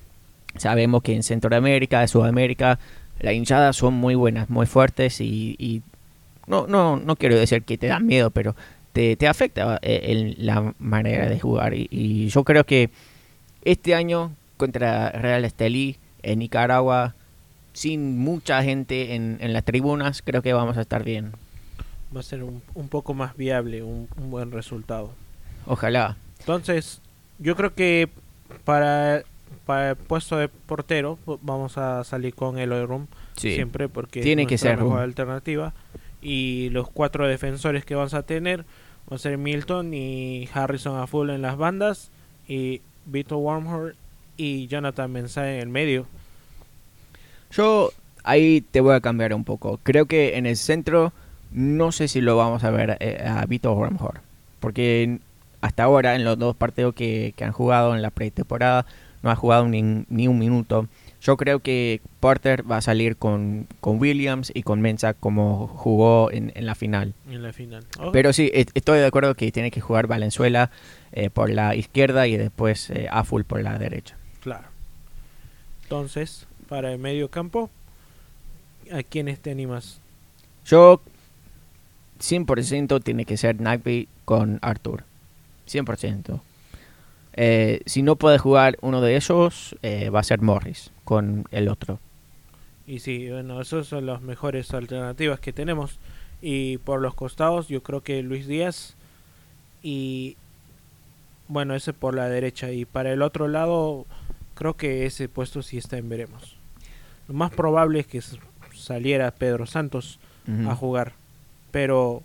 Sabemos 0.59 1.03
que 1.03 1.14
en 1.14 1.23
Centroamérica, 1.23 2.07
Sudamérica, 2.07 2.79
las 3.21 3.35
hinchadas 3.35 3.77
son 3.77 3.95
muy 3.95 4.14
buenas, 4.14 4.51
muy 4.51 4.66
fuertes 4.66 5.21
y, 5.21 5.83
no, 6.47 6.66
no, 6.66 6.97
no 6.97 7.16
quiero 7.16 7.37
decir 7.37 7.62
que 7.62 7.77
te 7.77 7.89
dan 7.89 8.07
miedo, 8.07 8.31
pero 8.31 8.57
te, 8.93 9.16
te 9.16 9.29
afecta 9.29 9.79
eh, 9.83 10.35
la 10.39 10.75
manera 10.79 11.29
de 11.29 11.39
jugar. 11.39 11.75
Y, 11.75 12.29
yo 12.29 12.45
creo 12.45 12.64
que 12.64 12.91
este 13.64 13.95
año 13.95 14.33
contra 14.57 15.11
Real 15.11 15.45
Estelí 15.45 15.99
en 16.23 16.39
Nicaragua, 16.39 17.14
sin 17.73 18.19
mucha 18.19 18.62
gente 18.62 19.14
en, 19.14 19.53
las 19.53 19.64
tribunas, 19.64 20.23
creo 20.23 20.43
que 20.43 20.53
vamos 20.53 20.77
a 20.77 20.81
estar 20.81 21.05
bien. 21.05 21.33
Va 22.14 22.21
a 22.21 22.23
ser 22.23 22.43
un, 22.43 22.62
un 22.75 22.89
poco 22.89 23.14
más 23.14 23.37
viable, 23.37 23.83
un, 23.83 24.09
un 24.16 24.31
buen 24.31 24.51
resultado. 24.51 25.12
Ojalá. 25.66 26.16
Entonces, 26.41 27.01
yo 27.39 27.55
creo 27.57 27.75
que 27.75 28.09
para 28.64 29.23
para 29.69 29.91
el 29.91 29.97
puesto 29.97 30.39
de 30.39 30.49
portero 30.49 31.19
vamos 31.43 31.77
a 31.77 32.03
salir 32.05 32.35
con 32.35 32.59
el 32.59 32.71
Room 32.87 33.07
siempre 33.37 33.89
porque 33.89 34.23
tiene 34.23 34.43
es 34.43 34.49
que 34.49 34.59
ser 34.59 34.79
mejor 34.79 35.01
alternativa 35.01 35.75
y 36.23 36.71
los 36.71 36.91
cuatro 36.91 37.29
defensores 37.29 37.85
que 37.85 37.95
vamos 37.95 38.14
a 38.14 38.23
tener 38.23 38.64
van 39.07 39.16
a 39.16 39.19
ser 39.19 39.37
Milton 39.37 39.93
y 39.93 40.49
Harrison 40.53 40.99
a 40.99 41.07
full 41.07 41.31
en 41.31 41.43
las 41.43 41.57
bandas 41.57 42.11
y 42.49 42.81
Vito 43.05 43.37
Wormhorn 43.39 43.95
y 44.39 44.66
Jonathan 44.68 45.12
Mensah 45.12 45.53
en 45.53 45.61
el 45.61 45.68
medio. 45.68 46.07
Yo 47.51 47.91
ahí 48.24 48.62
te 48.62 48.80
voy 48.80 48.95
a 48.95 49.01
cambiar 49.01 49.34
un 49.34 49.45
poco. 49.45 49.78
Creo 49.82 50.07
que 50.07 50.39
en 50.39 50.47
el 50.47 50.57
centro 50.57 51.12
no 51.53 51.93
sé 51.93 52.09
si 52.09 52.22
lo 52.22 52.39
vamos 52.39 52.64
a 52.64 52.70
ver 52.70 52.97
eh, 53.01 53.22
a 53.26 53.45
Vito 53.45 53.72
Wormhorn 53.74 54.20
porque 54.61 55.18
hasta 55.61 55.84
ahora 55.84 56.14
en 56.14 56.24
los 56.24 56.39
dos 56.39 56.57
partidos 56.57 56.95
que, 56.95 57.34
que 57.36 57.45
han 57.45 57.53
jugado 57.53 57.95
en 57.95 58.03
la 58.03 58.11
pretemporada 58.11 58.86
no 59.22 59.30
ha 59.30 59.36
jugado 59.36 59.66
ni, 59.68 59.82
ni 59.82 60.28
un 60.28 60.39
minuto. 60.39 60.89
Yo 61.20 61.36
creo 61.36 61.59
que 61.59 62.01
Porter 62.20 62.70
va 62.70 62.76
a 62.76 62.80
salir 62.80 63.16
con, 63.16 63.66
con 63.80 64.01
Williams 64.01 64.53
y 64.55 64.62
con 64.62 64.80
Mensa 64.80 65.14
como 65.14 65.66
jugó 65.66 66.30
en, 66.30 66.53
en 66.55 66.64
la 66.64 66.76
final. 66.76 67.14
En 67.28 67.43
la 67.43 67.53
final. 67.53 67.84
Oh, 67.99 68.12
Pero 68.12 68.32
sí, 68.32 68.51
estoy 68.55 69.01
de 69.01 69.07
acuerdo 69.07 69.34
que 69.34 69.51
tiene 69.51 69.72
que 69.72 69.80
jugar 69.80 70.07
Valenzuela 70.07 70.70
eh, 71.11 71.28
por 71.30 71.51
la 71.51 71.74
izquierda 71.74 72.28
y 72.28 72.36
después 72.36 72.91
eh, 72.91 73.09
Aful 73.11 73.45
por 73.45 73.61
la 73.62 73.78
derecha. 73.78 74.16
Entonces, 75.89 76.47
para 76.68 76.93
el 76.93 76.99
medio 76.99 77.30
campo, 77.30 77.70
¿a 78.93 79.03
quiénes 79.03 79.41
te 79.41 79.51
animas? 79.51 80.03
Yo 80.66 81.01
100% 82.20 83.03
tiene 83.03 83.24
que 83.24 83.39
ser 83.39 83.59
Nagby 83.59 84.07
con 84.26 84.59
Arthur. 84.61 85.05
100%. 85.66 86.43
Eh, 87.32 87.80
si 87.86 88.03
no 88.03 88.16
puede 88.16 88.36
jugar 88.36 88.76
uno 88.82 89.01
de 89.01 89.16
ellos, 89.16 89.76
eh, 89.82 90.11
va 90.11 90.20
a 90.20 90.24
ser 90.24 90.43
Morris 90.43 90.91
con 91.05 91.47
el 91.53 91.68
otro. 91.68 92.01
Y 92.86 92.99
sí, 92.99 93.30
bueno, 93.30 93.59
esas 93.62 93.86
son 93.86 94.05
las 94.05 94.20
mejores 94.20 94.74
alternativas 94.74 95.41
que 95.41 95.55
tenemos. 95.55 95.99
Y 96.43 96.76
por 96.76 97.01
los 97.01 97.14
costados, 97.14 97.68
yo 97.68 97.82
creo 97.82 98.03
que 98.03 98.22
Luis 98.22 98.47
Díaz 98.47 98.95
y 99.82 100.36
bueno, 101.49 101.74
ese 101.74 101.95
por 101.95 102.14
la 102.14 102.28
derecha. 102.28 102.72
Y 102.72 102.84
para 102.84 103.11
el 103.11 103.22
otro 103.22 103.49
lado, 103.49 104.05
creo 104.59 104.75
que 104.75 105.07
ese 105.07 105.29
puesto 105.29 105.63
sí 105.63 105.79
está 105.79 105.97
en 105.99 106.09
veremos. 106.09 106.57
Lo 107.29 107.35
más 107.35 107.53
probable 107.53 108.01
es 108.01 108.07
que 108.09 108.21
saliera 108.75 109.31
Pedro 109.31 109.67
Santos 109.67 110.19
a 110.67 110.75
jugar. 110.75 111.13
Pero, 111.71 112.23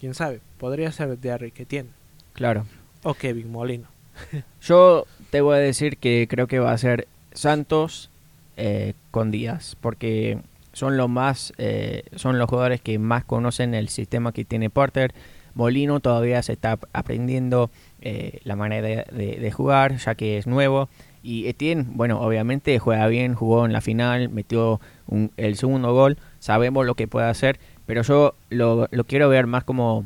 quién 0.00 0.14
sabe, 0.14 0.40
podría 0.58 0.90
ser 0.90 1.16
de 1.18 1.30
Harry 1.30 1.50
que 1.52 1.64
tiene. 1.66 1.90
Claro. 2.32 2.64
O 3.02 3.14
Kevin 3.14 3.52
Molino. 3.52 3.86
Yo 4.62 5.06
te 5.30 5.40
voy 5.42 5.56
a 5.56 5.60
decir 5.60 5.98
que 5.98 6.26
creo 6.28 6.46
que 6.46 6.58
va 6.58 6.72
a 6.72 6.78
ser 6.78 7.06
Santos 7.32 8.10
eh, 8.56 8.94
con 9.10 9.30
Díaz, 9.30 9.76
porque 9.80 10.38
son 10.72 10.96
los 10.96 11.08
más, 11.08 11.52
eh, 11.58 12.02
son 12.16 12.38
los 12.38 12.48
jugadores 12.48 12.80
que 12.80 12.98
más 12.98 13.24
conocen 13.24 13.74
el 13.74 13.88
sistema 13.90 14.32
que 14.32 14.44
tiene 14.44 14.70
Porter. 14.70 15.12
Molino 15.54 16.00
todavía 16.00 16.42
se 16.42 16.52
está 16.54 16.78
aprendiendo 16.92 17.70
eh, 18.00 18.40
la 18.44 18.56
manera 18.56 18.86
de, 18.86 19.04
de- 19.12 19.36
de 19.40 19.52
jugar, 19.52 19.96
ya 19.98 20.14
que 20.14 20.38
es 20.38 20.46
nuevo. 20.46 20.88
Y 21.26 21.48
Etienne, 21.48 21.84
bueno, 21.88 22.20
obviamente 22.20 22.78
juega 22.78 23.08
bien, 23.08 23.34
jugó 23.34 23.66
en 23.66 23.72
la 23.72 23.80
final, 23.80 24.28
metió 24.28 24.80
un- 25.08 25.32
el 25.36 25.56
segundo 25.56 25.92
gol, 25.92 26.18
sabemos 26.38 26.86
lo 26.86 26.94
que 26.94 27.08
puede 27.08 27.26
hacer, 27.26 27.58
pero 27.84 28.02
yo 28.02 28.34
lo, 28.50 28.86
lo 28.92 29.04
quiero 29.04 29.28
ver 29.28 29.46
más 29.48 29.64
como 29.64 30.04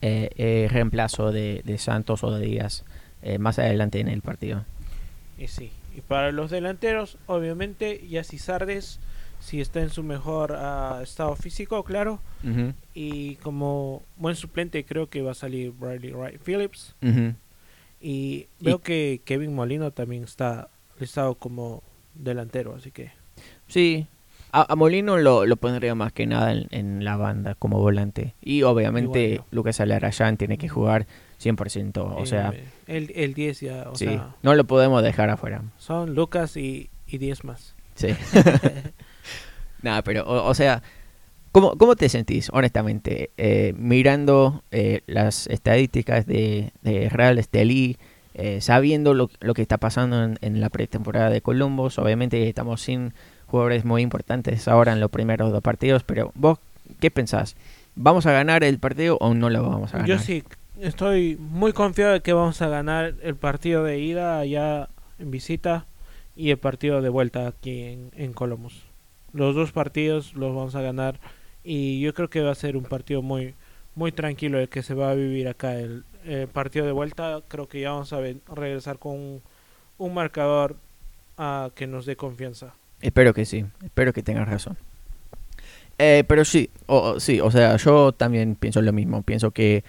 eh, 0.00 0.30
eh, 0.36 0.68
reemplazo 0.68 1.30
de, 1.30 1.62
de 1.64 1.78
Santos 1.78 2.24
o 2.24 2.32
de 2.32 2.44
Díaz 2.44 2.84
eh, 3.22 3.38
más 3.38 3.60
adelante 3.60 4.00
en 4.00 4.08
el 4.08 4.20
partido. 4.20 4.64
Y 5.38 5.46
sí. 5.46 5.70
Y 5.96 6.00
para 6.00 6.32
los 6.32 6.50
delanteros, 6.50 7.18
obviamente, 7.26 8.04
Yassi 8.08 8.38
Sardes, 8.38 8.98
si 9.40 9.60
está 9.60 9.80
en 9.80 9.90
su 9.90 10.02
mejor 10.02 10.56
ah, 10.58 11.00
estado 11.02 11.36
físico, 11.36 11.84
claro. 11.84 12.18
Y 12.94 13.36
como 13.36 14.02
buen 14.16 14.34
suplente, 14.34 14.84
creo 14.84 15.08
que 15.08 15.22
va 15.22 15.32
a 15.32 15.34
salir 15.34 15.70
Bradley 15.70 16.12
Wright 16.12 16.40
Phillips. 16.42 16.94
ujú. 17.02 17.34
Y 18.02 18.48
veo 18.60 18.80
que 18.80 19.20
Kevin 19.24 19.54
Molino 19.54 19.92
también 19.92 20.24
está 20.24 20.68
listado 20.98 21.36
como 21.36 21.82
delantero, 22.14 22.74
así 22.74 22.90
que 22.90 23.12
Sí, 23.68 24.06
a, 24.50 24.70
a 24.70 24.76
Molino 24.76 25.16
lo, 25.16 25.46
lo 25.46 25.56
pondría 25.56 25.94
más 25.94 26.12
que 26.12 26.26
nada 26.26 26.52
en, 26.52 26.66
en 26.70 27.04
la 27.04 27.16
banda 27.16 27.54
como 27.54 27.78
volante. 27.78 28.34
Y 28.42 28.62
obviamente. 28.64 29.40
Lucas 29.50 29.80
Alarayán 29.80 30.36
tiene 30.36 30.58
que 30.58 30.68
jugar 30.68 31.06
100%. 31.42 31.98
O 31.98 32.22
eh, 32.22 32.26
sea, 32.26 32.52
el, 32.86 33.12
el 33.14 33.34
10 33.34 33.60
ya, 33.60 33.84
o 33.90 33.94
sí, 33.94 34.06
sea, 34.06 34.34
no 34.42 34.54
lo 34.54 34.64
podemos 34.64 35.02
dejar 35.02 35.30
afuera. 35.30 35.62
son 35.78 36.14
Lucas 36.14 36.56
y, 36.56 36.90
y 37.06 37.18
10 37.18 37.44
más. 37.44 37.74
Sí. 37.94 38.08
Nada, 39.82 40.02
pero, 40.02 40.24
o, 40.24 40.48
o 40.48 40.54
sea, 40.54 40.82
¿cómo, 41.52 41.76
¿cómo 41.76 41.94
te 41.94 42.08
sentís, 42.08 42.50
honestamente, 42.52 43.30
eh, 43.36 43.74
mirando 43.76 44.62
eh, 44.70 45.02
las 45.06 45.46
estadísticas 45.46 46.26
de, 46.26 46.72
de 46.82 47.08
Real 47.08 47.38
Estelí, 47.38 47.98
eh, 48.34 48.60
sabiendo 48.60 49.14
lo, 49.14 49.30
lo 49.40 49.54
que 49.54 49.62
está 49.62 49.78
pasando 49.78 50.24
en, 50.24 50.38
en 50.40 50.60
la 50.60 50.70
pretemporada 50.70 51.30
de 51.30 51.42
Columbus? 51.42 51.98
Obviamente 51.98 52.48
estamos 52.48 52.80
sin 52.80 53.12
jugadores 53.46 53.84
muy 53.84 54.02
importantes 54.02 54.66
ahora 54.66 54.92
en 54.92 55.00
los 55.00 55.10
primeros 55.10 55.52
dos 55.52 55.62
partidos, 55.62 56.02
pero 56.04 56.32
vos, 56.34 56.58
¿qué 57.00 57.10
pensás? 57.10 57.54
¿Vamos 57.94 58.24
a 58.24 58.32
ganar 58.32 58.64
el 58.64 58.78
partido 58.78 59.18
o 59.20 59.34
no 59.34 59.50
lo 59.50 59.62
vamos 59.62 59.92
a 59.94 59.98
ganar? 59.98 60.08
Yo 60.08 60.18
sí 60.18 60.42
estoy 60.80 61.36
muy 61.38 61.74
confiado 61.74 62.14
de 62.14 62.20
que 62.20 62.32
vamos 62.32 62.62
a 62.62 62.68
ganar 62.68 63.14
el 63.22 63.36
partido 63.36 63.84
de 63.84 63.98
ida 63.98 64.38
allá 64.38 64.88
en 65.18 65.30
visita 65.30 65.84
y 66.34 66.50
el 66.50 66.56
partido 66.56 67.02
de 67.02 67.10
vuelta 67.10 67.46
aquí 67.46 67.82
en, 67.82 68.10
en 68.16 68.32
Columbus. 68.32 68.82
Los 69.34 69.54
dos 69.54 69.72
partidos 69.72 70.32
los 70.34 70.54
vamos 70.54 70.74
a 70.74 70.80
ganar 70.80 71.20
y 71.64 72.00
yo 72.00 72.14
creo 72.14 72.28
que 72.28 72.40
va 72.40 72.52
a 72.52 72.54
ser 72.54 72.76
un 72.76 72.84
partido 72.84 73.22
muy 73.22 73.54
muy 73.94 74.12
tranquilo 74.12 74.58
el 74.58 74.68
que 74.68 74.82
se 74.82 74.94
va 74.94 75.10
a 75.10 75.14
vivir 75.14 75.48
acá. 75.48 75.74
El, 75.74 76.04
partido 76.52 76.86
de 76.86 76.92
vuelta 76.92 77.40
creo 77.48 77.66
que 77.66 77.80
ya 77.80 77.90
vamos 77.90 78.12
a 78.12 78.20
regresar 78.54 79.00
con 79.00 79.42
un, 79.98 80.14
marcador 80.14 80.76
ah, 81.36 81.70
que 81.74 81.88
nos 81.88 82.06
dé 82.06 82.14
confianza. 82.14 82.74
Espero 83.00 83.34
que 83.34 83.44
sí, 83.44 83.64
espero 83.82 84.12
que 84.12 84.22
tengas 84.22 84.48
razón. 84.48 84.76
Eh, 85.98 86.22
pero 86.28 86.44
sí, 86.44 86.70
o- 86.86 87.18
sí, 87.18 87.40
o 87.40 87.50
sea, 87.50 87.76
yo 87.76 88.12
también 88.12 88.54
pienso 88.54 88.80
lo 88.82 88.92
mismo. 88.92 89.22
Pienso 89.22 89.50
que 89.50 89.82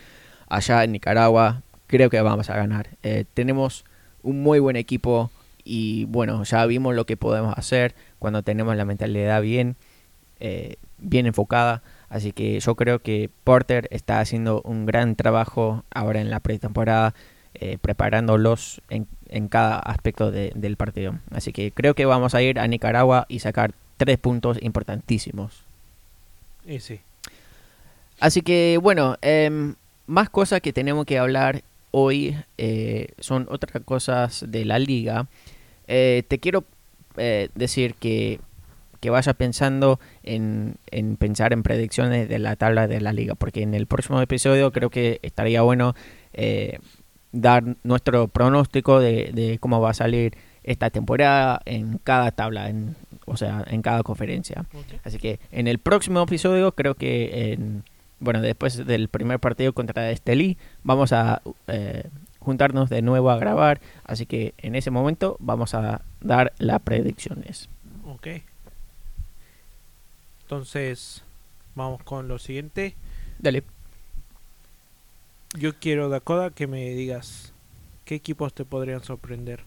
allá 0.47 0.83
en 0.83 0.93
Nicaragua 0.93 1.61
creo 1.85 2.09
que 2.09 2.19
vamos 2.21 2.49
a 2.49 2.55
ganar. 2.55 2.89
Eh, 3.03 3.25
tenemos 3.35 3.85
un 4.23 4.41
muy 4.41 4.57
buen 4.59 4.75
equipo 4.75 5.29
y 5.63 6.05
bueno, 6.05 6.43
ya 6.43 6.65
vimos 6.65 6.95
lo 6.95 7.05
que 7.05 7.15
podemos 7.15 7.55
hacer 7.57 7.93
cuando 8.17 8.41
tenemos 8.41 8.75
la 8.75 8.85
mentalidad 8.85 9.41
bien, 9.41 9.75
eh, 10.39 10.75
bien 10.97 11.25
enfocada. 11.25 11.81
Así 12.09 12.31
que 12.31 12.59
yo 12.59 12.75
creo 12.75 12.99
que 12.99 13.29
Porter 13.43 13.87
está 13.91 14.19
haciendo 14.19 14.61
un 14.63 14.85
gran 14.85 15.15
trabajo 15.15 15.83
ahora 15.93 16.21
en 16.21 16.29
la 16.29 16.39
pretemporada, 16.39 17.13
eh, 17.55 17.77
preparándolos 17.81 18.81
en, 18.89 19.07
en 19.29 19.47
cada 19.47 19.79
aspecto 19.79 20.31
de- 20.31 20.51
del 20.55 20.75
partido. 20.77 21.15
Así 21.31 21.51
que 21.53 21.71
creo 21.71 21.93
que 21.95 22.05
vamos 22.05 22.35
a 22.35 22.41
ir 22.41 22.59
a 22.59 22.67
Nicaragua 22.67 23.25
y 23.29 23.39
sacar 23.39 23.73
tres 23.97 24.17
puntos 24.19 24.57
importantísimos. 24.61 25.63
Y 26.67 26.79
sí. 26.79 26.99
Así 28.19 28.41
que 28.41 28.77
bueno, 28.81 29.17
em, 29.21 29.75
más 30.07 30.29
cosas 30.29 30.61
que 30.61 30.71
tenemos 30.73 31.05
que 31.05 31.17
hablar 31.17 31.61
hoy 31.91 32.35
eh, 32.57 33.09
son 33.19 33.47
otras 33.49 33.83
cosas 33.83 34.45
de 34.47 34.65
la 34.65 34.77
liga. 34.79 35.27
Te 35.87 36.39
quiero 36.41 36.63
decir 37.55 37.95
que, 37.95 38.39
que 39.03 39.09
vayas 39.09 39.35
pensando 39.35 39.99
en, 40.23 40.77
en 40.89 41.17
pensar 41.17 41.51
en 41.51 41.61
predicciones 41.61 42.29
de 42.29 42.39
la 42.39 42.55
tabla 42.55 42.87
de 42.87 43.01
la 43.01 43.11
liga, 43.11 43.35
porque 43.35 43.61
en 43.61 43.73
el 43.73 43.85
próximo 43.85 44.21
episodio 44.21 44.71
creo 44.71 44.89
que 44.89 45.19
estaría 45.23 45.61
bueno 45.61 45.93
eh, 46.31 46.79
dar 47.33 47.75
nuestro 47.83 48.29
pronóstico 48.29 49.01
de, 49.01 49.31
de 49.33 49.57
cómo 49.59 49.81
va 49.81 49.89
a 49.89 49.93
salir 49.93 50.37
esta 50.63 50.89
temporada 50.89 51.61
en 51.65 51.97
cada 51.97 52.31
tabla, 52.31 52.69
en, 52.69 52.95
o 53.25 53.35
sea, 53.35 53.65
en 53.67 53.81
cada 53.81 54.03
conferencia. 54.03 54.63
Así 55.03 55.17
que 55.17 55.41
en 55.51 55.67
el 55.67 55.79
próximo 55.79 56.21
episodio, 56.21 56.71
creo 56.71 56.95
que 56.95 57.51
en, 57.51 57.83
bueno, 58.19 58.39
después 58.39 58.85
del 58.85 59.09
primer 59.09 59.41
partido 59.41 59.73
contra 59.73 60.11
Estelí, 60.11 60.57
vamos 60.81 61.11
a 61.11 61.41
eh, 61.67 62.05
juntarnos 62.39 62.89
de 62.89 63.01
nuevo 63.01 63.31
a 63.31 63.37
grabar. 63.37 63.81
Así 64.05 64.25
que 64.25 64.53
en 64.59 64.75
ese 64.75 64.91
momento 64.91 65.35
vamos 65.41 65.73
a 65.73 66.03
dar 66.21 66.53
las 66.57 66.79
predicciones. 66.79 67.67
Ok. 68.05 68.27
Entonces, 70.43 71.23
vamos 71.75 72.03
con 72.03 72.27
lo 72.27 72.39
siguiente. 72.39 72.95
Dale. 73.39 73.63
Yo 75.57 75.73
quiero, 75.79 76.09
Dakota, 76.09 76.49
que 76.49 76.67
me 76.67 76.89
digas 76.91 77.53
qué 78.05 78.15
equipos 78.15 78.53
te 78.53 78.65
podrían 78.65 79.03
sorprender. 79.03 79.61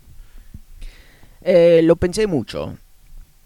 Eh, 1.43 1.81
lo 1.85 1.97
pensé 1.97 2.27
mucho. 2.27 2.77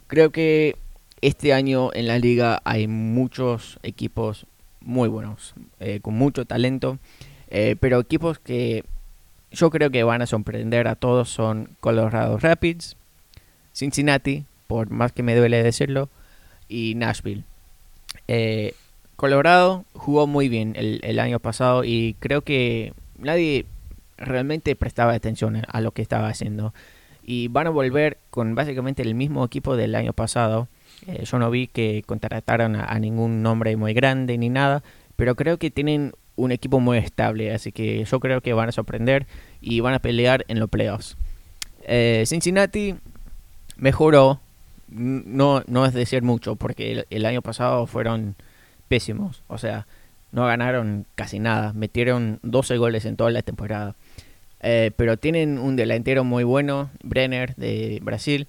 Creo 0.07 0.31
que 0.31 0.77
este 1.21 1.53
año 1.53 1.91
en 1.93 2.07
la 2.07 2.19
liga 2.19 2.63
hay 2.65 2.89
muchos 2.89 3.79
equipos 3.83 4.47
muy 4.81 5.09
buenos, 5.09 5.55
eh, 5.79 6.01
con 6.01 6.15
mucho 6.15 6.47
talento, 6.47 6.99
eh, 7.49 7.77
pero 7.79 8.01
equipos 8.01 8.39
que 8.39 8.85
yo 9.51 9.71
creo 9.71 9.91
que 9.91 10.03
van 10.03 10.23
a 10.23 10.27
sorprender 10.27 10.89
a 10.89 10.95
todos 10.95 11.29
son 11.29 11.77
Colorado 11.81 12.39
Rapids, 12.39 12.97
Cincinnati, 13.75 14.47
por 14.67 14.91
más 14.91 15.13
que 15.13 15.23
me 15.23 15.37
duele 15.37 15.63
decirlo, 15.63 16.09
y 16.71 16.95
Nashville. 16.95 17.45
Eh, 18.29 18.75
Colorado 19.17 19.85
jugó 19.93 20.27
muy 20.27 20.49
bien 20.49 20.75
el, 20.77 21.19
año 21.19 21.41
pasado 21.41 21.85
y 21.85 22.17
creo 22.21 22.41
que 22.41 22.95
nadie 23.19 23.67
realmente 24.17 24.75
prestaba 24.77 25.13
atención 25.13 25.63
a 25.69 25.81
lo 25.83 25.93
que 25.93 26.01
estaba 26.01 26.29
haciendo 26.29 26.73
y 27.23 27.49
van 27.49 27.67
a 27.67 27.71
volver 27.71 28.17
con 28.31 28.55
básicamente 28.55 29.03
el 29.03 29.15
mismo 29.15 29.45
equipo 29.45 29.77
del 29.77 29.95
año 29.95 30.15
pasado. 30.15 30.69
Eh, 31.07 31.25
yo 31.25 31.39
no 31.39 31.51
vi 31.51 31.67
que 31.67 32.03
contrataran 32.07 32.77
a, 32.77 32.85
a 32.85 32.99
ningún 32.99 33.43
nombre 33.43 33.77
muy 33.77 33.93
grande 33.93 34.39
ni 34.39 34.49
nada, 34.49 34.83
pero 35.17 35.35
creo 35.35 35.59
que 35.59 35.71
tienen 35.71 36.15
un 36.37 36.53
equipo 36.53 36.81
muy 36.81 36.99
estable, 36.99 37.53
así 37.53 37.73
que 37.73 38.05
yo 38.05 38.21
creo 38.21 38.41
que 38.41 38.55
van 38.55 38.71
a 38.71 38.73
sorprender 38.73 39.27
y 39.61 39.81
van 39.81 39.95
a 39.95 39.99
pelear 39.99 40.45
en 40.49 40.59
los 40.59 40.71
playoffs. 40.71 41.17
Eh, 41.83 42.25
Cincinnati 42.27 42.95
mejoró. 43.77 44.41
No, 44.91 45.63
no 45.67 45.87
es 45.87 45.95
decir 45.95 46.23
mucho, 46.23 46.57
porque 46.57 46.93
el, 46.93 47.07
el 47.11 47.27
año 47.27 47.43
pasado 47.43 47.87
fueron 47.87 48.35
pésimos. 48.89 49.43
O 49.49 49.59
sea, 49.59 49.87
no 50.33 50.47
ganaron 50.47 51.07
casi 51.15 51.39
nada. 51.39 51.73
Metieron 51.73 52.39
12 52.43 52.77
goles 52.77 53.05
en 53.05 53.17
toda 53.17 53.31
la 53.31 53.43
temporada. 53.43 53.95
Eh, 54.63 54.91
pero 54.97 55.17
tienen 55.17 55.59
un 55.59 55.77
delantero 55.77 56.23
muy 56.25 56.45
bueno, 56.45 56.91
Brenner 57.03 57.55
de 57.57 58.01
Brasil. 58.03 58.47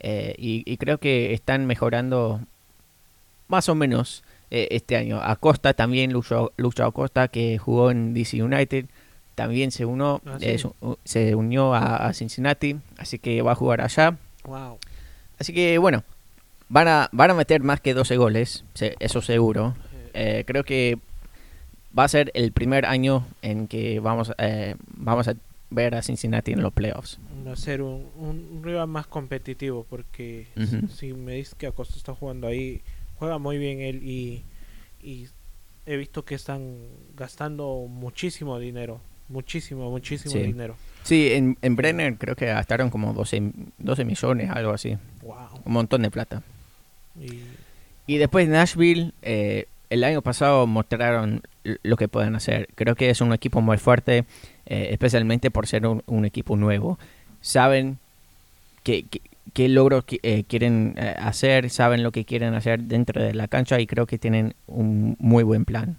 eh, 0.00 0.34
y, 0.38 0.62
y 0.70 0.76
creo 0.76 0.98
que 0.98 1.32
están 1.34 1.66
mejorando 1.66 2.40
más 3.48 3.68
o 3.68 3.74
menos 3.74 4.22
eh, 4.50 4.68
este 4.70 4.96
año. 4.96 5.20
Acosta 5.22 5.74
también, 5.74 6.12
Lucho, 6.12 6.52
Lucho 6.56 6.84
Acosta, 6.84 7.28
que 7.28 7.58
jugó 7.58 7.90
en 7.90 8.14
DC 8.14 8.42
United, 8.42 8.86
también 9.34 9.70
se, 9.72 9.84
unió, 9.86 10.20
Ah, 10.26 10.38
sí. 10.38 10.56
se 11.04 11.34
unió 11.34 11.74
a, 11.74 11.96
a 12.06 12.12
Cincinnati, 12.12 12.76
así 12.98 13.18
que 13.18 13.42
va 13.42 13.52
a 13.52 13.54
jugar 13.56 13.80
allá. 13.80 14.16
Wow. 14.44 14.78
Así 15.40 15.52
que 15.54 15.78
bueno, 15.78 16.04
van 16.68 16.86
a, 16.86 17.08
van 17.12 17.30
a 17.30 17.34
meter 17.34 17.62
más 17.62 17.80
que 17.80 17.94
12 17.94 18.16
goles, 18.18 18.64
eso 19.00 19.22
seguro. 19.22 19.74
Eh, 20.12 20.44
creo 20.46 20.64
que 20.64 20.98
va 21.98 22.04
a 22.04 22.08
ser 22.08 22.30
el 22.34 22.52
primer 22.52 22.84
año 22.84 23.26
en 23.42 23.66
que 23.66 24.00
vamos, 24.00 24.32
eh, 24.38 24.76
vamos 24.96 25.28
a 25.28 25.34
ver 25.70 25.94
a 25.94 26.02
Cincinnati 26.02 26.52
en 26.52 26.62
los 26.62 26.72
playoffs. 26.72 27.18
Va 27.46 27.52
a 27.52 27.56
ser 27.56 27.80
un, 27.80 28.06
un, 28.16 28.60
rival 28.62 28.88
más 28.88 29.06
competitivo 29.06 29.86
porque 29.88 30.46
si- 30.94 31.14
me 31.14 31.34
dices 31.36 31.54
que 31.54 31.66
Acosta 31.66 31.96
está 31.96 32.14
jugando 32.14 32.46
ahí, 32.46 32.82
juega 33.16 33.38
muy 33.38 33.56
bien 33.56 33.80
él 33.80 34.02
y, 34.02 34.44
y 35.02 35.28
he 35.86 35.96
visto 35.96 36.24
que 36.24 36.34
están 36.34 36.76
gastando 37.16 37.86
muchísimo 37.88 38.58
dinero. 38.58 39.00
Muchísimo, 39.28 39.90
muchísimo 39.90 40.34
Sí. 40.34 40.42
dinero. 40.42 40.76
Sí, 41.02 41.32
en, 41.32 41.56
en 41.62 41.76
Brenner 41.76 42.16
creo 42.16 42.36
que 42.36 42.46
gastaron 42.46 42.90
como 42.90 43.12
12, 43.12 43.52
12 43.78 44.04
millones, 44.04 44.50
algo 44.50 44.72
así. 44.72 44.96
Wow. 45.22 45.62
Un 45.64 45.72
montón 45.72 46.02
de 46.02 46.10
plata. 46.10 46.42
Y 47.20 47.42
Y 48.06 48.18
después 48.18 48.48
Nashville, 48.48 49.12
eh, 49.22 49.66
el 49.88 50.04
año 50.04 50.22
pasado 50.22 50.66
mostraron 50.66 51.42
lo 51.64 51.96
que 51.96 52.08
pueden 52.08 52.36
hacer. 52.36 52.68
Creo 52.74 52.94
que 52.94 53.10
es 53.10 53.20
un 53.20 53.32
equipo 53.32 53.60
muy 53.60 53.78
fuerte, 53.78 54.24
eh, 54.66 54.88
especialmente 54.90 55.50
por 55.50 55.66
ser 55.66 55.86
un, 55.86 56.02
un 56.06 56.24
equipo 56.24 56.56
nuevo. 56.56 56.98
Saben 57.40 57.98
qué, 58.82 59.04
qué, 59.10 59.20
qué 59.52 59.68
logros 59.68 60.04
eh, 60.22 60.44
quieren 60.44 60.94
eh, 60.96 61.14
hacer, 61.18 61.70
saben 61.70 62.02
lo 62.02 62.12
que 62.12 62.24
quieren 62.24 62.54
hacer 62.54 62.80
dentro 62.82 63.22
de 63.22 63.34
la 63.34 63.48
cancha 63.48 63.80
y 63.80 63.86
creo 63.86 64.06
que 64.06 64.18
tienen 64.18 64.54
un 64.66 65.16
muy 65.18 65.42
buen 65.42 65.64
plan. 65.64 65.96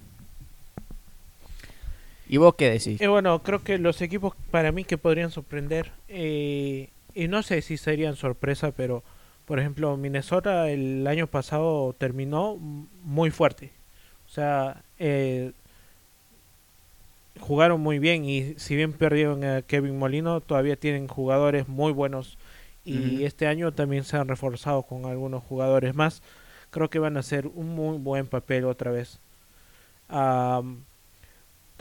¿Y 2.32 2.38
vos 2.38 2.56
qué 2.56 2.70
decís? 2.70 3.02
Eh, 3.02 3.10
bueno, 3.10 3.44
creo 3.44 3.62
que 3.62 3.78
los 3.78 4.02
equipos 4.02 4.34
para 4.52 4.72
mí 4.72 4.86
que 4.86 4.98
podrían 4.98 5.32
sorprender, 5.32 5.92
eh, 6.08 6.88
y 7.14 7.28
no 7.28 7.44
sé 7.44 7.62
si 7.62 7.76
serían 7.76 8.16
sorpresa, 8.16 8.72
pero 8.72 9.04
por 9.46 9.60
ejemplo 9.60 9.98
Minnesota 9.98 10.70
el 10.70 11.06
año 11.08 11.28
pasado 11.28 11.94
terminó 11.98 12.56
muy 12.56 13.32
fuerte. 13.32 13.74
O 14.28 14.30
sea, 14.30 14.82
eh, 14.98 15.52
jugaron 17.42 17.82
muy 17.82 18.00
bien 18.00 18.24
y 18.24 18.54
si 18.58 18.78
bien 18.78 18.94
perdieron 18.94 19.44
a 19.44 19.62
Kevin 19.62 20.00
Molino, 20.00 20.40
todavía 20.40 20.78
tienen 20.78 21.10
jugadores 21.10 21.68
muy 21.68 21.92
buenos 21.92 22.38
y 22.86 23.26
este 23.26 23.46
año 23.46 23.74
también 23.74 24.06
se 24.06 24.16
han 24.16 24.30
reforzado 24.30 24.84
con 24.84 25.04
algunos 25.04 25.44
jugadores 25.44 25.96
más. 25.96 26.24
Creo 26.70 26.90
que 26.90 26.98
van 26.98 27.18
a 27.18 27.20
hacer 27.20 27.48
un 27.48 27.76
muy 27.76 27.98
buen 27.98 28.26
papel 28.26 28.64
otra 28.64 28.90
vez. 28.90 29.20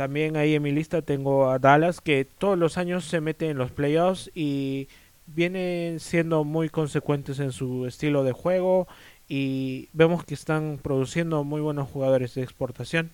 También 0.01 0.39
ahí 0.39 0.55
en 0.55 0.63
mi 0.63 0.73
lista 0.73 1.03
tengo 1.03 1.51
a 1.51 1.59
Dallas, 1.59 2.01
que 2.01 2.25
todos 2.25 2.57
los 2.57 2.79
años 2.79 3.05
se 3.05 3.21
mete 3.21 3.51
en 3.51 3.59
los 3.59 3.71
playoffs 3.71 4.31
y 4.35 4.89
vienen 5.27 6.01
siendo 6.01 6.43
muy 6.43 6.71
consecuentes 6.71 7.39
en 7.39 7.53
su 7.53 7.85
estilo 7.85 8.25
de 8.25 8.33
juego 8.33 8.89
y 9.29 9.91
vemos 9.93 10.25
que 10.25 10.33
están 10.33 10.79
produciendo 10.83 11.45
muy 11.45 11.61
buenos 11.61 11.87
jugadores 11.91 12.35
de 12.35 12.43
exportación. 12.43 13.11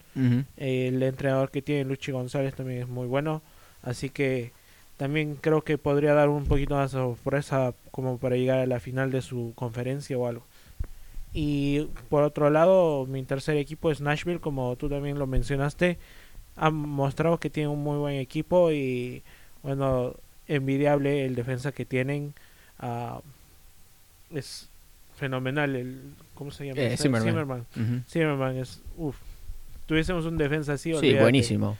El 0.56 1.02
entrenador 1.02 1.50
que 1.50 1.60
tiene 1.60 1.86
Luchi 1.86 2.12
González 2.12 2.54
también 2.54 2.82
es 2.82 2.88
muy 2.88 3.08
bueno, 3.08 3.42
así 3.82 4.08
que 4.08 4.52
también 4.96 5.34
creo 5.34 5.62
que 5.62 5.78
podría 5.78 6.14
dar 6.14 6.28
un 6.28 6.44
poquito 6.44 6.76
más 6.76 6.92
de 6.92 6.98
sorpresa 6.98 7.74
como 7.90 8.18
para 8.18 8.36
llegar 8.36 8.60
a 8.60 8.66
la 8.66 8.78
final 8.78 9.10
de 9.10 9.22
su 9.22 9.54
conferencia 9.56 10.16
o 10.16 10.28
algo. 10.28 10.44
Y 11.32 11.88
por 12.08 12.22
otro 12.22 12.48
lado, 12.48 13.06
mi 13.06 13.24
tercer 13.24 13.56
equipo 13.56 13.90
es 13.90 14.00
Nashville, 14.00 14.38
como 14.38 14.76
tú 14.76 14.88
también 14.88 15.18
lo 15.18 15.26
mencionaste. 15.26 15.98
Han 16.56 16.74
mostrado 16.74 17.38
que 17.38 17.50
tienen 17.50 17.70
un 17.70 17.82
muy 17.82 17.98
buen 17.98 18.16
equipo 18.16 18.72
y, 18.72 19.22
bueno, 19.62 20.14
envidiable 20.48 21.24
el 21.26 21.34
defensa 21.34 21.72
que 21.72 21.84
tienen. 21.84 22.34
ah, 22.78 23.20
es 24.34 24.68
fenomenal 25.16 25.76
el... 25.76 26.00
¿Cómo 26.34 26.50
se 26.50 26.66
llama? 26.66 26.80
Eh? 26.82 26.96
Zimmerman. 26.96 27.64
Zimmerman 28.08 28.56
es... 28.58 28.80
Uf. 28.96 29.16
Tuviésemos 29.86 30.26
un 30.26 30.36
defensa 30.36 30.72
así, 30.74 30.92
Sí, 31.00 31.14
buenísimo. 31.14 31.78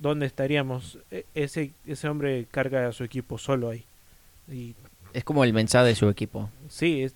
¿Dónde 0.00 0.26
estaríamos? 0.26 0.98
E- 1.10 1.24
Ese, 1.34 1.70
ese 1.86 2.08
hombre 2.08 2.46
carga 2.50 2.88
a 2.88 2.92
su 2.92 3.04
equipo 3.04 3.38
solo 3.38 3.70
ahí. 3.70 3.84
Y 4.50 4.74
Es 5.14 5.24
como 5.24 5.44
el 5.44 5.52
mensaje 5.52 5.86
de 5.86 5.94
su 5.94 6.08
equipo. 6.08 6.50
sí, 6.68 7.02
es- 7.02 7.14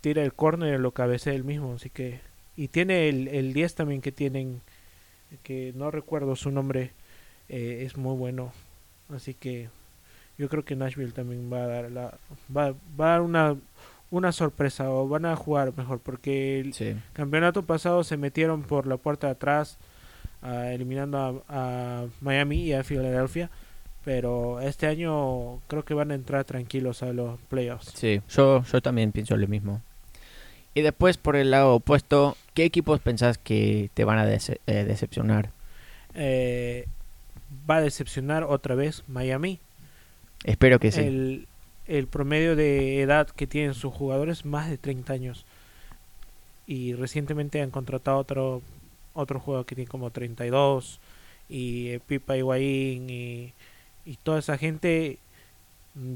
tira 0.00 0.22
el 0.22 0.34
córner 0.34 0.78
y 0.78 0.82
lo 0.82 0.90
cabecea 0.92 1.32
él 1.32 1.44
mismo, 1.44 1.74
así 1.74 1.88
que... 1.90 2.20
Y 2.56 2.68
tiene 2.68 3.08
el, 3.08 3.28
el 3.28 3.54
10 3.54 3.74
también 3.74 4.02
que 4.02 4.12
tienen, 4.12 4.60
que 5.42 5.72
no 5.74 5.90
recuerdo 5.90 6.36
su 6.36 6.50
nombre, 6.50 6.90
eh, 7.48 7.82
es 7.86 7.96
muy 7.96 8.16
bueno. 8.16 8.52
Así 9.14 9.34
que 9.34 9.68
yo 10.38 10.48
creo 10.48 10.64
que 10.64 10.76
Nashville 10.76 11.12
también 11.12 11.52
va 11.52 11.64
a 11.64 11.66
dar, 11.66 11.90
la, 11.90 12.14
va, 12.54 12.74
va 12.98 13.06
a 13.06 13.10
dar 13.12 13.20
una, 13.22 13.56
una 14.10 14.32
sorpresa 14.32 14.90
o 14.90 15.08
van 15.08 15.26
a 15.26 15.36
jugar 15.36 15.72
mejor 15.76 15.98
porque 16.00 16.60
el, 16.60 16.72
Sí. 16.74 16.94
campeonato 17.12 17.64
pasado 17.64 18.04
se 18.04 18.16
metieron 18.16 18.62
por 18.62 18.86
la 18.86 18.96
puerta 18.96 19.26
de 19.28 19.32
atrás, 19.34 19.78
ah, 20.42 20.68
eliminando 20.72 21.44
a, 21.48 22.02
a 22.02 22.06
Miami 22.20 22.62
y 22.64 22.72
a 22.72 22.84
Filadelfia. 22.84 23.50
Pero 24.04 24.60
este 24.60 24.88
año 24.88 25.58
creo 25.68 25.84
que 25.84 25.94
van 25.94 26.10
a 26.10 26.14
entrar 26.16 26.44
tranquilos 26.44 27.04
a 27.04 27.12
los 27.12 27.38
playoffs. 27.48 27.92
Sí, 27.94 28.20
yo, 28.30 28.64
yo 28.64 28.80
también 28.82 29.12
pienso 29.12 29.36
lo 29.36 29.46
mismo. 29.46 29.80
Y 30.74 30.80
después, 30.80 31.18
por 31.18 31.36
el 31.36 31.50
lado 31.50 31.74
opuesto, 31.74 32.36
¿qué 32.54 32.64
equipos 32.64 33.00
pensás 33.00 33.38
que 33.38 33.90
te 33.94 34.04
van 34.04 34.18
a 34.18 34.26
dece- 34.26 34.58
eh, 34.66 34.84
decepcionar? 34.84 35.50
Eh, 36.14 36.86
va 37.68 37.76
a 37.76 37.80
decepcionar 37.82 38.44
otra 38.44 38.74
vez 38.74 39.02
Miami. 39.08 39.58
Espero 40.44 40.78
que 40.80 40.90
sí. 40.92 41.00
El, 41.00 41.46
el 41.86 42.06
promedio 42.06 42.56
de 42.56 43.02
edad 43.02 43.28
que 43.28 43.46
tienen 43.46 43.74
sus 43.74 43.92
jugadores 43.92 44.38
es 44.40 44.44
más 44.44 44.70
de 44.70 44.78
30 44.78 45.12
años. 45.12 45.44
Y 46.66 46.94
recientemente 46.94 47.60
han 47.60 47.70
contratado 47.70 48.18
otro 48.18 48.62
otro 49.14 49.40
jugador 49.40 49.66
que 49.66 49.74
tiene 49.74 49.90
como 49.90 50.10
32 50.10 50.98
y 51.50 51.88
eh, 51.88 52.00
Pipa 52.00 52.34
Higuaín 52.34 53.10
y, 53.10 53.52
y 54.06 54.16
toda 54.22 54.38
esa 54.38 54.56
gente 54.56 55.18
mm, 55.94 56.14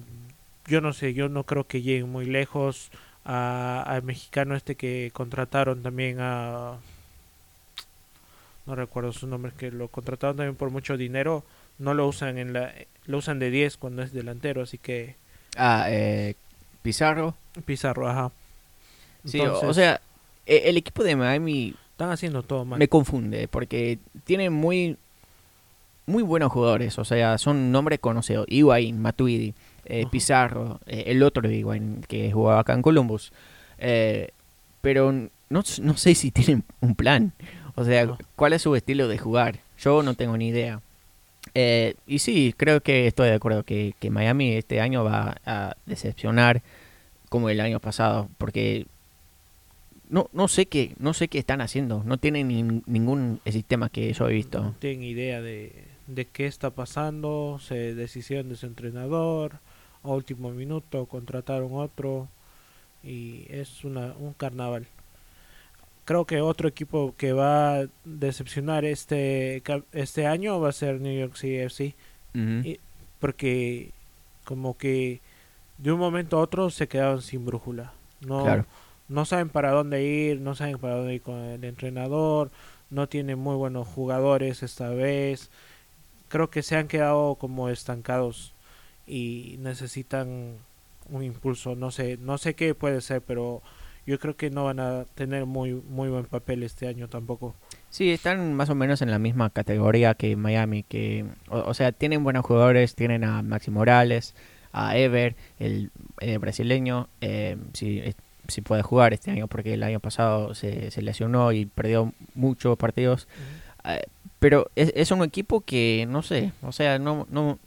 yo 0.71 0.81
no 0.81 0.95
sé, 0.95 1.13
yo 1.13 1.29
no 1.29 1.45
creo 1.45 1.67
que 1.67 1.83
lleguen 1.83 2.11
muy 2.11 2.25
lejos 2.25 2.91
al 3.29 4.03
mexicano 4.05 4.55
este 4.55 4.77
que 4.77 5.11
contrataron 5.13 5.83
también 5.83 6.19
a 6.21 6.77
no 8.67 8.75
recuerdo 8.75 9.13
su 9.13 9.27
nombre 9.27 9.53
que 9.57 9.71
lo 9.71 9.89
contrataron 9.89 10.37
también 10.37 10.55
por 10.57 10.71
mucho 10.71 10.97
dinero 10.97 11.45
no 11.79 11.95
lo 11.95 12.07
usan 12.07 12.39
en 12.39 12.53
la 12.53 12.73
lo 13.07 13.19
usan 13.19 13.39
de 13.39 13.51
10 13.51 13.77
cuando 13.77 14.03
es 14.03 14.13
delantero 14.13 14.63
así 14.63 14.79
que 14.79 15.17
Ah, 15.59 15.87
eh, 15.89 16.35
Pizarro. 16.83 17.35
Pizarro 17.65 18.09
ajá 18.09 18.31
Sí, 19.25 19.41
o- 19.41 19.73
sea, 19.75 20.01
e- 20.45 20.69
el 20.69 20.77
equipo 20.77 21.03
de 21.03 21.17
Miami 21.17 21.75
están 21.93 22.11
haciendo 22.11 22.43
todo 22.45 22.65
mal 22.65 22.79
me 22.79 22.89
confunde 22.89 23.49
porque 23.49 23.99
tiene 24.25 24.51
muy 24.51 24.97
muy 26.09 26.23
buenos 26.23 26.53
jugadores, 26.53 26.97
o 27.01 27.05
sea, 27.05 27.37
son 27.37 27.73
nombres 27.73 27.99
conocidos. 27.99 28.47
Higuaín, 28.49 29.03
Matuidi, 29.03 29.55
eh. 29.89 30.05
Pizarro, 30.11 30.81
eh, 30.87 31.05
el 31.07 31.23
otro 31.23 31.51
Higuaín 31.51 32.03
que 32.09 32.31
jugaba 32.33 32.61
acá 32.61 32.73
en 32.75 32.83
Columbus. 32.83 33.33
Eh, 33.79 34.31
pero 34.81 35.13
no, 35.13 35.31
no 35.83 35.97
sé 35.97 36.15
si 36.15 36.31
tienen 36.33 36.65
un 36.81 36.95
plan. 36.95 37.33
O 37.75 37.85
sea, 37.85 38.07
No. 38.07 38.19
¿cuál 38.37 38.53
es 38.53 38.63
su 38.63 38.75
estilo 38.77 39.09
de 39.09 39.19
jugar? 39.19 39.59
Yo 39.79 40.03
no 40.03 40.15
tengo 40.15 40.37
ni 40.37 40.49
idea. 40.49 40.81
Y 42.07 42.19
sí, 42.19 42.55
creo 42.57 42.83
que 42.83 43.07
estoy 43.07 43.29
de 43.29 43.35
acuerdo 43.35 43.63
que, 43.63 43.95
que 43.99 44.11
Miami 44.11 44.53
este 44.55 44.81
año 44.81 45.05
va 45.05 45.37
a 45.47 45.77
decepcionar 45.87 46.63
como 47.31 47.49
el 47.49 47.61
año 47.61 47.81
pasado, 47.81 48.29
porque 48.37 48.87
no, 50.11 50.29
no 50.33 50.49
sé 50.49 50.67
qué, 50.67 50.93
no 50.99 51.15
sé 51.15 51.29
qué 51.29 51.39
están 51.39 51.61
haciendo, 51.61 52.03
no 52.05 52.19
tienen 52.19 52.49
ni- 52.49 52.83
ningún 52.87 53.41
sistema 53.47 53.89
que 53.89 54.13
yo 54.13 54.25
he 54.27 54.29
no 54.31 54.35
visto. 54.35 54.75
tienen 54.81 55.03
idea 55.05 55.41
de, 55.41 55.73
de 56.07 56.25
qué 56.27 56.47
está 56.47 56.71
pasando 56.71 57.59
se 57.61 57.95
deshicieron 57.95 58.49
de 58.49 58.57
su 58.57 58.67
entrenador 58.67 59.59
a 60.07 60.15
último 60.15 60.51
minuto 60.51 61.07
contrataron 61.07 61.71
otro 61.75 62.29
y 63.03 63.47
es 63.51 63.85
una, 63.85 64.15
un 64.19 64.33
carnaval. 64.33 64.87
Creo 66.05 66.25
que 66.25 66.41
otro 66.41 66.69
equipo 66.69 67.15
que 67.17 67.33
va 67.33 67.81
a 67.81 67.87
decepcionar 68.05 68.85
este 68.85 69.63
este 69.93 70.27
año 70.27 70.61
va 70.61 70.69
a 70.69 70.73
ser 70.73 71.01
New 71.01 71.19
York 71.19 71.35
City 71.37 71.57
FC 71.57 71.95
y- 72.65 72.79
porque 73.19 73.91
como 74.45 74.77
que 74.77 75.21
de 75.79 75.91
un 75.93 75.99
momento 75.99 76.39
a 76.39 76.43
otro 76.43 76.71
se 76.71 76.87
quedaron 76.87 77.23
sin 77.23 77.45
brújula. 77.45 77.93
No, 78.21 78.45
no 79.09 79.25
saben 79.25 79.49
para 79.49 79.73
dónde 79.73 80.05
ir, 80.05 80.41
no 80.41 80.55
saben 80.55 80.79
para 80.79 80.97
dónde 80.97 81.15
ir 81.15 81.23
con 81.23 81.39
el 81.39 81.65
entrenador, 81.65 82.51
no 82.91 83.09
tienen 83.09 83.39
muy 83.39 83.57
buenos 83.57 83.89
jugadores 83.89 84.63
esta 84.63 84.91
vez. 84.91 85.51
Creo 86.29 86.51
que 86.51 86.63
se 86.63 86.77
han 86.77 86.89
quedado 86.89 87.35
como 87.37 87.69
estancados 87.69 88.53
y 89.07 89.57
necesitan 89.61 90.57
un 91.11 91.23
impulso. 91.23 91.75
No 91.77 91.91
sé, 91.91 92.19
no 92.21 92.39
sé 92.39 92.55
qué 92.55 92.75
puede 92.75 93.01
ser, 93.01 93.23
pero 93.23 93.63
yo 94.07 94.19
creo 94.19 94.37
que 94.37 94.51
no 94.51 94.65
van 94.65 94.81
a 94.81 95.05
tener 95.15 95.47
muy 95.47 95.73
muy 95.73 96.09
buen 96.09 96.25
papel 96.25 96.63
este 96.63 96.87
año 96.89 97.09
tampoco. 97.09 97.55
Sí, 97.91 98.11
están 98.11 98.55
más 98.55 98.71
o 98.71 98.75
menos 98.75 99.03
en 99.03 99.11
la 99.11 99.19
misma 99.19 99.51
categoría 99.51 100.15
que 100.15 100.37
Miami, 100.37 100.83
que 100.83 101.25
o, 101.49 101.75
sea, 101.75 101.93
tienen 101.93 102.25
buenos 102.25 102.45
jugadores, 102.45 102.95
tienen 102.95 103.25
a 103.25 103.43
Maxi 103.43 103.71
Morales, 103.71 104.35
a 104.73 104.97
Ever, 104.97 105.35
el, 105.59 105.91
brasileño, 106.39 107.09
eh, 107.21 107.57
si, 107.73 108.03
si 108.49 108.61
puede 108.61 108.83
jugar 108.83 109.15
este 109.15 109.31
año 109.31 109.49
porque 109.49 109.75
el 109.75 109.83
año 109.83 110.01
pasado 110.01 110.55
se, 110.55 110.91
se 110.91 111.03
lesionó 111.03 111.53
y 111.53 111.67
perdió 111.67 112.13
muchos 112.35 112.77
partidos. 112.77 113.29
Eh, 113.85 114.03
pero 114.39 114.71
es, 114.77 114.93
es, 114.95 115.11
un 115.11 115.23
equipo 115.23 115.63
que, 115.63 116.07
no 116.09 116.23
sé, 116.23 116.53
o 116.63 116.73
sea, 116.73 116.99
no, 116.99 117.27
no, 117.31 117.59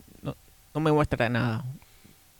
no, 0.73 0.81
me 0.81 0.91
muestra 0.91 1.29
nada. 1.29 1.65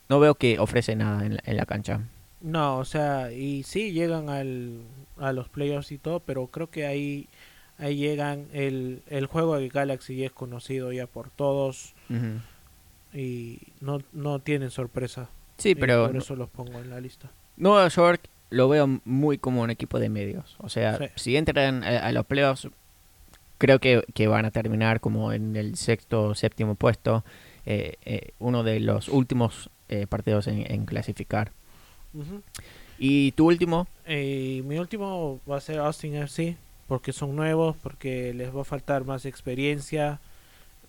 No 0.08 0.20
veo 0.20 0.36
que 0.36 0.60
ofrece 0.60 0.96
nada 0.96 1.26
en 1.26 1.38
en 1.44 1.58
la 1.58 1.66
cancha. 1.66 2.02
No, 2.42 2.78
o 2.78 2.86
sea, 2.86 3.32
y 3.32 3.64
sí 3.64 3.92
llegan 3.92 4.30
al, 4.30 4.82
a 5.18 5.34
los 5.34 5.50
playoffs 5.50 5.92
y 5.92 5.98
todo, 5.98 6.22
pero 6.22 6.48
creo 6.48 6.70
que 6.70 6.86
ahí, 6.86 7.28
ahí 7.78 7.98
llegan. 7.98 8.48
El, 8.54 9.02
el 9.10 9.26
juego 9.26 9.58
de 9.58 9.70
Galaxy 9.70 10.24
es 10.24 10.32
conocido 10.32 10.92
ya 10.92 11.06
por 11.08 11.30
todos 11.30 11.94
y 13.14 13.60
no, 13.82 14.02
no 14.14 14.40
tienen 14.40 14.72
sorpresa. 14.72 15.30
Sí, 15.58 15.76
pero. 15.76 16.08
Por 16.08 16.18
eso 16.18 16.36
los 16.36 16.50
pongo 16.50 16.80
en 16.80 16.90
la 16.90 17.02
lista. 17.02 17.30
Nueva 17.58 17.88
York 17.90 18.22
lo 18.52 18.70
veo 18.70 19.02
muy 19.04 19.38
como 19.38 19.62
un 19.62 19.70
equipo 19.70 20.00
de 20.00 20.10
medios. 20.10 20.56
O 20.60 20.70
sea, 20.70 20.98
si 21.16 21.36
entran 21.36 21.84
a, 21.84 22.12
los 22.14 22.26
playoffs, 22.26 22.70
creo 23.58 23.80
que, 23.80 24.06
que, 24.14 24.28
van 24.28 24.46
a 24.46 24.52
terminar 24.52 25.02
como 25.02 25.34
en 25.34 25.58
el 25.58 25.76
sexto 25.76 26.24
o 26.24 26.36
séptimo 26.36 26.76
puesto. 26.76 27.26
Eh, 27.66 27.96
eh, 28.06 28.32
uno 28.40 28.64
de 28.64 28.80
los 28.80 29.10
últimos 29.10 29.70
eh, 29.90 30.08
partidos 30.08 30.48
en, 30.48 30.72
en 30.72 30.86
clasificar. 30.86 31.52
¿Y 32.98 33.32
tu 33.32 33.48
último? 33.48 33.88
Eh, 34.06 34.62
mi 34.66 34.78
último 34.78 35.40
va 35.50 35.58
a 35.58 35.62
ser 35.62 35.80
Austin 35.80 36.16
FC, 36.16 36.58
porque 36.88 37.14
son 37.14 37.36
nuevos, 37.36 37.76
porque 37.82 38.34
les 38.34 38.56
va 38.56 38.62
a 38.62 38.66
faltar 38.66 39.06
más 39.06 39.26
experiencia, 39.26 40.20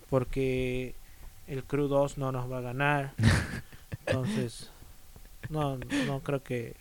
porque 0.09 0.93
el 1.47 1.63
Crew 1.63 1.87
2 1.87 2.17
no 2.17 2.31
nos 2.31 2.51
va 2.51 2.59
a 2.59 2.61
ganar. 2.61 3.13
Entonces, 4.05 4.69
no, 5.49 5.77
no 5.77 6.19
creo 6.19 6.43
que. 6.43 6.75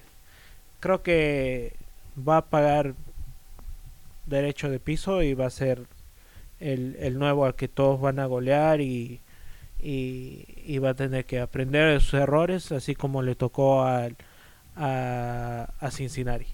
Creo 0.81 1.03
que 1.03 1.75
va 2.17 2.39
a 2.39 2.45
pagar 2.47 2.95
derecho 4.27 4.71
de 4.71 4.81
piso 4.81 5.23
y 5.23 5.35
va 5.35 5.47
a 5.47 5.51
ser 5.51 5.87
el, 6.59 6.97
el 7.01 7.19
nuevo 7.19 7.45
al 7.45 7.55
que 7.55 7.69
todos 7.69 8.01
van 8.01 8.19
a 8.19 8.27
golear 8.27 8.81
y, 8.81 9.21
y, 9.83 10.45
y 10.67 10.79
va 10.79 10.91
a 10.91 10.95
tener 10.95 11.25
que 11.25 11.41
aprender 11.41 11.93
de 11.93 12.01
sus 12.01 12.15
errores, 12.15 12.73
así 12.73 12.95
como 12.95 13.23
le 13.23 13.35
tocó 13.35 13.85
al 13.85 14.17
a, 14.77 15.69
a 15.79 15.91
Cincinnati. 15.91 16.47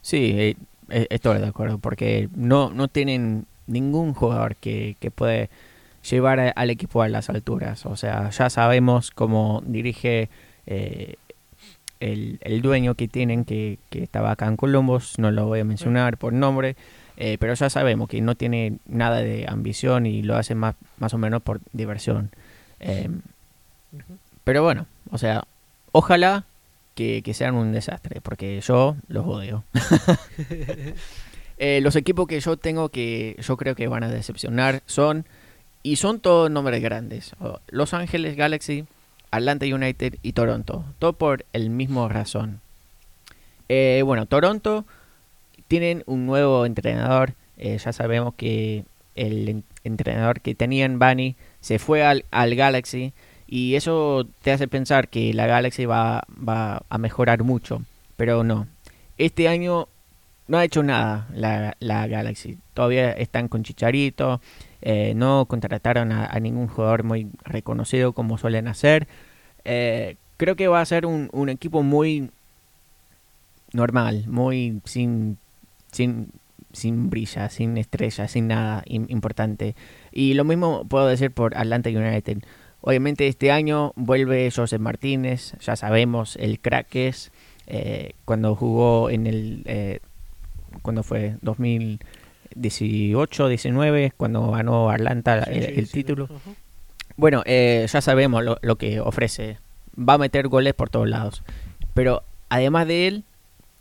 Sí, 0.00 0.32
eh, 0.36 0.56
eh, 0.90 1.06
estoy 1.10 1.38
de 1.38 1.46
acuerdo, 1.46 1.78
porque 1.78 2.28
no, 2.34 2.70
no 2.70 2.88
tienen 2.88 3.46
ningún 3.66 4.14
jugador 4.14 4.56
que, 4.56 4.96
que 5.00 5.10
puede 5.10 5.50
llevar 6.08 6.52
al 6.54 6.70
equipo 6.70 7.02
a 7.02 7.08
las 7.08 7.30
alturas. 7.30 7.86
O 7.86 7.96
sea, 7.96 8.30
ya 8.30 8.50
sabemos 8.50 9.10
cómo 9.10 9.62
dirige 9.66 10.28
eh, 10.66 11.16
el, 12.00 12.38
el, 12.42 12.62
dueño 12.62 12.94
que 12.94 13.08
tienen, 13.08 13.44
que, 13.44 13.78
que, 13.90 14.02
estaba 14.02 14.32
acá 14.32 14.46
en 14.46 14.56
Columbus, 14.56 15.18
no 15.18 15.30
lo 15.30 15.46
voy 15.46 15.60
a 15.60 15.64
mencionar 15.64 16.18
por 16.18 16.32
nombre, 16.32 16.76
pero 17.16 17.54
ya 17.54 17.70
sabemos 17.70 18.08
que 18.08 18.20
no 18.20 18.34
tiene 18.34 18.78
nada 18.86 19.18
de 19.18 19.46
ambición 19.48 20.06
y 20.06 20.22
lo 20.22 20.36
hace 20.36 20.54
más, 20.54 20.74
más 20.98 21.14
o 21.14 21.18
menos 21.18 21.42
por 21.42 21.60
diversión. 21.72 22.30
Pero 24.44 24.62
bueno, 24.62 24.86
o 25.10 25.18
sea, 25.18 25.44
ojalá 25.92 26.44
que, 26.94 27.22
sean 27.34 27.54
un 27.54 27.72
desastre, 27.72 28.20
porque 28.20 28.60
yo 28.60 28.96
los 29.08 29.26
odio. 29.26 29.64
Eh, 31.58 31.80
los 31.80 31.94
equipos 31.94 32.26
que 32.26 32.40
yo 32.40 32.56
tengo 32.56 32.88
que 32.88 33.36
yo 33.38 33.56
creo 33.56 33.76
que 33.76 33.86
van 33.86 34.02
a 34.02 34.08
decepcionar 34.08 34.82
son, 34.86 35.26
y 35.84 35.94
son 35.94 36.18
todos 36.18 36.50
nombres 36.50 36.82
grandes, 36.82 37.36
Los 37.68 37.94
Ángeles 37.94 38.36
Galaxy, 38.36 38.84
Atlanta 39.30 39.64
United 39.66 40.16
y 40.22 40.32
Toronto, 40.32 40.84
todo 40.98 41.12
por 41.12 41.44
el 41.52 41.70
mismo 41.70 42.08
razón. 42.08 42.60
Eh, 43.68 44.02
bueno, 44.04 44.26
Toronto 44.26 44.86
tienen 45.72 46.02
un 46.04 46.26
nuevo 46.26 46.66
entrenador, 46.66 47.32
eh, 47.56 47.78
ya 47.78 47.94
sabemos 47.94 48.34
que 48.34 48.84
el 49.14 49.64
entrenador 49.84 50.42
que 50.42 50.54
tenían, 50.54 50.98
Bunny, 50.98 51.34
se 51.62 51.78
fue 51.78 52.04
al, 52.04 52.26
al 52.30 52.54
Galaxy 52.56 53.14
y 53.46 53.74
eso 53.74 54.26
te 54.42 54.52
hace 54.52 54.68
pensar 54.68 55.08
que 55.08 55.32
la 55.32 55.46
Galaxy 55.46 55.86
va, 55.86 56.24
a 56.46 56.98
mejorar 56.98 57.42
mucho, 57.42 57.80
pero 58.18 58.44
no. 58.44 58.66
Este 59.16 59.48
año 59.48 59.88
no 60.46 60.58
ha 60.58 60.64
hecho 60.64 60.82
nada 60.82 61.26
la, 61.32 61.74
la 61.80 62.06
Galaxy. 62.06 62.58
Todavía 62.74 63.10
están 63.12 63.48
con 63.48 63.62
Chicharito, 63.62 64.42
eh, 64.82 65.14
no 65.16 65.46
contrataron 65.46 66.12
a, 66.12 66.38
ningún 66.38 66.68
jugador 66.68 67.02
muy 67.02 67.28
reconocido 67.44 68.12
como 68.12 68.36
suelen 68.36 68.68
hacer. 68.68 69.08
Eh, 69.64 70.16
creo 70.36 70.54
que 70.54 70.68
va 70.68 70.82
a 70.82 70.84
ser 70.84 71.06
un, 71.06 71.30
un 71.32 71.48
equipo 71.48 71.82
muy 71.82 72.28
normal, 73.72 74.24
muy 74.28 74.82
sin, 74.84 75.38
sin, 75.92 76.32
sin 76.72 77.10
brilla, 77.10 77.48
sin 77.48 77.78
estrella, 77.78 78.26
sin 78.26 78.48
nada 78.48 78.82
importante. 78.86 79.76
Y 80.10 80.34
lo 80.34 80.42
mismo 80.44 80.84
puedo 80.88 81.06
decir 81.06 81.30
por 81.30 81.56
Atlanta 81.56 81.90
United. 81.90 82.38
Obviamente 82.80 83.28
este 83.28 83.52
año 83.52 83.92
vuelve 83.94 84.50
José 84.50 84.78
Martínez, 84.78 85.54
ya 85.60 85.76
sabemos 85.76 86.34
el 86.36 86.58
crack 86.58 86.96
es, 86.96 87.30
eh, 87.68 88.14
cuando 88.24 88.56
jugó 88.56 89.08
en 89.08 89.28
el, 89.28 89.62
eh, 89.66 90.00
cuando 90.82 91.04
fue 91.04 91.36
2018, 91.42 93.48
19, 93.48 94.12
cuando 94.16 94.50
ganó 94.50 94.90
Atlanta 94.90 95.44
el, 95.44 95.88
título. 95.88 96.28
Bueno, 97.16 97.42
eh, 97.44 97.86
ya 97.88 98.00
sabemos 98.00 98.42
lo, 98.42 98.58
lo, 98.62 98.76
que 98.76 98.98
ofrece, 98.98 99.58
va 99.96 100.14
a 100.14 100.18
meter 100.18 100.48
goles 100.48 100.74
por 100.74 100.90
todos 100.90 101.08
lados, 101.08 101.44
pero 101.94 102.24
además 102.48 102.88
de 102.88 103.06
él, 103.06 103.22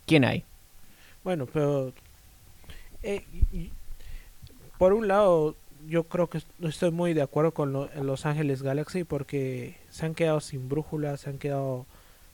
¿quién 0.05 0.26
hay? 0.26 0.45
Bueno, 1.24 1.45
pero 1.51 1.93
por 4.78 4.93
un 4.93 5.07
lado 5.07 5.55
yo 5.88 6.03
creo 6.03 6.28
que 6.28 6.41
estoy 6.63 6.91
muy 6.91 7.13
de 7.13 7.22
acuerdo 7.22 7.51
con 7.51 7.74
Los 7.74 8.26
Ángeles 8.26 8.61
Galaxy 8.61 9.03
porque 9.03 9.78
se 9.89 10.05
han 10.05 10.15
quedado 10.15 10.39
sin 10.39 10.69
brújula, 10.69 11.17
se 11.17 11.30
han 11.30 11.38
quedado 11.38 11.86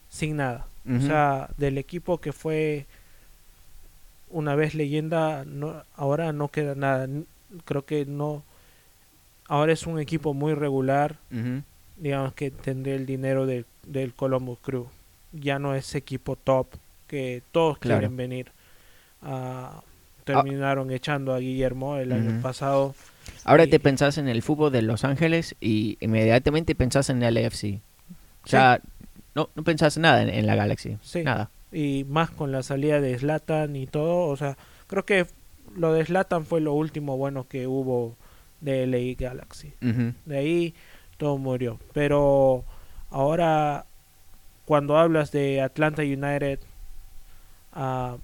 sin 0.09 0.37
nada. 0.37 0.67
O 0.89 1.01
sea, 1.01 1.49
del 1.57 1.77
equipo 1.77 2.19
que 2.19 2.31
fue 2.31 2.85
una 4.29 4.55
vez 4.55 4.73
leyenda, 4.73 5.43
no, 5.45 5.83
ahora 5.95 6.31
no 6.31 6.47
queda 6.47 6.75
nada. 6.75 7.09
Creo 7.65 7.85
que 7.85 8.05
no. 8.05 8.43
Ahora 9.49 9.73
es 9.73 9.85
un 9.85 9.99
equipo 9.99 10.33
muy 10.33 10.53
regular. 10.53 11.17
Digamos 11.97 12.33
que 12.33 12.51
tendré 12.51 12.95
el 12.95 13.05
dinero 13.05 13.45
del, 13.45 13.65
del 13.85 14.13
Columbus 14.13 14.59
Crew. 14.59 14.87
Ya 15.33 15.59
no 15.59 15.75
es 15.75 15.93
equipo 15.95 16.37
top 16.37 16.67
que 17.07 17.43
todos 17.51 17.77
quieren 17.79 18.15
venir. 18.15 18.51
Ah, 19.21 19.81
terminaron 20.23 20.91
echando 20.91 21.33
a 21.33 21.39
Guillermo 21.39 21.97
el 21.97 22.11
año 22.11 22.41
pasado 22.41 22.93
Ahora 23.43 23.67
te 23.67 23.79
pensás 23.79 24.17
en 24.17 24.27
el 24.27 24.41
fútbol 24.41 24.71
de 24.71 24.81
Los 24.81 25.03
Ángeles 25.03 25.55
y 25.61 25.97
inmediatamente 26.01 26.75
pensás 26.75 27.09
en 27.09 27.23
el 27.23 27.37
AFC. 27.37 27.79
O 28.43 28.47
sea, 28.47 28.81
no, 29.35 29.49
no 29.55 29.63
pensás 29.63 29.97
nada 29.97 30.21
en, 30.23 30.45
la 30.45 30.55
Galaxy. 30.55 30.97
Nada. 31.23 31.49
Y 31.71 32.05
más 32.09 32.29
con 32.29 32.51
la 32.51 32.63
salida 32.63 32.99
de 33.01 33.17
Slatan 33.17 33.75
y 33.75 33.87
todo. 33.87 34.27
O 34.27 34.37
sea, 34.37 34.57
creo 34.87 35.05
que 35.05 35.27
lo 35.75 35.93
de 35.93 36.05
Slatan 36.05 36.45
fue 36.45 36.61
lo 36.61 36.73
último 36.73 37.17
bueno 37.17 37.47
que 37.47 37.67
hubo 37.67 38.15
de 38.61 38.87
LA 38.87 39.15
Galaxy. 39.17 39.73
De 40.25 40.37
ahí 40.37 40.73
todo 41.17 41.37
murió. 41.37 41.79
Pero 41.93 42.63
ahora, 43.09 43.85
cuando 44.65 44.97
hablas 44.97 45.31
de 45.31 45.61
Atlanta 45.61 46.01
United, 46.01 46.59
uh, 47.75 48.17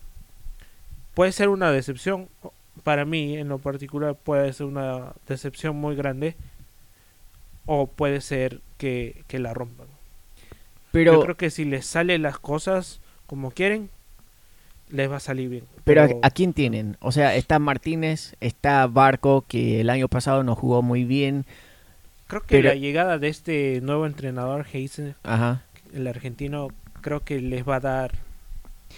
puede 1.14 1.32
ser 1.32 1.50
una 1.50 1.72
decepción 1.72 2.30
para 2.82 3.06
mí 3.06 3.38
en 3.38 3.50
lo 3.50 3.60
particular 3.60 4.16
puede 4.16 4.52
ser 4.54 4.66
una 4.66 5.14
decepción 5.28 5.76
muy 5.76 5.96
grande 5.96 6.36
o 7.66 7.88
puede 7.88 8.22
ser 8.22 8.62
que, 8.78 9.24
la 9.32 9.54
rompan. 9.54 9.88
Pero 10.92 11.14
Yo 11.14 11.22
creo 11.22 11.38
que 11.38 11.50
si 11.50 11.66
les 11.66 11.86
salen 11.86 12.22
las 12.22 12.40
cosas 12.40 13.00
como 13.26 13.52
quieren, 13.52 13.90
les 14.90 15.10
va 15.10 15.18
a 15.18 15.22
salir 15.22 15.50
bien. 15.50 15.64
Pero, 15.86 16.20
¿a, 16.22 16.30
quién 16.30 16.54
tienen? 16.54 16.98
O 17.00 17.12
sea, 17.12 17.36
está 17.36 17.58
Martínez, 17.60 18.36
está 18.42 18.86
Barco, 18.88 19.46
que 19.48 19.80
el 19.82 19.90
año 19.90 20.08
pasado 20.08 20.44
no 20.44 20.56
jugó 20.56 20.82
muy 20.82 21.06
bien. 21.06 21.46
Creo 22.28 22.42
que 22.42 22.62
la 22.62 22.76
llegada 22.76 23.18
de 23.18 23.30
este 23.30 23.80
nuevo 23.82 24.06
entrenador, 24.06 24.66
Heisen, 24.72 25.16
el 25.94 26.08
argentino 26.08 26.68
creo 27.02 27.22
que 27.22 27.40
les 27.40 27.68
va 27.68 27.78
a 27.78 27.80
dar 27.80 28.12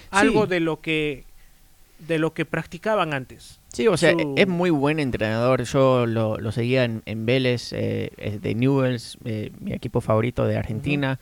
algo 0.10 0.48
de 0.48 0.60
lo 0.60 0.82
que 0.82 1.26
de 2.00 2.20
lo 2.20 2.34
que 2.34 2.46
practicaban 2.46 3.14
antes. 3.14 3.60
Sí, 3.74 3.88
o 3.88 3.98
sea, 3.98 4.12
Su- 4.14 4.36
es 4.38 4.48
muy 4.48 4.70
buen 4.70 5.00
entrenador. 5.00 5.64
Yo 5.64 6.06
lo, 6.06 6.38
lo 6.38 6.52
seguía 6.52 6.84
en, 6.84 7.02
en 7.06 7.26
Vélez, 7.26 7.74
eh, 7.74 8.12
es 8.18 8.42
de 8.42 8.56
Newells, 8.56 9.18
eh, 9.26 9.52
mi 9.60 9.74
equipo 9.74 10.02
favorito 10.02 10.46
de 10.46 10.58
Argentina. 10.58 11.20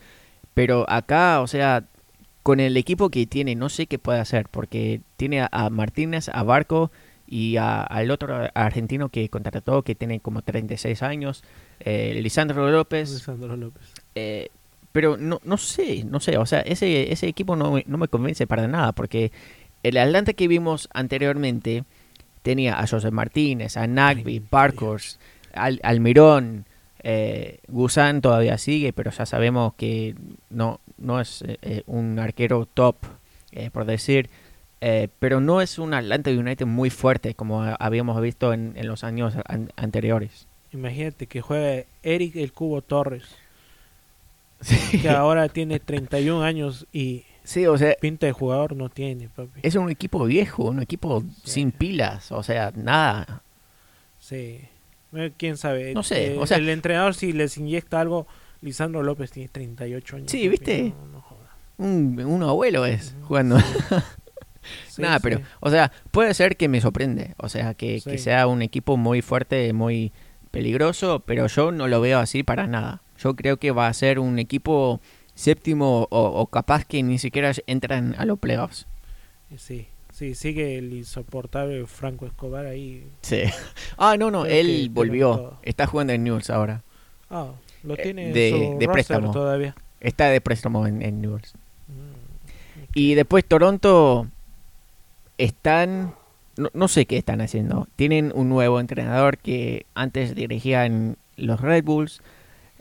Pero 0.53 0.85
acá, 0.89 1.41
o 1.41 1.47
sea, 1.47 1.85
con 2.43 2.59
el 2.59 2.75
equipo 2.77 3.09
que 3.09 3.25
tiene, 3.25 3.55
no 3.55 3.69
sé 3.69 3.87
qué 3.87 3.97
puede 3.99 4.19
hacer, 4.19 4.47
porque 4.49 5.01
tiene 5.17 5.41
a, 5.41 5.49
a 5.51 5.69
Martínez, 5.69 6.29
a 6.29 6.43
Barco 6.43 6.91
y 7.25 7.57
a- 7.57 7.81
al 7.81 8.11
otro 8.11 8.49
argentino 8.53 9.09
que 9.09 9.29
contrató, 9.29 9.81
que 9.83 9.95
tiene 9.95 10.19
como 10.19 10.41
36 10.43 11.01
años, 11.01 11.43
eh, 11.79 12.19
Lisandro 12.21 12.69
López. 12.69 13.11
Lisandro 13.11 13.55
López. 13.55 13.83
Eh, 14.15 14.49
pero 14.91 15.17
no, 15.17 15.39
no 15.43 15.57
sé, 15.57 16.03
no 16.03 16.19
sé, 16.19 16.37
o 16.37 16.45
sea, 16.45 16.59
ese, 16.59 17.11
ese 17.11 17.27
equipo 17.27 17.55
no, 17.55 17.79
no 17.87 17.97
me 17.97 18.07
convence 18.07 18.45
para 18.45 18.67
nada, 18.67 18.91
porque 18.91 19.31
el 19.83 19.97
Atlanta 19.97 20.33
que 20.33 20.47
vimos 20.47 20.89
anteriormente 20.93 21.83
tenía 22.41 22.79
a 22.79 22.87
José 22.87 23.11
Martínez, 23.11 23.77
a 23.77 23.87
Nagby, 23.87 24.39
Parkers, 24.39 25.19
Al, 25.53 25.79
Almirón, 25.83 26.65
eh, 27.03 27.59
Gusán 27.67 28.21
todavía 28.21 28.57
sigue, 28.57 28.93
pero 28.93 29.11
ya 29.11 29.25
sabemos 29.25 29.73
que 29.75 30.15
no, 30.49 30.79
no 30.97 31.19
es 31.19 31.41
eh, 31.43 31.57
eh, 31.61 31.83
un 31.85 32.17
arquero 32.19 32.65
top, 32.65 32.95
eh, 33.51 33.69
por 33.71 33.85
decir, 33.85 34.29
pero 35.19 35.39
no 35.39 35.61
es 35.61 35.79
un 35.79 35.93
Atlanta 35.93 36.29
United 36.29 36.65
muy 36.65 36.89
fuerte 36.89 37.35
como 37.35 37.63
habíamos 37.63 38.21
visto 38.21 38.51
en, 38.51 38.73
en 38.75 38.87
los 38.87 39.05
años 39.05 39.33
an- 39.47 39.71
anteriores. 39.77 40.45
Imagínate 40.73 41.27
que 41.27 41.39
juega 41.39 41.85
Eric 42.03 42.35
el 42.35 42.51
Cubo 42.51 42.81
Torres, 42.81 43.23
que 45.01 45.09
ahora 45.09 45.47
tiene 45.49 45.79
31 45.79 46.43
años 46.43 46.85
y 46.91 47.23
Sí, 47.43 47.65
o 47.67 47.77
sea, 47.77 47.95
pinta 47.99 48.25
de 48.25 48.31
jugador 48.31 48.75
no 48.75 48.89
tiene, 48.89 49.27
papi. 49.29 49.59
Es 49.63 49.75
un 49.75 49.89
equipo 49.89 50.23
viejo, 50.25 50.63
un 50.65 50.81
equipo 50.81 51.21
Sí. 51.43 51.51
sin 51.51 51.71
pilas, 51.71 52.31
o 52.31 52.41
sea, 52.43 52.71
nada. 52.75 53.43
Sí. 54.19 54.61
Eh, 55.13 55.31
¿Quién 55.37 55.57
sabe? 55.57 55.93
No 55.93 56.03
sé, 56.03 56.33
Eh, 56.33 56.37
o 56.39 56.45
sea- 56.47 56.57
el 56.57 56.69
entrenador 56.69 57.13
si 57.15 57.33
les 57.33 57.57
inyecta 57.57 57.99
algo, 57.99 58.27
Lisandro 58.61 59.03
López 59.03 59.31
tiene 59.31 59.49
38 59.49 60.15
años. 60.15 60.31
Sí, 60.31 60.37
papi, 60.39 60.49
¿viste? 60.49 60.83
No, 60.97 61.07
no 61.07 61.21
jodas. 61.21 61.49
Un, 61.77 62.19
un 62.25 62.43
abuelo 62.43 62.85
es 62.85 63.15
jugando. 63.23 63.59
Sí, 63.59 63.65
nada, 65.01 65.17
sí. 65.17 65.21
pero, 65.23 65.41
o 65.59 65.69
sea, 65.69 65.91
puede 66.11 66.33
ser 66.33 66.55
que 66.55 66.69
me 66.69 66.79
sorprende, 66.79 67.33
o 67.37 67.49
sea, 67.49 67.73
que, 67.73 67.99
que 68.01 68.17
sea 68.17 68.47
un 68.47 68.61
equipo 68.61 68.95
muy 68.95 69.21
fuerte, 69.21 69.73
muy 69.73 70.13
peligroso, 70.51 71.21
pero 71.25 71.47
yo 71.47 71.71
no 71.71 71.87
lo 71.87 71.99
veo 71.99 72.19
así 72.19 72.43
para 72.43 72.67
nada. 72.67 73.01
Yo 73.19 73.35
creo 73.35 73.57
que 73.57 73.71
va 73.71 73.87
a 73.87 73.93
ser 73.93 74.19
un 74.19 74.39
equipo 74.39 75.01
séptimo 75.35 76.07
o, 76.09 76.19
o 76.41 76.47
capaz 76.47 76.85
que 76.85 77.01
ni 77.03 77.17
siquiera 77.19 77.51
entran 77.67 78.15
a 78.17 78.25
los 78.25 78.39
playoffs. 78.39 78.85
Sí, 79.57 79.87
sí, 80.11 80.33
sigue 80.35 80.77
el 80.77 80.93
insoportable 80.93 81.85
Franco 81.85 82.25
Escobar 82.25 82.65
ahí. 82.65 83.07
Sí. 83.21 83.41
Ah, 83.97 84.17
no, 84.17 84.31
no, 84.31 84.41
Creo 84.43 84.55
él 84.59 84.89
volvió. 84.91 85.57
Está 85.61 85.85
jugando 85.85 86.13
en 86.13 86.23
Newell's 86.23 86.49
ahora. 86.49 86.81
Ah, 87.29 87.51
lo 87.83 87.93
Eh, 87.93 87.99
tiene 88.03 88.27
en 88.27 88.33
de- 88.33 88.71
su 88.73 88.79
de 88.79 88.87
préstamo. 88.87 89.31
todavía. 89.31 89.75
Está 90.01 90.29
de 90.29 90.41
préstamo 90.41 90.85
en, 90.87 91.01
en 91.01 91.21
Newell's. 91.21 91.53
Mm, 91.87 92.81
Y 92.95 93.13
después 93.13 93.45
Toronto 93.45 94.27
están, 95.37 96.13
no, 96.57 96.69
no 96.73 96.87
sé 96.87 97.05
qué 97.05 97.17
están 97.17 97.41
haciendo. 97.41 97.87
Tienen 97.95 98.31
un 98.35 98.49
nuevo 98.49 98.79
entrenador 98.79 99.37
que 99.37 99.85
antes 99.95 100.35
dirigía 100.35 100.85
en 100.85 101.17
los 101.37 101.61
Red 101.61 101.83
Bulls. 101.83 102.21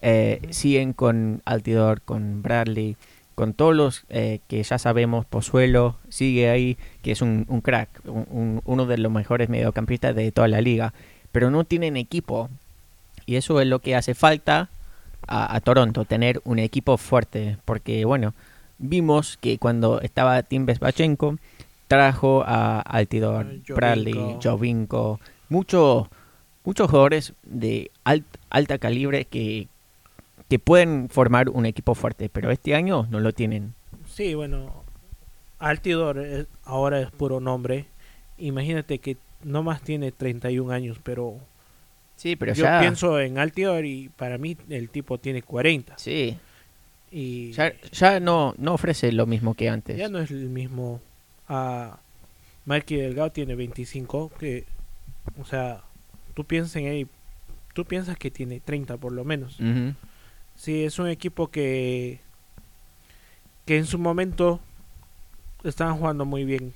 Eh. 0.02 0.40
Siguen 0.50 0.92
con 0.92 1.42
Altidor, 1.44 2.00
con 2.02 2.42
Bradley, 2.42 2.96
con 3.34 3.54
todos 3.54 3.74
los 3.74 4.04
eh, 4.08 4.40
que 4.48 4.62
ya 4.62 4.78
sabemos. 4.78 5.24
Pozuelo 5.26 5.96
sigue 6.08 6.50
ahí, 6.50 6.76
que 7.02 7.12
es 7.12 7.22
un, 7.22 7.46
un 7.48 7.60
crack, 7.60 7.88
un- 8.04 8.26
un- 8.30 8.62
uno 8.64 8.86
de 8.86 8.98
los 8.98 9.10
mejores 9.12 9.48
mediocampistas 9.48 10.14
de 10.14 10.30
toda 10.32 10.48
la 10.48 10.60
liga. 10.60 10.92
Pero 11.30 11.50
no 11.50 11.64
tienen 11.64 11.96
equipo. 11.96 12.50
Y 13.26 13.36
eso 13.36 13.60
es 13.60 13.66
lo 13.68 13.78
que 13.78 13.94
hace 13.94 14.14
falta 14.14 14.68
a, 15.26 15.54
a 15.54 15.60
Toronto, 15.60 16.04
tener 16.04 16.42
un 16.44 16.58
equipo 16.58 16.96
fuerte. 16.98 17.56
Porque, 17.64 18.04
bueno, 18.04 18.34
vimos 18.78 19.38
que 19.40 19.58
cuando 19.58 20.00
estaba 20.00 20.42
Tim 20.42 20.66
Bezbachenko, 20.66 21.36
trajo 21.86 22.42
a 22.44 22.80
Altidor, 22.80 23.46
Bradley, 23.68 24.12
Jovinko. 24.14 24.40
Jovinko, 24.42 25.20
muchos 25.48 26.08
muchos 26.64 26.88
jugadores 26.90 27.32
de 27.44 27.90
alt- 28.04 28.24
alta 28.50 28.78
calibre 28.78 29.24
que, 29.24 29.68
que 30.52 30.58
pueden 30.58 31.08
formar 31.08 31.48
un 31.48 31.64
equipo 31.64 31.94
fuerte, 31.94 32.28
pero 32.28 32.50
este 32.50 32.74
año 32.74 33.06
no 33.10 33.20
lo 33.20 33.32
tienen. 33.32 33.72
Sí, 34.06 34.34
bueno, 34.34 34.84
Altidor 35.58 36.18
es- 36.18 36.46
ahora 36.64 37.00
es 37.00 37.10
puro 37.10 37.40
nombre. 37.40 37.86
Imagínate 38.36 38.98
que 38.98 39.16
no 39.44 39.62
más 39.62 39.80
tiene 39.80 40.12
31 40.12 40.70
años, 40.70 40.98
pero, 41.02 41.38
Sí, 42.16 42.36
pero 42.36 42.52
yo 42.52 42.64
ya, 42.64 42.80
pienso 42.80 43.18
en 43.18 43.38
Altidor 43.38 43.86
y 43.86 44.10
para 44.10 44.36
mí 44.36 44.58
el 44.68 44.90
tipo 44.90 45.16
tiene 45.16 45.40
40. 45.40 45.96
sí, 45.96 46.36
Y 47.10 47.52
ya, 47.52 47.72
ya 47.90 48.20
no, 48.20 48.54
no 48.58 48.74
ofrece 48.74 49.10
lo 49.10 49.24
mismo 49.24 49.54
que 49.54 49.70
antes. 49.70 49.96
ya 49.96 50.10
no 50.10 50.18
es 50.18 50.30
el 50.30 50.50
mismo. 50.50 51.00
A 51.48 51.98
Mikey 52.66 52.98
Delgado 52.98 53.32
tiene 53.32 53.54
25, 53.54 54.30
que, 54.38 54.66
o 55.40 55.46
sea, 55.46 55.80
tú 56.34 56.44
piensas 56.44 56.76
en 56.76 56.88
él, 56.88 57.08
tú 57.72 57.86
piensas 57.86 58.18
que 58.18 58.30
tiene 58.30 58.60
30 58.60 58.98
por 58.98 59.12
lo 59.12 59.24
menos. 59.24 59.58
Ujú. 59.58 59.94
Sí, 60.62 60.84
es 60.84 61.00
un 61.00 61.08
equipo 61.08 61.48
que 61.50 62.20
que 63.66 63.78
en 63.78 63.84
su 63.84 63.98
momento 63.98 64.60
estaban 65.64 65.96
jugando 65.98 66.24
muy 66.24 66.44
bien, 66.44 66.72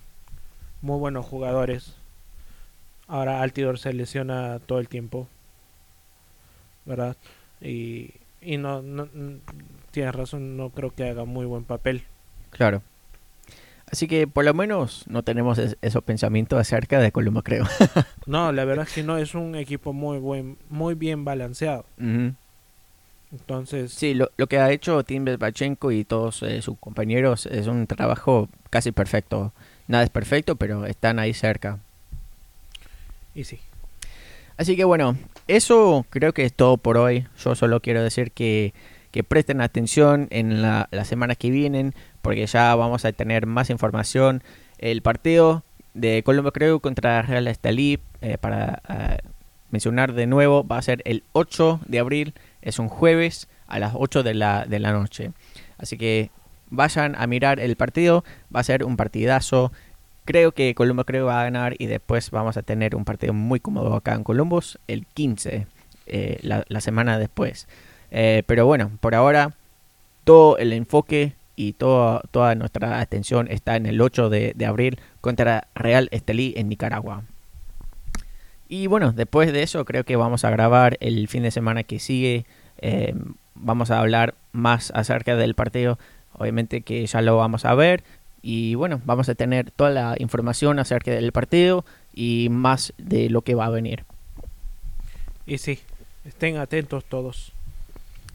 muy 0.83 0.99
buenos 0.99 1.25
jugadores. 1.25 1.95
Ahora 3.07 3.43
Altidor 3.43 3.79
se 3.79 3.93
lesiona 3.93 4.59
todo 4.59 4.81
el 4.81 4.89
tiempo, 4.89 5.29
¿verdad? 6.85 7.17
Y, 7.61 8.15
y 8.41 8.57
no, 8.57 8.83
no 8.83 9.07
tienes 9.93 10.17
razón, 10.17 10.57
no 10.57 10.71
creo 10.71 10.93
que 10.93 11.09
haga 11.09 11.25
muy 11.25 11.47
buen 11.47 11.63
papel. 11.63 12.03
Claro. 12.51 12.83
Así 13.89 14.09
que 14.09 14.27
por 14.27 14.45
lo 14.45 14.53
menos 14.53 15.05
no 15.07 15.23
tenemos 15.23 15.59
es- 15.59 15.77
esos 15.81 16.03
pensamientos 16.03 16.59
acerca 16.59 16.99
de 16.99 17.13
Colombo, 17.13 17.43
creo. 17.45 17.65
No, 18.27 18.51
la 18.51 18.65
verdad 18.65 18.89
es 18.89 18.93
que 18.95 19.05
no 19.05 19.17
es 19.19 19.37
un 19.37 19.55
equipo 19.55 19.93
muy 19.93 20.19
buen, 20.19 20.59
muy 20.71 20.95
bien 20.97 21.25
balanceado. 21.25 21.87
Ujú. 22.01 22.35
Entonces, 23.41 23.93
Sí, 23.93 24.15
lo, 24.15 24.31
lo 24.37 24.47
que 24.47 24.59
ha 24.59 24.71
hecho 24.71 25.03
Tim 25.05 25.25
Bezbachenko 25.25 25.93
y 25.93 26.05
todos 26.05 26.43
eh, 26.43 26.63
sus 26.63 26.79
compañeros 26.79 27.47
es 27.47 27.67
un 27.67 27.87
trabajo 27.87 28.49
casi 28.71 28.93
perfecto. 28.93 29.53
Nada 29.89 30.05
es 30.05 30.11
perfecto, 30.11 30.57
pero 30.57 30.87
están 30.87 31.19
ahí 31.19 31.35
cerca. 31.35 31.79
y 33.35 33.45
sí. 33.45 33.61
Así 34.57 34.75
que 34.77 34.85
bueno, 34.85 35.17
eso 35.49 36.07
creo 36.11 36.33
que 36.33 36.45
es 36.45 36.53
todo 36.53 36.77
por 36.79 36.97
hoy. 36.97 37.27
Yo 37.39 37.55
solo 37.55 37.81
quiero 37.81 38.03
decir 38.03 38.33
que, 38.33 38.73
que 39.11 39.23
presten 39.23 39.61
atención 39.61 40.29
en 40.31 40.63
la, 40.63 40.89
las 40.91 41.09
semanas 41.09 41.37
que 41.37 41.51
vienen, 41.51 41.95
porque 42.23 42.47
ya 42.47 42.75
vamos 42.75 43.05
a 43.05 43.13
tener 43.13 43.47
más 43.47 43.71
información. 43.71 44.43
El 44.79 45.03
partido 45.03 45.63
de 45.95 46.23
Colombo 46.23 46.53
Creu 46.53 46.81
contra 46.81 47.23
Real 47.23 47.47
Estelí, 47.49 47.99
eh, 48.23 48.39
para 48.39 48.83
eh, 48.89 49.19
mencionar 49.71 50.15
de 50.15 50.27
nuevo, 50.27 50.67
va 50.67 50.79
a 50.79 50.83
ser 50.83 51.03
el 51.05 51.23
8 51.33 51.81
de 51.87 51.99
abril, 51.99 52.35
es 52.67 52.81
un 52.81 52.89
jueves 52.89 53.49
a 53.69 53.79
las 53.79 53.93
8 53.95 54.25
de 54.25 54.35
la, 54.35 54.67
de 54.67 54.81
la 54.81 54.93
noche. 54.93 55.31
Así 55.79 55.97
que 55.97 56.31
vayan 56.69 57.15
a 57.15 57.27
mirar 57.29 57.61
el 57.61 57.77
partido, 57.77 58.25
va 58.55 58.61
a 58.61 58.65
ser 58.65 58.85
un 58.85 58.97
partidazo. 58.97 59.73
Creo 60.25 60.51
que 60.51 60.75
Colombo 60.75 61.05
creo 61.05 61.27
va 61.27 61.41
a 61.41 61.45
ganar 61.45 61.77
y 61.79 61.87
después 61.87 62.31
vamos 62.33 62.57
a 62.57 62.63
tener 62.63 62.97
un 62.97 63.05
partido 63.05 63.33
muy 63.33 63.61
cómodo 63.61 63.95
acá 63.95 64.15
en 64.15 64.25
Columbus 64.25 64.81
el 64.89 65.07
15, 65.07 65.69
eh, 66.07 66.39
la, 66.43 66.81
semana 66.81 67.21
después. 67.21 67.69
Eh, 68.11 68.43
pero 68.47 68.67
bueno, 68.67 68.91
por 69.01 69.15
ahora 69.15 69.55
todo 70.25 70.59
el 70.59 70.73
enfoque 70.73 71.35
y 71.55 71.75
toda, 71.75 72.23
toda 72.33 72.57
nuestra 72.57 72.99
atención 72.99 73.47
está 73.49 73.77
en 73.77 73.87
el 73.87 74.01
8 74.01 74.29
de, 74.29 74.55
de 74.57 74.67
abril 74.67 74.99
contra 75.21 75.69
Real 75.77 76.09
Estelí 76.11 76.53
en 76.57 76.69
Nicaragua. 76.69 77.23
Y 78.69 78.87
bueno, 78.89 79.13
después 79.13 79.53
de 79.53 79.63
eso 79.63 79.85
creo 79.85 80.05
que 80.05 80.17
vamos 80.17 80.45
a 80.45 80.51
grabar 80.51 80.97
el 81.01 81.29
fin 81.29 81.43
de 81.43 81.51
semana 81.51 81.85
que 81.85 81.99
sigue. 81.99 82.47
Eh, 82.79 83.15
vamos 83.55 83.91
a 83.91 84.01
hablar 84.01 84.35
más 84.53 84.91
acerca 84.95 85.37
del 85.37 85.55
partido. 85.55 85.99
Obviamente 86.33 86.83
que 86.83 87.07
ya 87.07 87.23
lo 87.23 87.37
vamos 87.37 87.65
a 87.65 87.75
ver. 87.75 88.03
Y 88.43 88.75
bueno, 88.75 89.01
vamos 89.05 89.29
a 89.29 89.35
tener 89.35 89.71
toda 89.71 89.91
la 89.91 90.15
información 90.19 90.79
acerca 90.79 91.11
del 91.11 91.33
partido 91.33 91.85
y 92.15 92.49
más 92.51 92.93
de 92.99 93.29
lo 93.31 93.43
que 93.43 93.55
va 93.55 93.67
a 93.67 93.71
venir. 93.71 94.05
Y 95.47 95.59
sí, 95.59 95.81
estén 96.25 96.57
atentos 96.57 97.05
todos. 97.05 97.53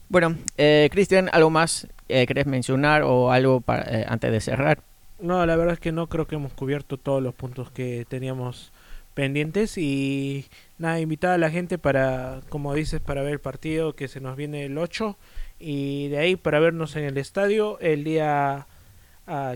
Bueno, 0.10 0.36
eh, 0.58 0.90
Cristian, 0.92 1.30
¿algo 1.32 1.50
más 1.50 1.88
eh, 2.10 2.26
querés 2.28 2.46
mencionar 2.46 3.04
o 3.04 3.32
algo 3.32 3.62
para, 3.62 3.84
eh, 3.84 4.06
antes 4.08 4.32
de 4.32 4.42
cerrar? 4.42 4.80
No, 5.22 5.46
la 5.46 5.56
verdad 5.56 5.76
es 5.76 5.80
que 5.80 5.94
no 5.94 6.08
creo 6.08 6.28
que 6.28 6.36
hemos 6.36 6.52
cubierto 6.52 6.98
todos 6.98 7.24
los 7.24 7.34
puntos 7.34 7.72
que 7.72 8.06
teníamos 8.10 8.74
pendientes 9.14 9.78
y 9.78 10.45
nada, 10.78 10.99
invitar 10.99 11.32
a 11.32 11.38
la 11.38 11.49
gente 11.49 11.78
para, 11.78 12.41
como 12.49 12.74
dices, 12.74 12.99
para 12.99 13.22
ver 13.22 13.34
el 13.34 13.39
partido 13.39 13.95
que 13.95 14.07
se 14.07 14.22
nos 14.22 14.36
viene 14.36 14.66
el 14.66 14.78
8 14.78 15.18
Y 15.59 16.07
de 16.09 16.18
ahí 16.18 16.36
para 16.36 16.59
vernos 16.59 16.95
en 16.95 17.03
el 17.03 17.18
estadio 17.18 17.80
el 17.80 18.03
día 18.03 18.68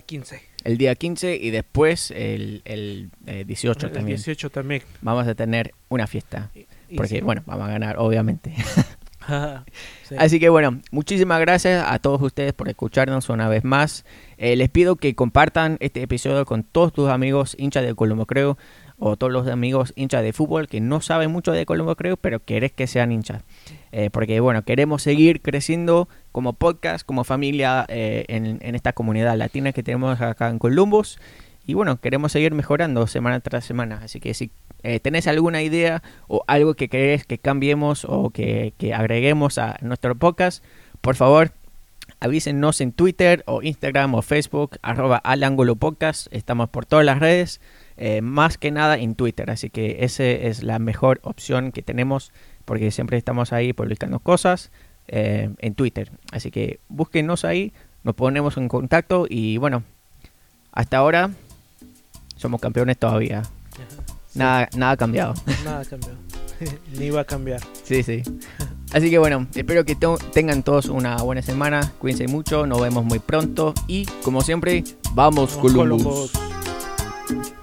15. 0.05 0.35
Ah, 0.35 0.59
el 0.63 0.77
día 0.77 0.95
15 0.95 1.35
y 1.35 1.49
después 1.51 2.11
el, 2.11 2.61
el 2.65 3.09
18 3.45 3.87
el 3.87 3.91
también. 3.91 4.17
18 4.17 4.49
también. 4.49 4.83
Vamos 5.01 5.27
a 5.27 5.35
tener 5.35 5.73
una 5.89 6.07
fiesta. 6.07 6.51
porque, 6.95 7.21
bueno, 7.21 7.43
vamos 7.45 7.67
a 7.67 7.71
ganar, 7.71 7.97
obviamente. 7.97 8.53
Sí. 10.03 10.15
Así 10.19 10.39
que 10.39 10.49
bueno, 10.49 10.81
muchísimas 10.91 11.39
gracias 11.39 11.83
a 11.87 11.97
todos 11.97 12.21
ustedes 12.21 12.53
por 12.53 12.69
escucharnos 12.69 13.29
una 13.29 13.49
vez 13.49 13.63
más. 13.63 14.05
Eh, 14.37 14.55
les 14.55 14.69
pido 14.69 14.97
que 14.97 15.15
compartan 15.15 15.77
este 15.79 16.03
episodio 16.03 16.45
con 16.45 16.63
todos 16.63 16.93
tus 16.93 17.09
amigos 17.09 17.55
hinchas 17.57 17.83
de 17.83 17.95
Colombo 17.95 18.27
Creo 18.27 18.57
o 18.97 19.17
todos 19.17 19.31
los 19.31 19.47
amigos 19.47 19.93
hinchas 19.95 20.23
de 20.23 20.33
fútbol 20.33 20.67
que 20.67 20.79
no 20.79 21.01
saben 21.01 21.31
mucho 21.31 21.51
de 21.51 21.65
Colombo 21.65 21.95
Creo, 21.95 22.17
pero 22.17 22.39
querés 22.39 22.71
que 22.71 22.87
sean 22.87 23.11
hinchas. 23.11 23.43
Eh, 23.91 24.09
porque 24.09 24.39
bueno, 24.39 24.63
queremos 24.63 25.01
seguir 25.01 25.41
creciendo 25.41 26.07
como 26.31 26.53
podcast, 26.53 27.05
como 27.05 27.23
familia 27.23 27.85
eh, 27.89 28.25
en, 28.27 28.59
en, 28.61 28.75
esta 28.75 28.93
comunidad 28.93 29.37
latina 29.37 29.71
que 29.73 29.83
tenemos 29.83 30.19
acá 30.21 30.49
en 30.49 30.59
Columbus. 30.59 31.19
Y 31.65 31.73
bueno, 31.73 31.99
queremos 31.99 32.31
seguir 32.31 32.53
mejorando 32.53 33.07
semana 33.07 33.39
tras 33.39 33.65
semana. 33.65 34.01
Así 34.03 34.19
que 34.19 34.33
si 34.33 34.51
eh, 34.83 34.99
tenés 34.99 35.27
alguna 35.27 35.63
idea 35.63 36.03
o 36.27 36.43
algo 36.47 36.75
que 36.75 36.89
querés 36.89 37.25
que 37.25 37.37
cambiemos 37.37 38.05
o 38.05 38.29
que, 38.29 38.73
que 38.77 38.93
agreguemos 38.93 39.57
a 39.57 39.77
nuestro 39.81 40.15
podcast, 40.15 40.63
por 41.01 41.15
favor 41.15 41.51
avísenos 42.19 42.81
en 42.81 42.91
Twitter 42.91 43.43
o 43.45 43.61
Instagram 43.61 44.15
o 44.15 44.21
Facebook, 44.21 44.77
arroba 44.81 45.17
al 45.17 45.43
ángulo 45.43 45.75
podcast. 45.75 46.27
Estamos 46.31 46.69
por 46.69 46.85
todas 46.85 47.05
las 47.05 47.19
redes, 47.19 47.61
eh, 47.97 48.21
más 48.21 48.57
que 48.57 48.71
nada 48.71 48.97
en 48.97 49.15
Twitter. 49.15 49.49
Así 49.51 49.69
que 49.69 49.97
esa 50.01 50.23
es 50.25 50.63
la 50.63 50.79
mejor 50.79 51.19
opción 51.23 51.71
que 51.71 51.81
tenemos 51.81 52.31
porque 52.65 52.91
siempre 52.91 53.17
estamos 53.17 53.53
ahí 53.53 53.73
publicando 53.73 54.19
cosas 54.19 54.71
eh, 55.07 55.49
en 55.59 55.75
Twitter. 55.75 56.11
Así 56.31 56.51
que 56.51 56.79
búsquenos 56.87 57.45
ahí, 57.45 57.73
nos 58.03 58.15
ponemos 58.15 58.57
en 58.57 58.67
contacto 58.67 59.27
y 59.29 59.57
bueno, 59.57 59.83
hasta 60.71 60.97
ahora 60.97 61.29
somos 62.35 62.59
campeones 62.61 62.97
todavía. 62.97 63.43
Sí. 63.43 64.39
Nada, 64.39 64.67
nada 64.75 64.91
ha 64.93 64.97
cambiado. 64.97 65.33
Nada 65.63 65.79
ha 65.81 65.85
cambiado. 65.85 66.17
Ni 66.99 67.09
va 67.09 67.21
a 67.21 67.25
cambiar. 67.25 67.61
Sí, 67.83 68.03
sí. 68.03 68.23
Así 68.93 69.09
que 69.09 69.17
bueno, 69.19 69.47
espero 69.55 69.85
que 69.85 69.95
to- 69.95 70.17
tengan 70.33 70.63
todos 70.63 70.85
una 70.87 71.17
buena 71.17 71.41
semana. 71.41 71.91
Cuídense 71.99 72.27
mucho, 72.27 72.65
nos 72.65 72.81
vemos 72.81 73.03
muy 73.05 73.19
pronto. 73.19 73.73
Y 73.87 74.05
como 74.23 74.41
siempre, 74.41 74.83
vamos, 75.13 75.55
Vamos, 75.55 75.57
Columbus. 75.57 76.31
Columbus. 76.31 77.54